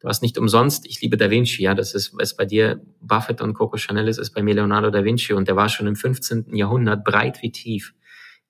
du 0.00 0.08
hast 0.08 0.22
nicht 0.22 0.38
umsonst, 0.38 0.86
ich 0.86 1.00
liebe 1.00 1.16
Da 1.16 1.30
Vinci, 1.30 1.62
ja, 1.62 1.74
das 1.74 1.94
ist, 1.94 2.16
was 2.16 2.36
bei 2.36 2.44
dir 2.44 2.80
Buffett 3.00 3.40
und 3.40 3.54
Coco 3.54 3.76
Chanel 3.76 4.06
ist, 4.06 4.18
ist 4.18 4.30
bei 4.30 4.42
mir 4.42 4.54
Leonardo 4.54 4.90
da 4.90 5.04
Vinci 5.04 5.32
und 5.32 5.48
der 5.48 5.56
war 5.56 5.68
schon 5.68 5.88
im 5.88 5.96
15. 5.96 6.54
Jahrhundert 6.54 7.04
breit 7.04 7.42
wie 7.42 7.50
tief 7.50 7.94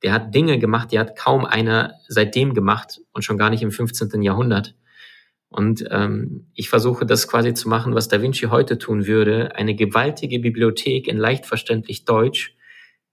der 0.02 0.12
hat 0.12 0.34
Dinge 0.34 0.58
gemacht, 0.58 0.92
die 0.92 0.98
hat 0.98 1.16
kaum 1.16 1.44
einer 1.44 1.94
seitdem 2.08 2.54
gemacht 2.54 3.00
und 3.12 3.22
schon 3.22 3.38
gar 3.38 3.50
nicht 3.50 3.62
im 3.62 3.70
15. 3.70 4.22
Jahrhundert. 4.22 4.74
Und 5.50 5.84
ähm, 5.90 6.50
ich 6.54 6.68
versuche 6.68 7.06
das 7.06 7.26
quasi 7.26 7.54
zu 7.54 7.68
machen, 7.68 7.94
was 7.94 8.08
Da 8.08 8.20
Vinci 8.20 8.46
heute 8.46 8.78
tun 8.78 9.06
würde, 9.06 9.56
eine 9.56 9.74
gewaltige 9.74 10.38
Bibliothek 10.40 11.08
in 11.08 11.16
leicht 11.16 11.46
verständlich 11.46 12.04
Deutsch 12.04 12.54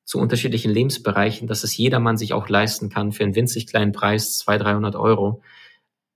zu 0.03 0.19
unterschiedlichen 0.19 0.71
Lebensbereichen, 0.71 1.47
dass 1.47 1.63
es 1.63 1.75
jedermann 1.77 2.17
sich 2.17 2.33
auch 2.33 2.49
leisten 2.49 2.89
kann 2.89 3.11
für 3.11 3.23
einen 3.23 3.35
winzig 3.35 3.67
kleinen 3.67 3.91
Preis, 3.93 4.37
200, 4.39 4.67
300 4.67 4.95
Euro. 4.95 5.41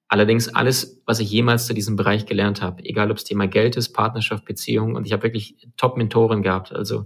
Allerdings 0.10 0.50
alles, 0.50 1.02
was 1.06 1.20
ich 1.20 1.32
jemals 1.32 1.68
zu 1.68 1.74
diesem 1.74 1.96
Bereich 1.96 2.26
gelernt 2.26 2.62
habe, 2.62 2.84
egal 2.84 3.12
ob 3.12 3.18
es 3.18 3.24
Thema 3.24 3.48
Geld 3.48 3.78
ist, 3.78 3.94
Partnerschaft, 3.94 4.44
Beziehung, 4.46 4.96
und 4.96 5.06
ich 5.06 5.14
habe 5.14 5.24
wirklich 5.24 5.68
Top-Mentoren 5.78 6.44
gehabt. 6.44 6.72
Also 6.74 7.06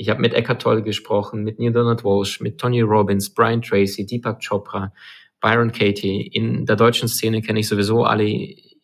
ich 0.00 0.08
habe 0.08 0.22
mit 0.22 0.32
Eckhart 0.32 0.62
Tolle 0.62 0.82
gesprochen, 0.82 1.44
mit 1.44 1.58
Neil 1.58 1.72
Donald 1.72 2.04
Walsh, 2.04 2.40
mit 2.40 2.56
Tony 2.56 2.80
Robbins, 2.80 3.34
Brian 3.34 3.60
Tracy, 3.60 4.06
Deepak 4.06 4.40
Chopra, 4.40 4.94
Byron 5.42 5.72
Katie. 5.72 6.26
In 6.26 6.64
der 6.64 6.76
deutschen 6.76 7.06
Szene 7.06 7.42
kenne 7.42 7.60
ich 7.60 7.68
sowieso 7.68 8.04
alle 8.04 8.24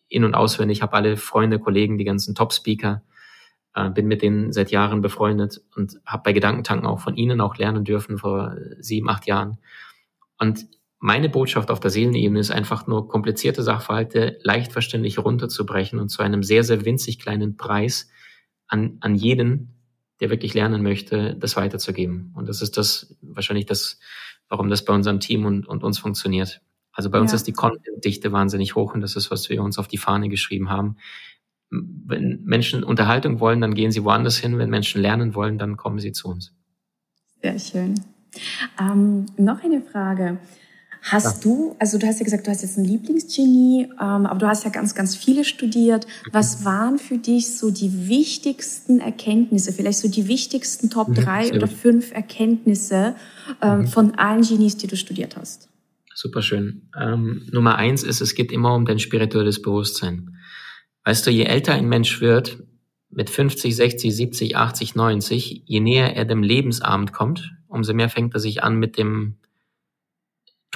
in- 0.09 0.25
und 0.25 0.35
auswendig, 0.35 0.83
habe 0.83 0.93
alle 0.93 1.17
Freunde, 1.17 1.59
Kollegen, 1.59 1.97
die 1.97 2.05
ganzen 2.05 2.35
Top-Speaker, 2.35 3.03
äh, 3.75 3.89
bin 3.89 4.09
mit 4.09 4.21
denen 4.21 4.53
seit 4.53 4.71
Jahren 4.71 5.01
befreundet 5.01 5.63
und 5.75 5.95
habe 6.05 6.23
bei 6.23 6.33
Gedankentanken 6.35 6.87
auch 6.87 7.01
von 7.01 7.17
ihnen 7.17 7.41
auch 7.41 7.57
lernen 7.57 7.85
dürfen 7.85 8.19
vor 8.19 8.55
sieben, 8.79 9.09
acht 9.09 9.27
Jahren. 9.27 9.57
Und 10.39 10.67
meine 10.99 11.31
Botschaft 11.31 11.71
auf 11.71 11.81
der 11.81 11.91
Seelenebene 11.91 12.41
ist 12.41 12.51
einfach 12.51 12.87
nur 12.87 13.09
komplizierte 13.09 13.63
Sachverhalte 13.63 14.39
leicht 14.43 14.71
verständlich 14.71 15.19
runterzubrechen 15.19 15.99
und 15.99 16.11
zu 16.11 16.21
einem 16.21 16.43
sehr, 16.43 16.63
sehr 16.63 16.85
winzig 16.85 17.19
kleinen 17.19 17.57
Preis 17.57 18.11
an, 18.69 18.99
an 19.01 19.15
jeden 19.15 19.76
der 20.21 20.31
wirklich 20.31 20.55
lernen 20.55 20.83
möchte, 20.83 21.35
das 21.35 21.57
weiterzugeben. 21.57 22.33
Und 22.35 22.49
das 22.49 22.63
ist 22.63 22.77
das 22.77 23.17
wahrscheinlich 23.21 23.67
das, 23.67 23.99
warum 24.49 24.69
das 24.69 24.85
bei 24.85 24.95
unserem 24.95 25.21
Team 25.21 25.45
und, 25.45 25.67
und 25.67 25.85
uns 25.85 25.99
funktioniert. 25.99 26.63
Also 26.93 27.11
bei 27.11 27.21
uns 27.21 27.33
ja. 27.33 27.37
ist 27.37 27.47
die 27.47 27.53
Content-Dichte 27.53 28.33
wahnsinnig 28.33 28.75
hoch 28.75 28.95
und 28.95 29.03
das 29.03 29.17
ist, 29.17 29.31
was 29.31 29.51
wir 29.51 29.63
uns 29.63 29.79
auf 29.79 29.89
die 29.89 29.99
Fahne 29.99 30.29
geschrieben 30.29 30.71
haben. 30.71 30.97
Wenn 31.71 32.43
Menschen 32.45 32.85
Unterhaltung 32.85 33.41
wollen, 33.41 33.61
dann 33.61 33.75
gehen 33.75 33.91
sie 33.91 34.05
woanders 34.05 34.39
hin. 34.39 34.57
Wenn 34.57 34.71
Menschen 34.71 35.03
lernen 35.03 35.35
wollen, 35.35 35.59
dann 35.59 35.77
kommen 35.77 35.99
sie 35.99 36.13
zu 36.13 36.29
uns. 36.29 36.55
Sehr 37.43 37.59
schön. 37.59 37.95
Ähm, 38.81 39.27
noch 39.37 39.63
eine 39.63 39.83
Frage. 39.83 40.39
Hast 41.09 41.25
ja. 41.25 41.41
du, 41.43 41.77
also 41.79 41.99
du 41.99 42.07
hast 42.07 42.19
ja 42.19 42.25
gesagt, 42.25 42.49
du 42.49 42.51
hast 42.51 42.63
jetzt 42.63 42.77
ein 42.77 42.85
Lieblingsgenie, 42.85 43.85
ähm, 43.93 44.27
aber 44.27 44.41
du 44.41 44.49
hast 44.49 44.65
ja 44.65 44.71
ganz, 44.71 44.97
ganz 44.97 45.15
viele 45.15 45.45
studiert. 45.45 46.05
Was 46.33 46.65
waren 46.65 46.99
für 46.99 47.17
dich 47.17 47.57
so 47.57 47.71
die 47.71 48.09
wichtigsten 48.09 48.99
Erkenntnisse, 48.99 49.73
vielleicht 49.73 50.01
so 50.01 50.09
die 50.09 50.27
wichtigsten 50.27 50.91
Top 50.91 51.09
mhm, 51.09 51.15
drei 51.15 51.55
oder 51.55 51.69
fünf 51.69 52.11
Erkenntnisse 52.13 53.15
ähm, 53.63 53.83
mhm. 53.83 53.87
von 53.87 54.15
allen 54.17 54.43
Genies, 54.43 54.79
die 54.79 54.89
du 54.89 54.97
studiert 54.97 55.37
hast? 55.37 55.69
Superschön. 56.13 56.91
Ähm, 57.01 57.47
Nummer 57.53 57.77
eins 57.77 58.03
ist, 58.03 58.21
es 58.21 58.35
geht 58.35 58.51
immer 58.51 58.75
um 58.75 58.85
dein 58.85 58.99
spirituelles 58.99 59.63
Bewusstsein. 59.63 60.37
Weißt 61.05 61.25
du, 61.25 61.31
je 61.31 61.45
älter 61.45 61.75
ein 61.75 61.89
Mensch 61.89 62.21
wird, 62.21 62.65
mit 63.11 63.31
50, 63.31 63.77
60, 63.77 64.17
70, 64.17 64.57
80, 64.57 64.97
90, 64.97 65.63
je 65.67 65.81
näher 65.81 66.17
er 66.17 66.25
dem 66.25 66.43
Lebensabend 66.43 67.13
kommt, 67.13 67.53
umso 67.69 67.95
mehr 67.95 68.09
fängt 68.09 68.35
er 68.35 68.41
sich 68.41 68.65
an 68.65 68.77
mit 68.81 68.99
dem 68.99 69.37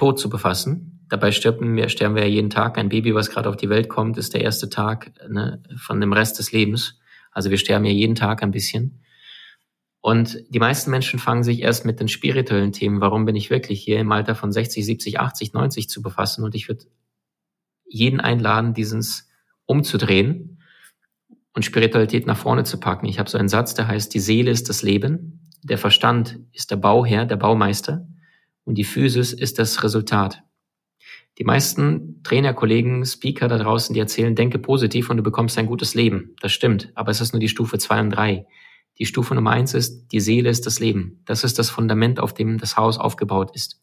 Tod 0.01 0.19
zu 0.19 0.31
befassen. 0.31 1.05
Dabei 1.11 1.31
sterben 1.31 1.77
wir, 1.77 1.91
sterben 1.91 2.15
wir 2.15 2.23
ja 2.23 2.31
jeden 2.31 2.49
Tag. 2.49 2.79
Ein 2.79 2.89
Baby, 2.89 3.15
was 3.15 3.29
gerade 3.29 3.51
auf 3.51 3.59
die 3.59 3.69
Welt 3.69 3.91
kommt, 3.91 4.17
ist 4.17 4.33
der 4.33 4.41
erste 4.41 4.71
Tag 4.71 5.13
ne, 5.29 5.63
von 5.77 6.01
dem 6.01 6.15
Rest 6.15 6.39
des 6.39 6.53
Lebens. 6.53 6.99
Also 7.33 7.51
wir 7.51 7.59
sterben 7.59 7.85
ja 7.85 7.91
jeden 7.91 8.15
Tag 8.15 8.43
ein 8.43 8.51
bisschen. 8.51 9.03
Und 10.01 10.43
die 10.49 10.59
meisten 10.59 10.91
Menschen 10.91 11.19
fangen 11.19 11.43
sich 11.43 11.61
erst 11.61 11.85
mit 11.85 12.01
den 12.01 12.09
spirituellen 12.09 12.73
Themen, 12.73 13.03
warum 13.03 13.27
bin 13.27 13.37
ich 13.37 13.51
wirklich 13.51 13.83
hier 13.83 14.01
im 14.01 14.11
Alter 14.11 14.35
von 14.35 14.51
60, 14.51 14.87
70, 14.87 15.21
80, 15.21 15.53
90 15.53 15.91
zu 15.91 16.01
befassen. 16.01 16.45
Und 16.45 16.55
ich 16.55 16.67
würde 16.67 16.87
jeden 17.85 18.21
einladen, 18.21 18.73
dieses 18.73 19.29
umzudrehen 19.67 20.63
und 21.53 21.67
Spiritualität 21.67 22.27
nach 22.27 22.39
vorne 22.39 22.65
zu 22.65 22.81
packen. 22.81 23.05
Ich 23.05 23.19
habe 23.19 23.29
so 23.29 23.37
einen 23.37 23.51
Satz, 23.51 23.75
der 23.75 23.87
heißt, 23.87 24.15
die 24.15 24.21
Seele 24.21 24.51
ist 24.51 24.71
das 24.71 24.81
Leben, 24.81 25.51
der 25.63 25.77
Verstand 25.77 26.39
ist 26.53 26.71
der 26.71 26.77
Bauherr, 26.77 27.27
der 27.27 27.37
Baumeister 27.37 28.07
und 28.71 28.77
die 28.77 28.85
Physis 28.85 29.33
ist 29.33 29.59
das 29.59 29.83
Resultat. 29.83 30.45
Die 31.39 31.45
meisten 31.45 32.23
Trainerkollegen, 32.23 33.05
Speaker 33.05 33.49
da 33.49 33.59
draußen, 33.59 33.95
die 33.95 33.99
erzählen, 33.99 34.37
denke 34.37 34.61
positiv 34.61 35.11
und 35.11 35.17
du 35.17 35.25
bekommst 35.25 35.59
ein 35.59 35.67
gutes 35.67 35.97
Leben. 35.97 36.37
Das 36.41 36.53
stimmt, 36.53 36.93
aber 36.95 37.11
es 37.11 37.21
ist 37.21 37.33
nur 37.33 37.41
die 37.41 37.49
Stufe 37.49 37.79
zwei 37.79 37.99
und 37.99 38.11
drei. 38.11 38.47
Die 39.01 39.07
Stufe 39.07 39.35
Nummer 39.35 39.51
eins 39.51 39.75
ist, 39.75 40.07
die 40.13 40.21
Seele 40.21 40.51
ist 40.51 40.67
das 40.67 40.79
Leben. 40.79 41.21
Das 41.27 41.43
ist 41.43 41.59
das 41.59 41.69
Fundament, 41.69 42.21
auf 42.21 42.33
dem 42.33 42.59
das 42.59 42.77
Haus 42.77 42.97
aufgebaut 42.97 43.51
ist. 43.57 43.83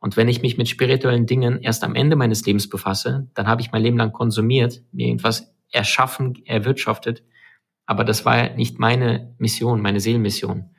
Und 0.00 0.16
wenn 0.16 0.26
ich 0.26 0.42
mich 0.42 0.58
mit 0.58 0.68
spirituellen 0.68 1.26
Dingen 1.26 1.60
erst 1.60 1.84
am 1.84 1.94
Ende 1.94 2.16
meines 2.16 2.44
Lebens 2.44 2.68
befasse, 2.68 3.30
dann 3.34 3.46
habe 3.46 3.60
ich 3.62 3.70
mein 3.70 3.82
Leben 3.82 3.98
lang 3.98 4.10
konsumiert, 4.10 4.82
mir 4.90 5.06
irgendwas 5.06 5.54
erschaffen, 5.70 6.44
erwirtschaftet. 6.44 7.22
Aber 7.86 8.02
das 8.02 8.24
war 8.24 8.50
nicht 8.54 8.80
meine 8.80 9.32
Mission, 9.38 9.80
meine 9.80 10.00
Seelenmission. 10.00 10.70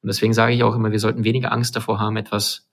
Und 0.00 0.08
deswegen 0.08 0.32
sage 0.32 0.54
ich 0.54 0.62
auch 0.62 0.74
immer, 0.74 0.90
wir 0.90 0.98
sollten 0.98 1.24
weniger 1.24 1.52
Angst 1.52 1.76
davor 1.76 2.00
haben, 2.00 2.16
etwas 2.16 2.70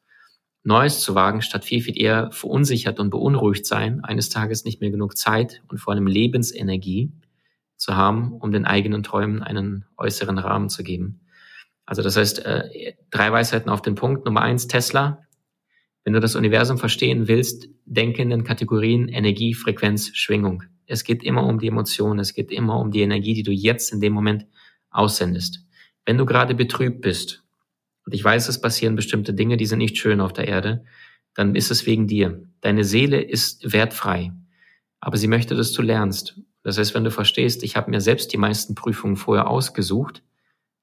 Neues 0.64 1.00
zu 1.00 1.16
wagen, 1.16 1.42
statt 1.42 1.66
viel, 1.66 1.82
viel 1.82 2.00
eher 2.00 2.32
verunsichert 2.32 3.00
und 3.00 3.10
beunruhigt 3.10 3.66
sein, 3.66 4.04
eines 4.04 4.30
Tages 4.30 4.64
nicht 4.64 4.80
mehr 4.80 4.92
genug 4.92 5.18
Zeit 5.18 5.64
und 5.68 5.80
vor 5.80 5.94
allem 5.94 6.08
Lebensenergie 6.08 7.12
zu 7.78 7.96
haben, 7.96 8.34
um 8.34 8.52
den 8.52 8.66
eigenen 8.66 9.02
Träumen 9.02 9.42
einen 9.42 9.86
äußeren 9.98 10.38
Rahmen 10.38 10.70
zu 10.70 10.84
geben. 10.84 11.22
Also 11.86 12.04
das 12.04 12.16
heißt, 12.16 12.46
äh, 12.46 12.94
drei 13.10 13.32
Weisheiten 13.32 13.70
auf 13.70 13.82
den 13.82 13.96
Punkt. 13.96 14.26
Nummer 14.26 14.42
eins, 14.42 14.68
Tesla. 14.68 15.26
Wenn 16.04 16.14
du 16.14 16.20
das 16.20 16.36
Universum 16.36 16.78
verstehen 16.78 17.28
willst, 17.28 17.70
denke 17.86 18.22
in 18.22 18.30
den 18.30 18.44
Kategorien 18.44 19.08
Energie, 19.08 19.54
Frequenz, 19.54 20.16
Schwingung. 20.16 20.64
Es 20.86 21.04
geht 21.04 21.24
immer 21.24 21.46
um 21.46 21.60
die 21.60 21.68
Emotionen, 21.68 22.20
es 22.20 22.34
geht 22.34 22.52
immer 22.52 22.80
um 22.80 22.92
die 22.92 23.02
Energie, 23.02 23.34
die 23.34 23.44
du 23.44 23.52
jetzt 23.52 23.92
in 23.92 24.00
dem 24.00 24.14
Moment 24.14 24.46
aussendest. 24.90 25.66
Wenn 26.06 26.18
du 26.18 26.26
gerade 26.26 26.56
betrübt 26.56 27.02
bist, 27.02 27.41
und 28.12 28.16
ich 28.16 28.26
weiß, 28.26 28.50
es 28.50 28.60
passieren 28.60 28.98
bestimmte 28.98 29.34
Dinge, 29.34 29.56
die 29.56 29.66
sind 29.66 29.78
nicht 29.78 29.96
schön 29.96 30.20
auf 30.20 30.34
der 30.34 30.46
Erde, 30.46 30.84
dann 31.34 31.56
ist 31.56 31.72
es 31.72 31.86
wegen 31.86 32.08
dir. 32.08 32.44
Deine 32.60 32.84
Seele 32.84 33.22
ist 33.22 33.72
wertfrei, 33.72 34.34
aber 35.00 35.16
sie 35.16 35.30
möchte, 35.30 35.56
dass 35.56 35.72
du 35.72 35.82
lernst. 35.82 36.38
Das 36.62 36.78
heißt, 36.78 36.94
wenn 36.94 37.06
du 37.06 37.10
verstehst, 37.10 37.64
ich 37.64 37.78
habe 37.78 37.90
mir 37.90 38.02
selbst 38.02 38.34
die 38.34 38.38
meisten 38.38 38.76
Prüfungen 38.76 39.16
vorher 39.16 39.48
ausgesucht, 39.48 40.24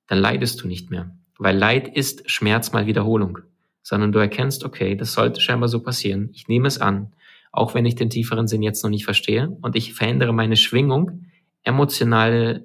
dann 0.07 0.21
leidest 0.21 0.63
du 0.63 0.69
nicht 0.69 0.91
mehr. 0.91 1.15
Weil 1.37 1.59
Leid 1.59 1.95
ist 1.95 2.31
Schmerz 2.31 2.73
mal 2.73 2.87
Wiederholung. 2.87 3.41
Sondern 3.83 4.11
du 4.11 4.21
erkennst, 4.21 4.65
okay, 4.65 4.97
das 4.97 5.13
sollte 5.13 5.43
scheinbar 5.43 5.69
so 5.69 5.83
passieren. 5.83 6.31
Ich 6.33 6.49
nehme 6.49 6.67
es 6.67 6.79
an, 6.79 7.13
auch 7.53 7.75
wenn 7.75 7.85
ich 7.85 7.95
den 7.95 8.09
tieferen 8.09 8.49
Sinn 8.49 8.63
jetzt 8.63 8.83
noch 8.83 8.91
nicht 8.91 9.05
verstehe. 9.05 9.55
Und 9.61 9.77
ich 9.77 9.93
verändere 9.93 10.33
meine 10.33 10.57
Schwingung, 10.57 11.27
emotionale 11.63 12.65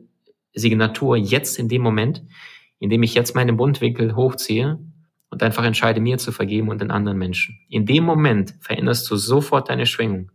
Signatur 0.54 1.18
jetzt 1.18 1.60
in 1.60 1.68
dem 1.68 1.82
Moment, 1.82 2.24
indem 2.84 3.02
ich 3.02 3.14
jetzt 3.14 3.34
meinen 3.34 3.56
Mundwinkel 3.56 4.14
hochziehe 4.14 4.78
und 5.30 5.42
einfach 5.42 5.64
entscheide, 5.64 6.02
mir 6.02 6.18
zu 6.18 6.34
vergeben 6.34 6.68
und 6.68 6.82
den 6.82 6.92
anderen 6.92 7.18
Menschen. 7.18 7.58
In 7.70 7.86
dem 7.86 8.04
Moment 8.04 8.56
veränderst 8.60 9.10
du 9.10 9.16
sofort 9.16 9.70
deine 9.70 9.86
Schwingung. 9.86 10.34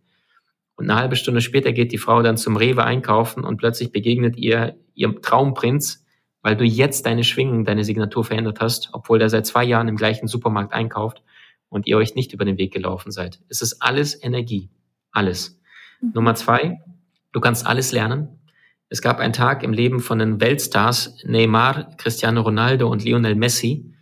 Und 0.75 0.89
eine 0.89 0.99
halbe 0.99 1.17
Stunde 1.17 1.43
später 1.43 1.73
geht 1.73 1.93
die 1.93 1.99
Frau 1.99 2.23
dann 2.23 2.39
zum 2.39 2.57
Rewe 2.57 2.85
einkaufen 2.85 3.45
und 3.45 3.59
plötzlich 3.59 3.93
begegnet 3.93 4.39
ihr 4.39 4.79
ihrem 4.95 5.21
Traumprinz, 5.21 6.07
weil 6.41 6.57
du 6.57 6.65
jetzt 6.65 7.05
deine 7.05 7.23
Schwingung, 7.23 7.67
deine 7.67 7.85
Signatur 7.85 8.25
verändert 8.25 8.61
hast, 8.61 8.89
obwohl 8.95 9.19
der 9.19 9.29
seit 9.29 9.45
zwei 9.45 9.65
Jahren 9.65 9.89
im 9.89 9.97
gleichen 9.97 10.27
Supermarkt 10.27 10.73
einkauft 10.73 11.23
und 11.69 11.87
ihr 11.87 11.99
euch 11.99 12.15
nicht 12.15 12.33
über 12.33 12.47
den 12.47 12.57
Weg 12.57 12.73
gelaufen 12.73 13.11
seid. 13.11 13.41
Es 13.51 13.61
ist 13.61 13.83
alles 13.83 14.25
Energie. 14.25 14.71
Alles. 15.13 15.61
Mhm. 16.01 16.13
Nummer 16.15 16.35
zwei, 16.35 16.79
du 17.33 17.41
kannst 17.41 17.67
alles 17.67 17.93
lernen. 17.93 18.39
Es 18.91 19.03
gab 19.03 19.19
einen 19.19 19.35
Tag 19.35 19.63
im 19.63 19.73
Leben 19.73 20.01
von 20.01 20.19
den 20.19 20.41
Weltstars 20.41 21.17
Neymar, 21.25 21.95
Cristiano 21.99 22.41
Ronaldo 22.41 22.89
und 22.89 23.05
Lionel 23.05 23.35
Messi, 23.35 23.93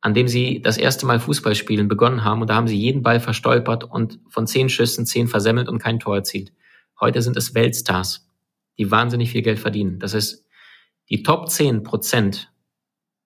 an 0.00 0.14
dem 0.14 0.28
sie 0.28 0.62
das 0.62 0.78
erste 0.78 1.04
Mal 1.04 1.20
Fußballspielen 1.20 1.88
begonnen 1.88 2.24
haben 2.24 2.40
und 2.40 2.48
da 2.48 2.54
haben 2.54 2.68
sie 2.68 2.78
jeden 2.78 3.02
Ball 3.02 3.20
verstolpert 3.20 3.84
und 3.84 4.20
von 4.28 4.46
zehn 4.46 4.70
Schüssen 4.70 5.04
zehn 5.04 5.28
versemmelt 5.28 5.68
und 5.68 5.78
kein 5.78 6.00
Tor 6.00 6.16
erzielt. 6.16 6.52
Heute 6.98 7.20
sind 7.20 7.36
es 7.36 7.54
Weltstars, 7.54 8.26
die 8.78 8.90
wahnsinnig 8.90 9.30
viel 9.30 9.42
Geld 9.42 9.58
verdienen. 9.58 9.98
Das 9.98 10.14
heißt, 10.14 10.44
die 11.10 11.22
Top 11.22 11.50
10 11.50 11.82
Prozent, 11.82 12.50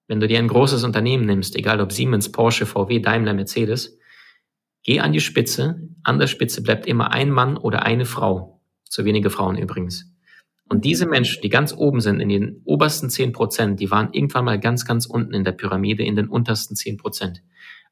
wenn 0.09 0.18
du 0.18 0.26
dir 0.26 0.38
ein 0.38 0.49
großes 0.49 0.82
Unternehmen 0.82 1.26
nimmst, 1.26 1.55
egal 1.55 1.80
ob 1.80 1.92
Siemens, 1.92 2.32
Porsche, 2.32 2.66
VW, 2.66 2.99
Daimler, 2.99 3.34
Mercedes, 3.34 3.99
geh 4.82 4.99
an 4.99 5.12
die 5.12 5.20
Spitze. 5.20 5.80
An 6.03 6.18
der 6.18 6.26
Spitze 6.26 6.62
bleibt 6.62 6.86
immer 6.86 7.12
ein 7.12 7.30
Mann 7.30 7.57
oder 7.57 7.84
eine 7.84 8.05
Frau. 8.05 8.61
Zu 8.84 9.05
wenige 9.05 9.30
Frauen 9.30 9.57
übrigens. 9.57 10.12
Und 10.68 10.84
diese 10.84 11.06
Menschen, 11.06 11.40
die 11.42 11.48
ganz 11.48 11.72
oben 11.72 12.00
sind, 12.00 12.20
in 12.20 12.28
den 12.28 12.60
obersten 12.64 13.08
zehn 13.08 13.32
Prozent, 13.32 13.80
die 13.80 13.90
waren 13.90 14.12
irgendwann 14.12 14.44
mal 14.44 14.60
ganz, 14.60 14.84
ganz 14.84 15.06
unten 15.06 15.32
in 15.32 15.44
der 15.44 15.52
Pyramide, 15.52 16.02
in 16.02 16.14
den 16.14 16.28
untersten 16.28 16.76
zehn 16.76 16.98
Prozent. 16.98 17.42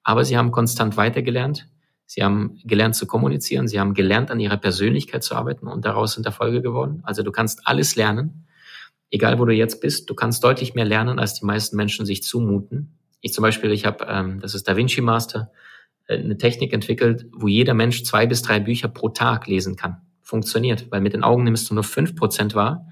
Aber 0.03 0.25
sie 0.25 0.37
haben 0.37 0.51
konstant 0.51 0.97
weitergelernt. 0.97 1.69
Sie 2.05 2.23
haben 2.23 2.59
gelernt 2.65 2.95
zu 2.95 3.07
kommunizieren. 3.07 3.67
Sie 3.67 3.81
haben 3.81 3.95
gelernt, 3.95 4.31
an 4.31 4.41
ihrer 4.41 4.59
Persönlichkeit 4.59 5.25
zu 5.25 5.35
arbeiten 5.35 5.67
und 5.67 5.85
daraus 5.85 6.13
sind 6.13 6.27
Erfolge 6.27 6.61
geworden. 6.61 7.01
Also 7.03 7.23
du 7.23 7.33
kannst 7.33 7.67
alles 7.67 7.97
lernen. 7.97 8.47
Egal, 9.11 9.39
wo 9.39 9.47
du 9.47 9.55
jetzt 9.55 9.81
bist, 9.81 10.11
du 10.11 10.15
kannst 10.15 10.45
deutlich 10.45 10.75
mehr 10.75 10.85
lernen, 10.85 11.19
als 11.19 11.35
die 11.35 11.47
meisten 11.47 11.77
Menschen 11.77 12.05
sich 12.05 12.23
zumuten. 12.23 12.99
Ich 13.21 13.33
zum 13.33 13.43
Beispiel, 13.43 13.73
ich 13.73 13.87
habe, 13.87 14.07
ähm, 14.09 14.41
das 14.41 14.55
ist 14.55 14.69
Da 14.69 14.77
Vinci 14.77 15.01
Master, 15.01 15.51
äh, 16.07 16.19
eine 16.19 16.37
Technik 16.37 16.73
entwickelt, 16.73 17.27
wo 17.33 17.49
jeder 17.49 17.75
Mensch 17.75 18.05
zwei 18.05 18.27
bis 18.27 18.43
drei 18.43 18.61
Bücher 18.61 18.89
pro 18.89 19.09
Tag 19.09 19.47
lesen 19.47 19.77
kann 19.77 20.06
funktioniert, 20.27 20.91
weil 20.91 21.01
mit 21.01 21.13
den 21.13 21.23
Augen 21.23 21.45
nimmst 21.45 21.71
du 21.71 21.75
nur 21.75 21.85
fünf 21.85 22.17
Prozent 22.17 22.55
wahr, 22.55 22.87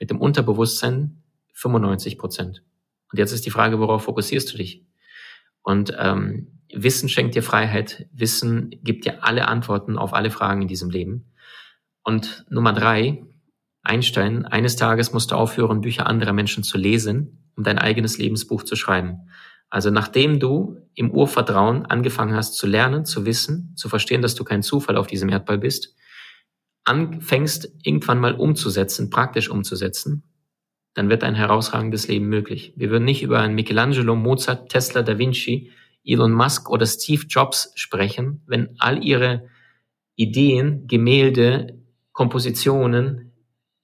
mit 0.00 0.10
dem 0.10 0.20
Unterbewusstsein 0.20 1.22
95 1.52 2.18
Prozent. 2.18 2.62
Und 3.12 3.18
jetzt 3.18 3.32
ist 3.32 3.44
die 3.44 3.50
Frage, 3.50 3.78
worauf 3.78 4.04
fokussierst 4.04 4.52
du 4.52 4.56
dich? 4.56 4.86
Und 5.62 5.94
ähm, 5.98 6.60
Wissen 6.72 7.08
schenkt 7.08 7.34
dir 7.34 7.42
Freiheit, 7.42 8.06
Wissen 8.12 8.70
gibt 8.82 9.04
dir 9.04 9.22
alle 9.22 9.48
Antworten 9.48 9.98
auf 9.98 10.14
alle 10.14 10.30
Fragen 10.30 10.62
in 10.62 10.68
diesem 10.68 10.88
Leben. 10.88 11.32
Und 12.04 12.46
Nummer 12.48 12.72
drei, 12.72 13.22
Einstein, 13.82 14.46
eines 14.46 14.76
Tages 14.76 15.12
musst 15.12 15.30
du 15.30 15.34
aufhören, 15.34 15.82
Bücher 15.82 16.06
anderer 16.06 16.32
Menschen 16.32 16.62
zu 16.62 16.78
lesen, 16.78 17.50
um 17.56 17.64
dein 17.64 17.78
eigenes 17.78 18.16
Lebensbuch 18.18 18.62
zu 18.62 18.76
schreiben. 18.76 19.28
Also 19.68 19.90
nachdem 19.90 20.40
du 20.40 20.78
im 20.94 21.10
Urvertrauen 21.10 21.84
angefangen 21.84 22.34
hast 22.34 22.54
zu 22.54 22.66
lernen, 22.66 23.04
zu 23.04 23.26
wissen, 23.26 23.74
zu 23.76 23.90
verstehen, 23.90 24.22
dass 24.22 24.34
du 24.34 24.44
kein 24.44 24.62
Zufall 24.62 24.96
auf 24.96 25.06
diesem 25.06 25.28
Erdball 25.28 25.58
bist, 25.58 25.94
anfängst, 26.88 27.70
irgendwann 27.82 28.18
mal 28.18 28.34
umzusetzen, 28.34 29.10
praktisch 29.10 29.50
umzusetzen, 29.50 30.24
dann 30.94 31.10
wird 31.10 31.22
ein 31.22 31.34
herausragendes 31.34 32.08
Leben 32.08 32.28
möglich. 32.28 32.72
Wir 32.76 32.90
würden 32.90 33.04
nicht 33.04 33.22
über 33.22 33.40
einen 33.40 33.54
Michelangelo, 33.54 34.16
Mozart, 34.16 34.70
Tesla, 34.70 35.02
Da 35.02 35.18
Vinci, 35.18 35.70
Elon 36.04 36.32
Musk 36.32 36.70
oder 36.70 36.86
Steve 36.86 37.26
Jobs 37.28 37.72
sprechen, 37.74 38.42
wenn 38.46 38.74
all 38.78 39.04
ihre 39.04 39.48
Ideen, 40.16 40.86
Gemälde, 40.88 41.78
Kompositionen, 42.12 43.32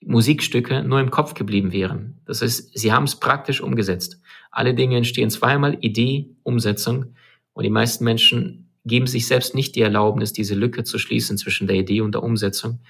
Musikstücke 0.01 0.83
nur 0.83 1.01
im 1.01 1.11
Kopf 1.11 1.35
geblieben 1.35 1.73
wären. 1.73 2.21
Das 2.25 2.43
heißt, 2.43 2.77
sie 2.77 2.93
haben 2.93 3.05
es 3.05 3.17
praktisch 3.17 3.61
umgesetzt. 3.61 4.21
Alle 4.51 4.75
Dinge 4.75 4.97
entstehen 4.97 5.31
zweimal, 5.31 5.79
Idee, 5.81 6.31
Umsetzung. 6.43 7.15
Und 7.53 7.65
die 7.65 7.71
meisten 7.71 8.05
Menschen 8.05 8.64
geben 8.85 9.07
sich 9.07 9.27
selbst 9.27 9.55
nicht 9.55 9.77
die 9.77 9.81
Erlaubnis, 9.81 10.33
diese 10.33 10.55
Lücke 10.55 10.85
zu 10.85 10.99
schließen 10.99 11.39
zwischen 11.39 11.67
der 11.67 11.77
Idee 11.77 12.03
und 12.03 12.15
der 12.15 12.23
Umsetzung. 12.23 12.81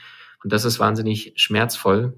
Und 0.42 0.53
das 0.53 0.64
ist 0.64 0.78
wahnsinnig 0.78 1.32
schmerzvoll, 1.36 2.14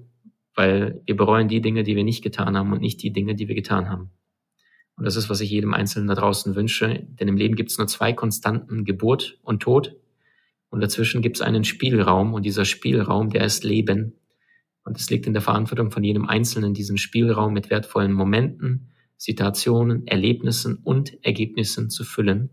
weil 0.55 1.01
wir 1.05 1.15
bereuen 1.15 1.47
die 1.47 1.61
Dinge, 1.61 1.83
die 1.83 1.95
wir 1.95 2.03
nicht 2.03 2.23
getan 2.23 2.57
haben 2.57 2.73
und 2.73 2.81
nicht 2.81 3.01
die 3.03 3.13
Dinge, 3.13 3.35
die 3.35 3.47
wir 3.47 3.55
getan 3.55 3.89
haben. 3.89 4.11
Und 4.95 5.05
das 5.05 5.15
ist, 5.15 5.29
was 5.29 5.41
ich 5.41 5.51
jedem 5.51 5.75
Einzelnen 5.75 6.07
da 6.07 6.15
draußen 6.15 6.55
wünsche. 6.55 7.05
Denn 7.19 7.27
im 7.27 7.37
Leben 7.37 7.55
gibt 7.55 7.69
es 7.69 7.77
nur 7.77 7.85
zwei 7.85 8.13
Konstanten, 8.13 8.83
Geburt 8.83 9.37
und 9.43 9.61
Tod. 9.61 9.95
Und 10.69 10.81
dazwischen 10.81 11.21
gibt 11.21 11.37
es 11.37 11.41
einen 11.41 11.63
Spielraum. 11.63 12.33
Und 12.33 12.43
dieser 12.43 12.65
Spielraum, 12.65 13.29
der 13.29 13.45
ist 13.45 13.63
Leben. 13.63 14.15
Und 14.83 14.97
es 14.97 15.11
liegt 15.11 15.27
in 15.27 15.33
der 15.33 15.43
Verantwortung 15.43 15.91
von 15.91 16.03
jedem 16.03 16.27
Einzelnen, 16.27 16.73
diesen 16.73 16.97
Spielraum 16.97 17.53
mit 17.53 17.69
wertvollen 17.69 18.11
Momenten, 18.11 18.89
Situationen, 19.17 20.07
Erlebnissen 20.07 20.79
und 20.83 21.23
Ergebnissen 21.23 21.91
zu 21.91 22.03
füllen 22.03 22.49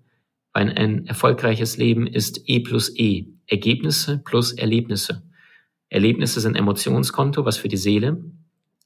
weil 0.55 0.70
ein 0.70 1.07
erfolgreiches 1.07 1.76
Leben 1.76 2.07
ist 2.07 2.48
E 2.48 2.61
plus 2.61 2.96
E. 2.96 3.26
Ergebnisse 3.46 4.18
plus 4.18 4.52
Erlebnisse. 4.52 5.22
Erlebnisse 5.90 6.40
sind 6.40 6.57
Emotionskonto, 6.57 7.44
was 7.44 7.59
für 7.59 7.68
die 7.68 7.76
Seele. 7.76 8.24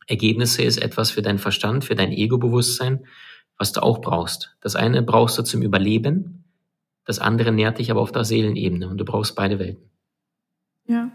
Ergebnisse 0.06 0.62
ist 0.62 0.78
etwas 0.78 1.10
für 1.10 1.22
deinen 1.22 1.38
Verstand, 1.38 1.84
für 1.84 1.94
dein 1.94 2.10
Ego-Bewusstsein, 2.10 3.06
was 3.56 3.72
du 3.72 3.82
auch 3.82 4.00
brauchst. 4.00 4.56
Das 4.60 4.74
eine 4.74 5.02
brauchst 5.02 5.38
du 5.38 5.42
zum 5.42 5.62
Überleben, 5.62 6.44
das 7.04 7.18
andere 7.18 7.52
nährt 7.52 7.78
dich 7.78 7.90
aber 7.90 8.02
auf 8.02 8.12
der 8.12 8.24
Seelenebene 8.24 8.88
und 8.88 8.98
du 8.98 9.04
brauchst 9.06 9.34
beide 9.34 9.58
Welten. 9.58 9.90
Ja. 10.86 11.10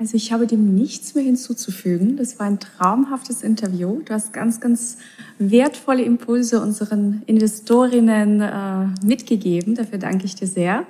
Also 0.00 0.16
ich 0.16 0.32
habe 0.32 0.46
dem 0.46 0.76
nichts 0.76 1.16
mehr 1.16 1.24
hinzuzufügen. 1.24 2.16
Das 2.16 2.38
war 2.38 2.46
ein 2.46 2.60
traumhaftes 2.60 3.42
Interview. 3.42 4.00
Du 4.04 4.14
hast 4.14 4.32
ganz, 4.32 4.60
ganz 4.60 4.98
wertvolle 5.40 6.02
Impulse 6.02 6.62
unseren 6.62 7.22
Investorinnen 7.26 8.40
äh, 8.40 8.86
mitgegeben. 9.04 9.74
Dafür 9.74 9.98
danke 9.98 10.24
ich 10.24 10.36
dir 10.36 10.46
sehr. 10.46 10.86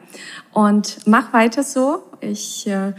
Und 0.53 0.99
mach 1.07 1.33
weiter 1.33 1.63
so. 1.63 2.03
Ich 2.21 2.67
äh, 2.67 2.93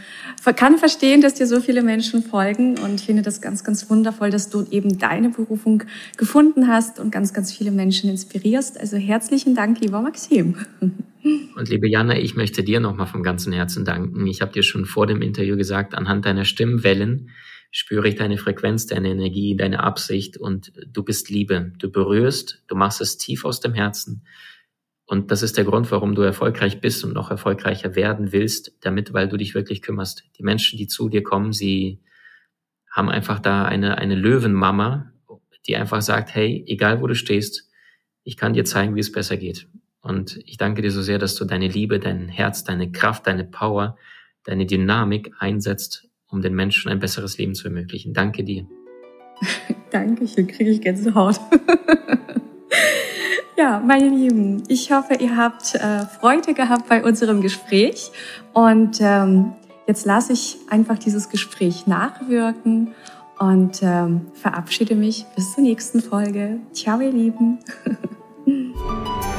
kann 0.56 0.80
verstehen, 0.80 1.22
dass 1.22 1.36
dir 1.36 1.46
so 1.46 1.60
viele 1.60 1.84
Menschen 1.84 2.24
folgen 2.24 2.80
und 2.80 3.02
finde 3.02 3.22
das 3.22 3.40
ganz, 3.40 3.64
ganz 3.64 3.88
wundervoll, 3.92 4.32
dass 4.32 4.50
du 4.50 4.66
eben 4.72 4.98
deine 4.98 5.30
Berufung 5.30 5.84
gefunden 6.18 6.68
hast 6.68 7.00
und 7.00 7.12
ganz, 7.12 7.34
ganz 7.34 7.52
viele 7.52 7.70
Menschen 7.70 8.10
inspirierst. 8.10 8.80
Also 8.80 8.98
herzlichen 8.98 9.54
Dank, 9.54 9.80
lieber 9.80 10.02
Maxim. 10.02 10.56
Und 11.24 11.70
liebe 11.70 11.90
Jana, 11.90 12.18
ich 12.18 12.36
möchte 12.36 12.64
dir 12.64 12.80
nochmal 12.80 13.08
vom 13.08 13.24
ganzen 13.24 13.54
Herzen 13.54 13.86
danken. 13.86 14.28
Ich 14.28 14.42
habe 14.42 14.54
dir 14.54 14.64
schon 14.64 14.86
vor 14.86 15.08
dem 15.08 15.22
Interview 15.22 15.58
gesagt, 15.58 15.96
anhand 15.96 16.26
deiner 16.26 16.46
Stimmwellen 16.46 17.30
spüre 17.72 18.08
ich 18.08 18.16
deine 18.16 18.38
Frequenz, 18.38 18.88
deine 18.88 19.10
Energie, 19.10 19.56
deine 19.56 19.82
Absicht 19.84 20.38
und 20.38 20.74
du 20.88 21.04
bist 21.04 21.30
Liebe. 21.30 21.74
Du 21.78 21.92
berührst, 21.92 22.64
du 22.68 22.76
machst 22.76 23.02
es 23.02 23.18
tief 23.18 23.46
aus 23.46 23.60
dem 23.60 23.74
Herzen 23.74 24.24
Und 25.06 25.32
das 25.32 25.44
ist 25.44 25.58
der 25.58 25.66
Grund, 25.66 25.92
warum 25.92 26.16
du 26.16 26.22
erfolgreich 26.22 26.82
bist 26.82 27.04
und 27.04 27.14
noch 27.14 27.32
erfolgreicher 27.32 27.96
werden 27.96 28.32
willst, 28.32 28.74
damit, 28.82 29.14
weil 29.14 29.28
du 29.28 29.38
dich 29.38 29.56
wirklich 29.56 29.82
kümmerst. 29.82 30.24
Die 30.38 30.44
Menschen, 30.44 30.78
die 30.78 30.88
zu 30.88 31.10
dir 31.10 31.24
kommen, 31.24 31.54
sie 31.54 32.02
haben 32.92 33.10
einfach 33.10 33.40
da 33.40 33.66
eine, 33.66 33.98
eine 33.98 34.16
Löwenmama, 34.16 35.12
die 35.68 35.76
einfach 35.76 36.02
sagt, 36.02 36.36
hey, 36.36 36.64
egal 36.68 37.02
wo 37.02 37.08
du 37.08 37.16
stehst, 37.16 37.70
ich 38.24 38.38
kann 38.38 38.54
dir 38.54 38.66
zeigen, 38.66 38.96
wie 38.96 39.00
es 39.00 39.12
besser 39.12 39.38
geht. 39.38 39.68
Und 40.02 40.40
ich 40.46 40.58
danke 40.58 40.82
dir 40.82 40.92
so 40.92 41.02
sehr, 41.02 41.20
dass 41.20 41.36
du 41.36 41.46
deine 41.46 41.68
Liebe, 41.68 42.00
dein 42.00 42.30
Herz, 42.30 42.64
deine 42.64 42.92
Kraft, 42.92 43.28
deine 43.28 43.44
Power, 43.44 43.98
deine 44.46 44.66
Dynamik 44.66 45.32
einsetzt, 45.40 46.08
um 46.30 46.42
den 46.42 46.54
Menschen 46.54 46.92
ein 46.92 47.00
besseres 47.00 47.38
Leben 47.38 47.54
zu 47.54 47.68
ermöglichen. 47.68 48.14
Danke 48.14 48.44
dir. 48.44 48.66
danke, 49.92 50.26
hier 50.26 50.48
kriege 50.48 50.70
ich 50.70 50.82
Gänsehaut. 50.82 51.40
ja, 53.58 53.80
meine 53.80 54.10
Lieben, 54.10 54.64
ich 54.68 54.92
hoffe, 54.92 55.16
ihr 55.16 55.36
habt 55.36 55.76
äh, 55.76 56.06
Freude 56.06 56.54
gehabt 56.54 56.88
bei 56.88 57.04
unserem 57.04 57.42
Gespräch 57.42 58.12
und 58.54 59.00
ähm, 59.02 59.54
jetzt 59.88 60.06
lasse 60.06 60.34
ich 60.34 60.58
einfach 60.70 60.98
dieses 60.98 61.30
Gespräch 61.30 61.88
nachwirken 61.88 62.94
und 63.38 63.80
ähm, 63.82 64.28
verabschiede 64.34 64.96
mich 64.96 65.26
bis 65.36 65.56
zur 65.56 65.64
nächsten 65.64 66.02
Folge. 66.02 66.60
Ciao, 66.74 67.00
ihr 67.00 67.12
Lieben. 67.12 67.60